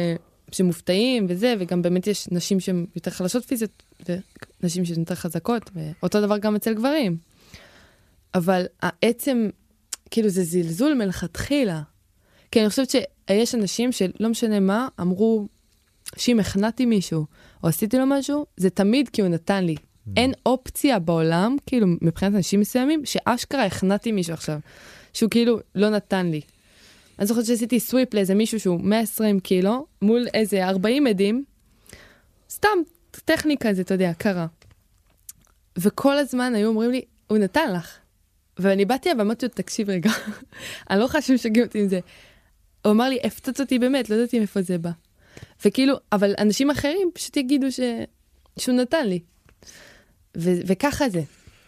שמופתעים 0.52 1.26
וזה, 1.28 1.54
וגם 1.58 1.82
באמת 1.82 2.06
יש 2.06 2.28
נשים 2.30 2.60
שהן 2.60 2.86
יותר 2.96 3.10
חלשות 3.10 3.44
פיזית, 3.44 3.82
ונשים 4.62 4.84
שהן 4.84 4.98
יותר 5.00 5.14
חזקות, 5.14 5.70
ואותו 5.74 6.20
דבר 6.20 6.38
גם 6.38 6.56
אצל 6.56 6.74
גברים. 6.74 7.16
אבל 8.34 8.66
העצם, 8.82 9.48
כאילו, 10.10 10.28
זה 10.28 10.44
זלזול 10.44 10.94
מלכתחילה. 10.94 11.82
כי 12.50 12.60
אני 12.60 12.68
חושבת 12.68 12.90
שיש 12.90 13.54
אנשים 13.54 13.92
שלא 13.92 14.28
משנה 14.28 14.60
מה, 14.60 14.88
אמרו 15.00 15.48
שאם 16.16 16.40
הכנעתי 16.40 16.86
מישהו, 16.86 17.26
או 17.62 17.68
עשיתי 17.68 17.98
לו 17.98 18.06
משהו, 18.06 18.46
זה 18.56 18.70
תמיד 18.70 19.08
כי 19.08 19.20
הוא 19.20 19.28
נתן 19.28 19.64
לי. 19.64 19.76
אין 20.16 20.32
אופציה 20.46 20.98
בעולם, 20.98 21.56
כאילו, 21.66 21.86
מבחינת 22.02 22.34
אנשים 22.34 22.60
מסוימים, 22.60 23.02
שאשכרה 23.04 23.64
הכנעתי 23.64 24.12
מישהו 24.12 24.34
עכשיו, 24.34 24.58
שהוא 25.12 25.30
כאילו 25.30 25.58
לא 25.74 25.90
נתן 25.90 26.26
לי. 26.26 26.40
אני 27.18 27.26
זוכרת 27.26 27.46
שעשיתי 27.46 27.80
סוויפ 27.80 28.14
לאיזה 28.14 28.34
מישהו 28.34 28.60
שהוא 28.60 28.80
120 28.80 29.40
קילו, 29.40 29.86
מול 30.02 30.26
איזה 30.34 30.68
40 30.68 31.06
עדים, 31.06 31.44
סתם 32.50 32.78
טכני 33.10 33.56
כזה, 33.60 33.82
אתה 33.82 33.94
יודע, 33.94 34.12
קרה. 34.18 34.46
וכל 35.78 36.18
הזמן 36.18 36.54
היו 36.54 36.68
אומרים 36.68 36.90
לי, 36.90 37.02
הוא 37.26 37.38
נתן 37.38 37.72
לך. 37.72 37.98
ואני 38.58 38.84
באתי 38.84 39.08
אליו 39.08 39.18
ואמרתי 39.18 39.46
לו, 39.46 39.52
תקשיב 39.54 39.90
רגע, 39.90 40.10
אני 40.90 40.98
לא 40.98 41.04
יכולה 41.04 41.22
שמשגעים 41.22 41.66
אותי 41.66 41.78
עם 41.78 41.88
זה. 41.88 42.00
הוא 42.84 42.92
אמר 42.92 43.08
לי, 43.08 43.18
הפצץ 43.24 43.60
אותי 43.60 43.78
באמת, 43.78 44.10
לא 44.10 44.14
ידעתי 44.14 44.38
מאיפה 44.38 44.62
זה 44.62 44.78
בא. 44.78 44.90
וכאילו, 45.64 45.96
אבל 46.12 46.34
אנשים 46.38 46.70
אחרים 46.70 47.10
פשוט 47.14 47.36
יגידו 47.36 47.72
ש... 47.72 47.80
שהוא 48.58 48.76
נתן 48.76 49.06
לי. 49.06 49.20
ו- 50.36 50.60
וככה 50.66 51.08
זה, 51.08 51.22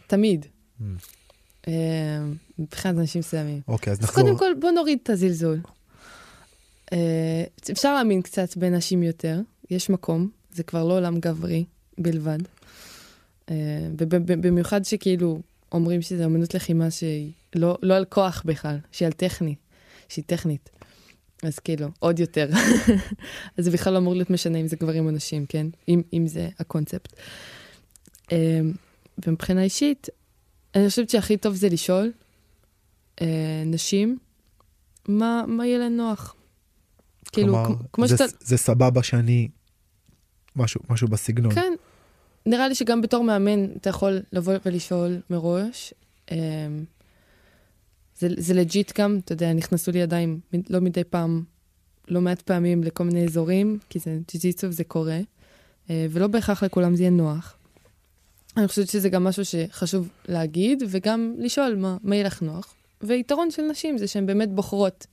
תמיד. 0.07 0.47
Mm. 0.81 0.85
אה, 1.69 1.73
מבחינת 2.59 2.99
אנשים 2.99 3.19
מסוימים. 3.19 3.61
אוקיי, 3.69 3.93
אז 3.93 3.99
אז 3.99 4.05
נחזור. 4.05 4.25
קודם 4.25 4.39
כל, 4.39 4.53
בוא 4.61 4.71
נוריד 4.71 4.99
את 5.03 5.11
הזלזול. 5.11 5.61
אה, 6.93 7.45
אפשר 7.73 7.95
להאמין 7.95 8.23
קצת 8.23 8.57
בנשים 8.57 9.03
יותר, 9.03 9.41
יש 9.71 9.91
מקום, 9.91 10.29
זה 10.53 10.63
כבר 10.63 10.85
לא 10.85 10.95
עולם 10.95 11.21
גברי 11.21 11.65
בלבד. 11.99 12.39
אה, 13.51 13.55
ובמיוחד 13.99 14.85
שכאילו 14.85 15.41
אומרים 15.73 16.03
שזה 16.03 16.25
אמנות 16.25 16.55
לחימה 16.55 16.91
שהיא 16.91 17.33
לא, 17.55 17.79
לא 17.83 17.97
על 17.97 18.05
כוח 18.05 18.43
בכלל, 18.47 18.79
שהיא 18.93 19.07
על 19.07 19.13
טכני, 19.13 19.55
שהיא 20.09 20.25
טכנית. 20.27 20.71
אז 21.43 21.59
כאילו, 21.59 21.89
עוד 21.99 22.19
יותר. 22.19 22.49
אז 23.57 23.65
זה 23.65 23.71
בכלל 23.71 23.93
לא 23.93 23.99
אמור 23.99 24.15
להיות 24.15 24.31
משנה 24.31 24.59
אם 24.59 24.69
זה 24.69 24.77
גברים 24.77 25.07
או 25.07 25.11
נשים, 25.11 25.47
כן? 25.47 25.67
אם, 25.89 26.03
אם 26.13 26.27
זה 26.27 26.49
הקונספט. 26.59 27.13
אה, 28.33 28.61
ומבחינה 29.27 29.63
אישית, 29.63 30.09
אני 30.75 30.89
חושבת 30.89 31.11
שהכי 31.11 31.37
טוב 31.37 31.55
זה 31.55 31.69
לשאול 31.69 32.13
אה, 33.21 33.63
נשים 33.67 34.19
מה, 35.09 35.45
מה 35.49 35.67
יהיה 35.67 35.79
להן 35.79 35.97
נוח. 35.97 36.35
כאילו, 37.33 37.53
כלומר, 37.53 37.67
כמו- 37.67 37.93
כמו 37.93 38.07
זה, 38.07 38.17
שאתה... 38.17 38.37
זה 38.41 38.57
סבבה 38.57 39.03
שאני... 39.03 39.49
משהו, 40.57 40.81
משהו 40.91 41.09
בסגנון. 41.09 41.55
כן, 41.55 41.73
נראה 42.47 42.69
לי 42.69 42.75
שגם 42.75 43.01
בתור 43.01 43.25
מאמן 43.25 43.65
אתה 43.77 43.91
יכול 43.91 44.23
לבוא 44.33 44.55
ולשאול 44.67 45.21
מראש. 45.31 45.95
אמ, 46.31 46.37
זה, 48.19 48.29
זה 48.37 48.55
לג'יט 48.55 49.01
גם, 49.01 49.19
אתה 49.25 49.33
יודע, 49.33 49.53
נכנסו 49.53 49.91
לי 49.91 49.99
ידיים 49.99 50.41
מ- 50.55 50.73
לא 50.73 50.81
מדי 50.81 51.05
פעם, 51.05 51.43
לא 52.09 52.21
מעט 52.21 52.43
פעמים 52.43 52.85
לכל 52.85 53.05
מיני 53.05 53.25
אזורים, 53.25 53.79
כי 53.89 53.99
זה 53.99 54.19
ג'י-ג'יצו 54.33 54.67
וזה 54.67 54.85
קורה, 54.85 55.21
אה, 55.91 56.07
ולא 56.11 56.27
בהכרח 56.27 56.63
לכולם 56.63 56.97
זה 56.97 57.03
יהיה 57.03 57.11
נוח. 57.11 57.57
אני 58.57 58.69
חושבת 58.69 58.89
שזה 58.89 59.09
גם 59.09 59.25
משהו 59.25 59.45
שחשוב 59.45 60.09
להגיד, 60.29 60.83
וגם 60.89 61.35
לשאול 61.39 61.75
מה, 61.77 61.97
מה 62.03 62.15
יהיה 62.15 62.27
לך 62.27 62.43
נוח. 62.43 62.75
ויתרון 63.03 63.51
של 63.51 63.63
נשים 63.63 63.99
זה 63.99 64.07
שהן 64.07 64.27
באמת 64.27 64.53
בוחרות, 64.53 65.07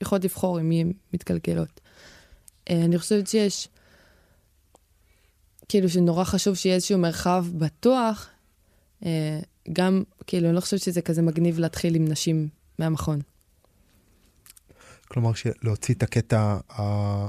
יכולות 0.00 0.24
לבחור 0.24 0.58
עם 0.58 0.68
מי 0.68 0.80
הן 0.80 0.92
מתגלגלות. 1.14 1.80
אה, 2.70 2.84
אני 2.84 2.98
חושבת 2.98 3.26
שיש... 3.26 3.68
כאילו 5.68 5.88
שנורא 5.88 6.24
חשוב 6.24 6.54
שיהיה 6.54 6.74
איזשהו 6.74 6.98
מרחב 6.98 7.46
בטוח, 7.54 8.28
אה, 9.04 9.40
גם, 9.72 10.02
כאילו, 10.26 10.46
אני 10.48 10.56
לא 10.56 10.60
חושבת 10.60 10.80
שזה 10.80 11.02
כזה 11.02 11.22
מגניב 11.22 11.58
להתחיל 11.58 11.94
עם 11.94 12.04
נשים 12.04 12.48
מהמכון. 12.78 13.20
כלומר, 15.08 15.30
להוציא 15.62 15.94
את 15.94 16.02
הקטע, 16.02 16.58
ה... 16.78 17.28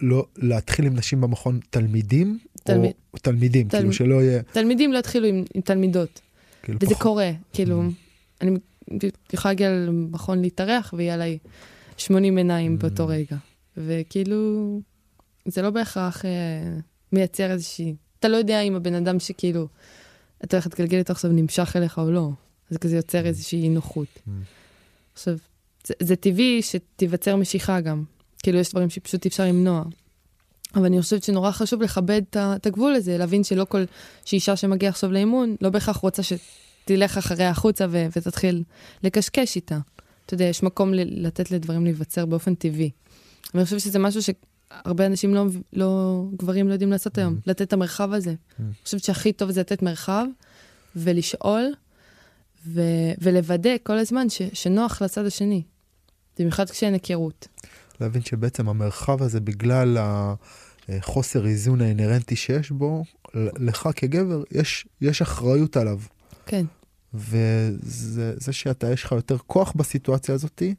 לא, 0.00 0.26
להתחיל 0.36 0.86
עם 0.86 0.94
נשים 0.96 1.20
במכון 1.20 1.60
תלמידים, 1.70 2.38
תלמיד- 2.64 2.92
או 3.14 3.18
תלמידים, 3.18 3.68
תל- 3.68 3.78
כאילו 3.78 3.92
שלא 3.92 4.22
יהיה, 4.22 4.42
תלמידים 4.42 4.92
לא 4.92 4.98
התחילו 4.98 5.26
עם, 5.26 5.44
עם 5.54 5.60
תלמידות, 5.62 6.20
כאילו 6.62 6.78
וזה 6.82 6.90
פחות- 6.94 7.02
קורה, 7.02 7.30
כאילו, 7.52 7.82
אני 8.40 8.58
יכולה 9.32 9.52
להגיע 9.52 9.70
למכון 9.70 10.40
להתארח 10.42 10.94
ויהיה 10.96 11.14
עליי 11.14 11.38
80 11.96 12.36
עיניים 12.38 12.78
באותו 12.78 13.06
רגע, 13.06 13.36
וכאילו, 13.76 14.80
זה 15.50 15.62
לא 15.62 15.70
בהכרח 15.70 16.24
אה, 16.24 16.30
מייצר 17.12 17.50
איזושהי, 17.50 17.94
אתה 18.18 18.28
לא 18.28 18.36
יודע 18.36 18.60
אם 18.60 18.76
הבן 18.76 18.94
אדם 18.94 19.20
שכאילו, 19.20 19.68
אתה 20.44 20.56
הולך 20.56 20.66
להתגלגל 20.66 20.98
איתו 20.98 21.12
עכשיו 21.12 21.32
נמשך 21.32 21.72
אליך 21.76 21.98
או 21.98 22.10
לא, 22.10 22.30
זה 22.70 22.78
כזה 22.78 22.96
יוצר 22.96 23.26
איזושהי 23.26 23.62
אי 23.62 23.68
נוחות. 23.68 24.08
Mm. 24.16 24.30
עכשיו, 25.12 25.36
זה, 25.86 25.94
זה 26.00 26.16
טבעי 26.16 26.62
שתיווצר 26.62 27.36
משיכה 27.36 27.80
גם. 27.80 28.04
כאילו, 28.42 28.58
יש 28.58 28.70
דברים 28.70 28.90
שפשוט 28.90 29.24
אי 29.24 29.28
אפשר 29.28 29.44
למנוע. 29.44 29.84
אבל 30.74 30.84
אני 30.84 31.02
חושבת 31.02 31.22
שנורא 31.22 31.50
חשוב 31.50 31.82
לכבד 31.82 32.22
את 32.36 32.66
הגבול 32.66 32.94
הזה, 32.94 33.18
להבין 33.18 33.44
שלא 33.44 33.66
כל, 33.68 33.84
שאישה 34.24 34.56
שמגיעה 34.56 34.90
עכשיו 34.90 35.12
לאימון, 35.12 35.56
לא 35.60 35.70
בהכרח 35.70 35.96
רוצה 35.96 36.22
שתלך 36.22 37.18
אחריה 37.18 37.50
החוצה 37.50 37.86
ו- 37.90 38.06
ותתחיל 38.16 38.62
לקשקש 39.02 39.56
איתה. 39.56 39.78
אתה 40.26 40.34
יודע, 40.34 40.44
יש 40.44 40.62
מקום 40.62 40.94
לתת 40.94 41.50
לדברים 41.50 41.84
להיווצר 41.84 42.26
באופן 42.26 42.54
טבעי. 42.54 42.90
ואני 43.54 43.64
חושבת 43.64 43.80
שזה 43.80 43.98
משהו 43.98 44.22
שהרבה 44.72 45.06
אנשים 45.06 45.34
לא, 45.34 45.46
לא, 45.72 46.22
גברים 46.36 46.68
לא 46.68 46.72
יודעים 46.72 46.90
לעשות 46.90 47.18
היום, 47.18 47.38
לתת 47.46 47.62
את 47.62 47.72
המרחב 47.72 48.12
הזה. 48.12 48.34
אני 48.60 48.72
חושבת 48.84 49.04
שהכי 49.04 49.32
טוב 49.32 49.50
זה 49.50 49.60
לתת 49.60 49.82
מרחב 49.82 50.26
ולשאול, 50.96 51.74
ו- 52.66 53.12
ולוודא 53.20 53.70
כל 53.82 53.98
הזמן 53.98 54.28
ש- 54.28 54.42
שנוח 54.52 55.02
לצד 55.02 55.26
השני. 55.26 55.62
במיוחד 56.38 56.70
כשאין 56.70 56.92
היכרות. 56.92 57.48
להבין 58.00 58.22
שבעצם 58.22 58.68
המרחב 58.68 59.22
הזה, 59.22 59.40
בגלל 59.40 59.98
החוסר 60.88 61.46
איזון 61.46 61.80
האינהרנטי 61.80 62.36
שיש 62.36 62.70
בו, 62.70 63.04
לך 63.34 63.88
כגבר, 63.96 64.42
יש, 64.50 64.86
יש 65.00 65.22
אחריות 65.22 65.76
עליו. 65.76 65.98
כן. 66.46 66.64
וזה 67.14 68.52
שאתה, 68.52 68.92
יש 68.92 69.04
לך 69.04 69.12
יותר 69.12 69.38
כוח 69.38 69.72
בסיטואציה 69.76 70.34
הזאתי, 70.34 70.74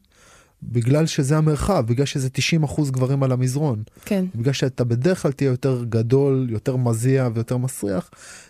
בגלל 0.64 1.06
שזה 1.06 1.38
המרחב, 1.38 1.86
בגלל 1.88 2.06
שזה 2.06 2.30
90 2.30 2.64
אחוז 2.64 2.92
גברים 2.92 3.24
על 3.24 3.32
המזרון. 3.32 3.84
כן. 4.06 4.26
בגלל 4.36 4.54
שאתה 4.54 4.84
בדרך 4.84 5.22
כלל 5.22 5.32
תהיה 5.32 5.48
יותר 5.48 5.84
גדול, 5.90 6.48
יותר 6.50 6.76
מזיע 6.76 7.30
ויותר 7.34 7.58
מסריח, 7.58 8.10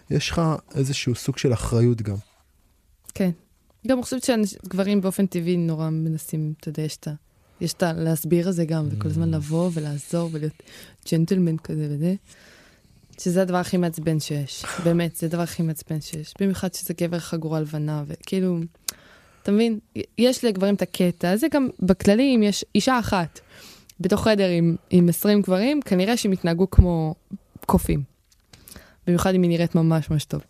יש 0.10 0.30
לך 0.30 0.42
איזשהו 0.76 1.16
סוג 1.16 1.38
של 1.38 1.54
אחריות 1.54 2.02
גם. 2.02 2.16
כן. 3.14 3.32
גם 3.88 3.98
אני 3.98 4.04
חושבת 4.04 4.24
שגברים 4.24 5.02
באופן 5.02 5.26
טבעי 5.26 5.58
נורא 5.58 5.90
מנסים, 5.90 6.54
אתה 6.60 6.70
יודע, 6.70 6.82
יש 6.84 6.96
את 6.98 7.08
ה... 7.08 7.12
יש 7.62 7.74
את 7.74 7.84
הלהסביר 7.84 8.50
את 8.50 8.54
זה 8.54 8.66
גם, 8.66 8.88
וכל 8.92 9.08
הזמן 9.08 9.34
Mm. 9.34 9.38
לבוא 9.38 9.70
ולעזור 9.74 10.30
ולהיות 10.34 10.64
ג'נטלמן 11.12 11.58
כזה 11.58 11.88
וזה. 11.92 12.16
שזה 13.20 13.42
הדבר 13.42 13.58
הכי 13.58 13.78
מעצבן 13.78 14.20
שיש. 14.20 14.66
באמת, 14.84 15.16
זה 15.16 15.26
הדבר 15.26 15.42
הכי 15.42 15.64
מעצבן 15.64 16.02
שיש. 16.02 16.34
במיוחד 16.40 16.74
שזה 16.74 16.94
גבר 17.02 17.20
חגורה 17.20 17.60
לבנה, 17.60 18.04
וכאילו, 18.08 18.60
אתה 19.44 19.52
מבין? 19.52 19.80
יש 20.18 20.46
לגברים 20.46 20.76
את 20.76 20.82
הקטע 20.82 21.32
הזה, 21.32 21.48
גם 21.52 21.70
בכללי, 21.80 22.36
אם 22.36 22.44
יש 22.44 22.66
אישה 22.76 23.00
אחת 23.00 23.40
בתוך 24.00 24.24
חדר 24.24 24.50
עם, 24.50 24.76
עם 24.90 25.10
20 25.10 25.42
גברים, 25.42 25.82
כנראה 25.82 26.18
שהם 26.18 26.34
יתנהגו 26.34 26.70
כמו 26.70 27.16
קופים. 27.66 28.04
במיוחד 29.08 29.36
אם 29.36 29.42
היא 29.42 29.50
נראית 29.50 29.76
ממש 29.76 30.10
ממש 30.10 30.26
טוב. 30.26 30.42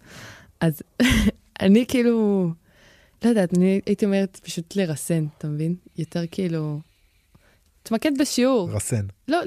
אז 0.60 0.82
אני 1.62 1.86
כאילו, 1.88 2.48
לא 3.24 3.30
יודעת, 3.30 3.58
אני 3.58 3.82
הייתי 3.86 4.06
אומרת 4.06 4.40
פשוט 4.44 4.76
לרסן, 4.76 5.26
אתה 5.38 5.48
מבין? 5.48 5.76
יותר 5.98 6.24
כאילו, 6.32 6.80
להתמקד 7.80 8.12
בשיעור. 8.20 8.70
רסן. 8.72 9.06
לא, 9.28 9.38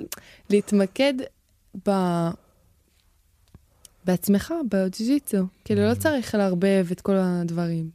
להתמקד 0.51 1.15
ב... 1.89 1.91
בעצמך, 4.05 4.55
בג'ו-ג'יצו. 4.71 5.39
כאילו, 5.65 5.89
לא 5.89 5.95
צריך 5.95 6.35
לערבב 6.35 6.87
את 6.93 7.01
כל 7.01 7.17
הדברים. 7.17 7.91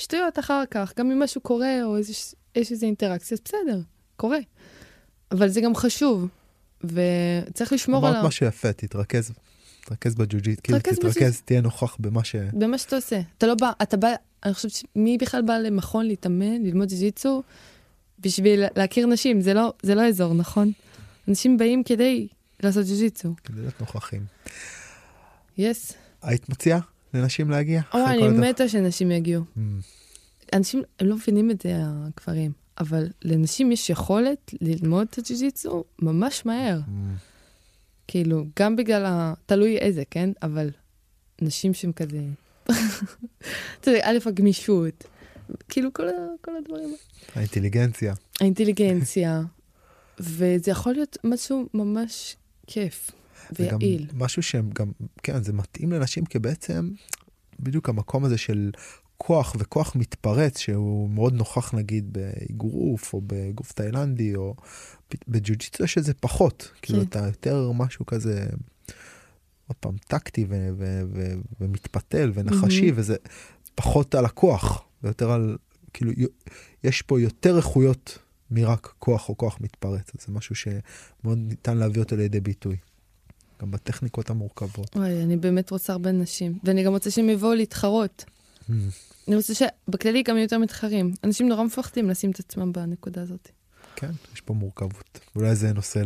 שטויות 0.00 0.38
אחר 0.38 0.62
כך, 0.70 0.92
גם 0.96 1.10
אם 1.10 1.22
משהו 1.22 1.40
קורה 1.40 1.84
או 1.84 1.96
איזוש... 1.96 2.34
יש 2.54 2.72
איזו 2.72 2.86
אינטראקציה, 2.86 3.34
אז 3.34 3.40
בסדר, 3.44 3.80
קורה. 4.16 4.38
אבל 5.30 5.48
זה 5.48 5.60
גם 5.60 5.74
חשוב, 5.74 6.28
וצריך 6.84 7.72
לשמור 7.72 8.06
על 8.06 8.14
אמרת. 8.14 8.24
משהו 8.24 8.46
יפה, 8.46 8.72
תתרכז, 8.72 9.32
תתרכז 9.80 10.14
בג'ו-ג'יטסו, 10.14 10.60
כאילו 10.62 10.78
תתרכז 10.78 10.98
בג'ו-ג'יטסו. 10.98 11.34
תהיה 11.44 11.60
נוכח 11.60 11.96
במה 11.98 12.24
ש... 12.24 12.36
במה 12.52 12.78
שאתה 12.78 12.96
עושה. 12.96 13.20
אתה 13.38 13.46
לא 13.46 13.54
בא, 13.54 13.72
אתה 13.82 13.96
בא, 13.96 14.08
אני 14.44 14.54
חושבת 14.54 14.72
שמי 14.72 15.18
בכלל 15.20 15.42
בא 15.42 15.58
למכון 15.58 16.06
להתאמן, 16.06 16.62
ללמוד 16.62 16.88
ג'ו-ג'יטסו, 16.88 17.42
בשביל 18.18 18.64
להכיר 18.76 19.06
נשים, 19.06 19.40
זה 19.40 19.54
לא, 19.54 19.72
זה 19.82 19.94
לא 19.94 20.08
אזור, 20.08 20.34
נכון? 20.34 20.72
אנשים 21.28 21.58
באים 21.58 21.84
כדי 21.84 22.28
לעשות 22.62 22.86
ג'ו-ג'יטסו. 22.86 23.34
כדי 23.44 23.60
להיות 23.60 23.80
נוכחים. 23.80 24.24
yes. 25.58 25.92
היית 26.22 26.48
מציעה 26.48 26.80
לנשים 27.14 27.50
להגיע? 27.50 27.82
או, 27.94 27.98
אני? 28.06 28.28
מתה 28.28 28.68
שאנשים 28.68 29.10
יגיעו. 29.10 29.44
אממ, 29.56 29.60
אנשים, 30.52 30.82
הם 31.00 31.06
לא 31.06 31.16
מבינים 31.16 31.50
את 31.50 31.60
זה, 31.60 31.72
הגברים, 31.76 32.52
אבל 32.80 33.08
לנשים 33.22 33.72
יש 33.72 33.90
יכולת 33.90 34.54
ללמוד 34.60 35.06
את 35.10 35.18
הג'ו-ג'יצו 35.18 35.84
ממש 36.02 36.46
מהר. 36.46 36.80
mm. 36.86 36.90
כאילו, 38.08 38.44
גם 38.58 38.76
בגלל 38.76 39.04
ה... 39.04 39.34
תלוי 39.46 39.78
איזה, 39.78 40.02
כן? 40.10 40.30
אבל 40.42 40.70
נשים 41.42 41.74
שהם 41.74 41.92
כזה... 41.92 42.22
אתה 43.80 43.90
יודע, 43.90 44.00
א', 44.02 44.18
הגמישות, 44.26 45.04
כאילו 45.68 45.92
כל, 45.92 46.08
הדברים. 46.58 46.96
האינטליגנציה. 47.34 48.14
האינטליגנציה, 48.40 49.42
וזה 50.20 50.70
יכול 50.70 50.92
להיות 50.92 51.18
משהו 51.24 51.68
ממש 51.74 52.36
כיף 52.66 53.10
ויעיל. 53.58 54.06
משהו 54.14 54.42
שהם 54.42 54.70
גם, 54.74 54.92
כן, 55.22 55.42
זה 55.42 55.52
מתאים 55.52 55.92
לנשים 55.92 56.24
כי 56.24 56.38
בעצם 56.38 56.90
בדיוק 57.60 57.88
המקום 57.88 58.24
הזה 58.24 58.38
של 58.38 58.70
כוח 59.16 59.56
וכוח 59.58 59.96
מתפרץ 59.96 60.58
שהוא 60.58 61.10
מאוד 61.10 61.34
נוכח 61.34 61.74
נגיד 61.74 62.12
באגרוף 62.12 63.12
או 63.12 63.22
בגוף 63.26 63.72
תאילנדי 63.72 64.36
או 64.36 64.54
בג'ו-ג'יצו 65.28 65.84
יש 65.84 65.98
את 65.98 66.04
זה 66.04 66.14
פחות. 66.14 66.70
כאילו 66.82 67.02
אתה 67.02 67.26
יותר 67.26 67.72
משהו 67.72 68.06
כזה, 68.06 68.46
עוד 69.66 69.76
פעם, 69.80 69.96
טקטי 70.08 70.44
ו- 70.48 70.68
ו- 70.76 71.02
ו- 71.12 71.34
ומתפתל 71.60 72.32
ונחשי 72.34 72.86
מהמם. 72.86 72.98
וזה 72.98 73.16
פחות 73.74 74.14
על 74.14 74.24
הכוח 74.24 74.82
ויותר 75.02 75.30
על, 75.30 75.56
כאילו 75.92 76.12
יש 76.84 77.02
פה 77.02 77.20
יותר 77.20 77.56
איכויות 77.56 78.18
מרק 78.50 78.94
כוח 78.98 79.28
או 79.28 79.36
כוח 79.36 79.58
מתפרץ. 79.60 80.10
זה 80.26 80.32
משהו 80.32 80.54
שמאוד 80.54 81.38
ניתן 81.38 81.76
להביא 81.76 82.02
אותו 82.02 82.16
לידי 82.16 82.40
ביטוי. 82.40 82.76
גם 83.60 83.70
בטכניקות 83.70 84.30
המורכבות. 84.30 84.96
וואי, 84.96 85.22
אני 85.22 85.36
באמת 85.36 85.70
רוצה 85.70 85.92
הרבה 85.92 86.12
נשים, 86.12 86.58
ואני 86.64 86.82
גם 86.82 86.92
רוצה 86.92 87.10
שהם 87.10 87.28
יבואו 87.28 87.54
להתחרות. 87.54 88.24
Mm. 88.24 88.72
אני 89.28 89.36
רוצה 89.36 89.52
שבכללי 89.54 90.22
גם 90.22 90.36
יהיו 90.36 90.42
יותר 90.42 90.58
מתחרים. 90.58 91.14
אנשים 91.24 91.48
נורא 91.48 91.64
מפחדים 91.64 92.10
לשים 92.10 92.30
את 92.30 92.38
עצמם 92.38 92.72
בנקודה 92.72 93.22
הזאת. 93.22 93.48
כן, 93.96 94.10
יש 94.34 94.40
פה 94.40 94.54
מורכבות. 94.54 95.20
אולי 95.36 95.54
זה 95.54 95.72
נושא 95.72 96.02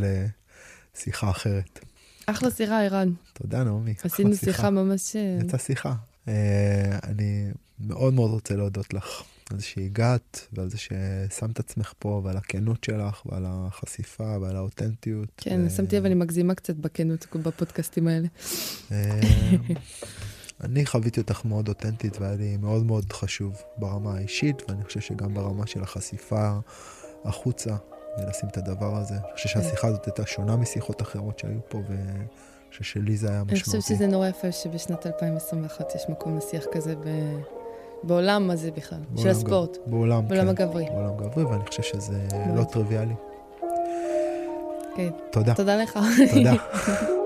לשיחה 0.94 1.30
אחרת. 1.30 1.78
אחלה 2.26 2.50
שיחה, 2.50 2.82
ערן. 2.82 3.12
תודה, 3.32 3.64
נעמי. 3.64 3.94
עשינו 4.04 4.36
שיחה 4.36 4.70
ממש... 4.70 5.16
אה, 5.16 5.38
יצאה 5.44 5.58
שיחה. 5.58 5.94
אה, 6.28 6.98
אני 7.02 7.50
מאוד 7.80 8.14
מאוד 8.14 8.30
רוצה 8.30 8.56
להודות 8.56 8.94
לך 8.94 9.22
על 9.50 9.58
זה 9.58 9.64
שהגעת 9.64 10.46
ועל 10.52 10.70
זה 10.70 10.76
ששמת 10.78 11.58
עצמך 11.60 11.92
פה 11.98 12.20
ועל 12.24 12.36
הכנות 12.36 12.84
שלך 12.84 13.22
ועל 13.26 13.44
החשיפה 13.48 14.36
ועל 14.40 14.56
האותנטיות. 14.56 15.28
כן, 15.36 15.60
ו- 15.66 15.70
שמתי 15.70 15.96
לב, 15.96 16.04
אני 16.04 16.14
מגזימה 16.14 16.54
קצת 16.54 16.74
בכנות 16.76 17.26
בפודקאסטים 17.36 18.08
האלה. 18.08 18.28
אה, 18.92 19.20
אני 20.64 20.86
חוויתי 20.86 21.20
אותך 21.20 21.44
מאוד 21.44 21.68
אותנטית 21.68 22.20
והיה 22.20 22.34
לי 22.36 22.56
מאוד 22.56 22.84
מאוד 22.86 23.12
חשוב 23.12 23.62
ברמה 23.76 24.14
האישית 24.16 24.62
ואני 24.68 24.84
חושב 24.84 25.00
שגם 25.00 25.34
ברמה 25.34 25.66
של 25.66 25.82
החשיפה 25.82 26.58
החוצה 27.24 27.76
ולשים 28.18 28.48
את 28.48 28.56
הדבר 28.56 28.96
הזה. 28.96 29.14
אני 29.14 29.32
חושב. 29.34 29.48
שהשיחה 29.48 29.88
הזאת 29.88 30.04
הייתה 30.06 30.26
שונה 30.26 30.56
משיחות 30.56 31.02
אחרות 31.02 31.38
שהיו 31.38 31.58
פה 31.68 31.82
ואני 31.88 32.24
חושב 32.70 32.84
שלי 32.84 33.16
זה 33.16 33.28
היה 33.28 33.40
אני 33.40 33.52
משמעותי. 33.52 33.64
חושבת 33.80 33.96
שזה 33.96 34.06
נורא 34.06 34.28
יפה 34.28 34.52
שבשנת 34.52 35.06
2021 35.06 35.84
יש 35.94 36.02
מקום 36.08 36.38
לשיח 36.38 36.64
כזה 36.72 36.94
ב- 36.96 37.63
בעולם 38.02 38.50
הזה 38.50 38.70
בכלל, 38.70 38.98
של 39.16 39.28
הספורט, 39.28 39.76
בעולם, 39.86 40.28
בעולם 40.28 40.54
כן, 40.54 40.62
הגברי. 40.62 40.84
בעולם 40.84 41.16
גברי 41.16 41.44
ואני 41.44 41.66
חושב 41.66 41.82
שזה. 41.82 42.18
לא 42.56 42.64
טריוויאלי. 42.64 43.14
כן. 44.96 45.10
תודה. 45.30 45.54
תודה 45.54 45.76
לך. 45.76 45.98
תודה. 46.34 46.54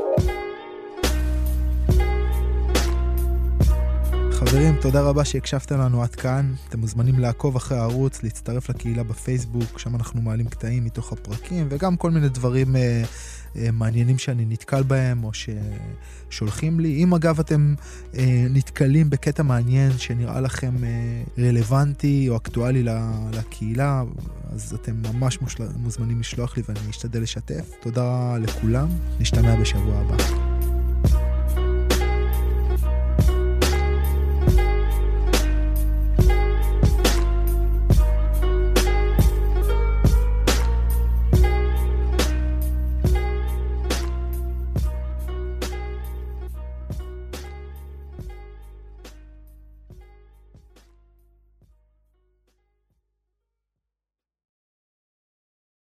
חברים, 4.51 4.75
תודה 4.81 5.03
רבה 5.03 5.25
שהקשבתם 5.25 5.79
לנו 5.79 6.03
עד 6.03 6.15
כאן. 6.15 6.53
אתם 6.69 6.81
מוזמנים 6.81 7.19
לעקוב 7.19 7.57
אחרי 7.57 7.79
הערוץ, 7.79 8.23
להצטרף 8.23 8.69
לקהילה 8.71 9.03
בפייסבוק, 9.03 9.79
שם 9.79 9.97
אנחנו 9.97 10.23
מעלים 10.23 10.49
קטעים 10.49 10.85
מתוך 10.85 11.13
הפרקים, 11.13 11.67
וגם 11.71 11.97
כל 11.97 12.11
מיני 12.11 12.29
דברים 12.29 12.77
אה, 12.77 13.03
אה, 13.57 13.71
מעניינים 13.73 14.19
שאני 14.19 14.45
נתקל 14.49 14.83
בהם, 14.83 15.25
או 15.25 15.31
ששולחים 16.31 16.81
לי. 16.81 17.03
אם 17.03 17.15
אגב 17.15 17.41
אתם 17.41 17.75
אה, 18.19 18.47
נתקלים 18.51 19.11
בקטע 19.11 19.43
מעניין 19.43 19.99
שנראה 19.99 20.41
לכם 20.41 20.85
אה, 20.85 21.23
רלוונטי 21.39 22.27
או 22.29 22.37
אקטואלי 22.37 22.83
לקהילה, 23.33 24.03
אז 24.53 24.75
אתם 24.75 25.03
ממש 25.13 25.41
מושל... 25.41 25.65
מוזמנים 25.77 26.21
לשלוח 26.21 26.57
לי 26.57 26.63
ואני 26.69 26.91
אשתדל 26.91 27.23
לשתף. 27.23 27.71
תודה 27.81 28.37
לכולם, 28.39 28.89
נשתמע 29.21 29.61
בשבוע 29.61 29.99
הבא. 29.99 30.58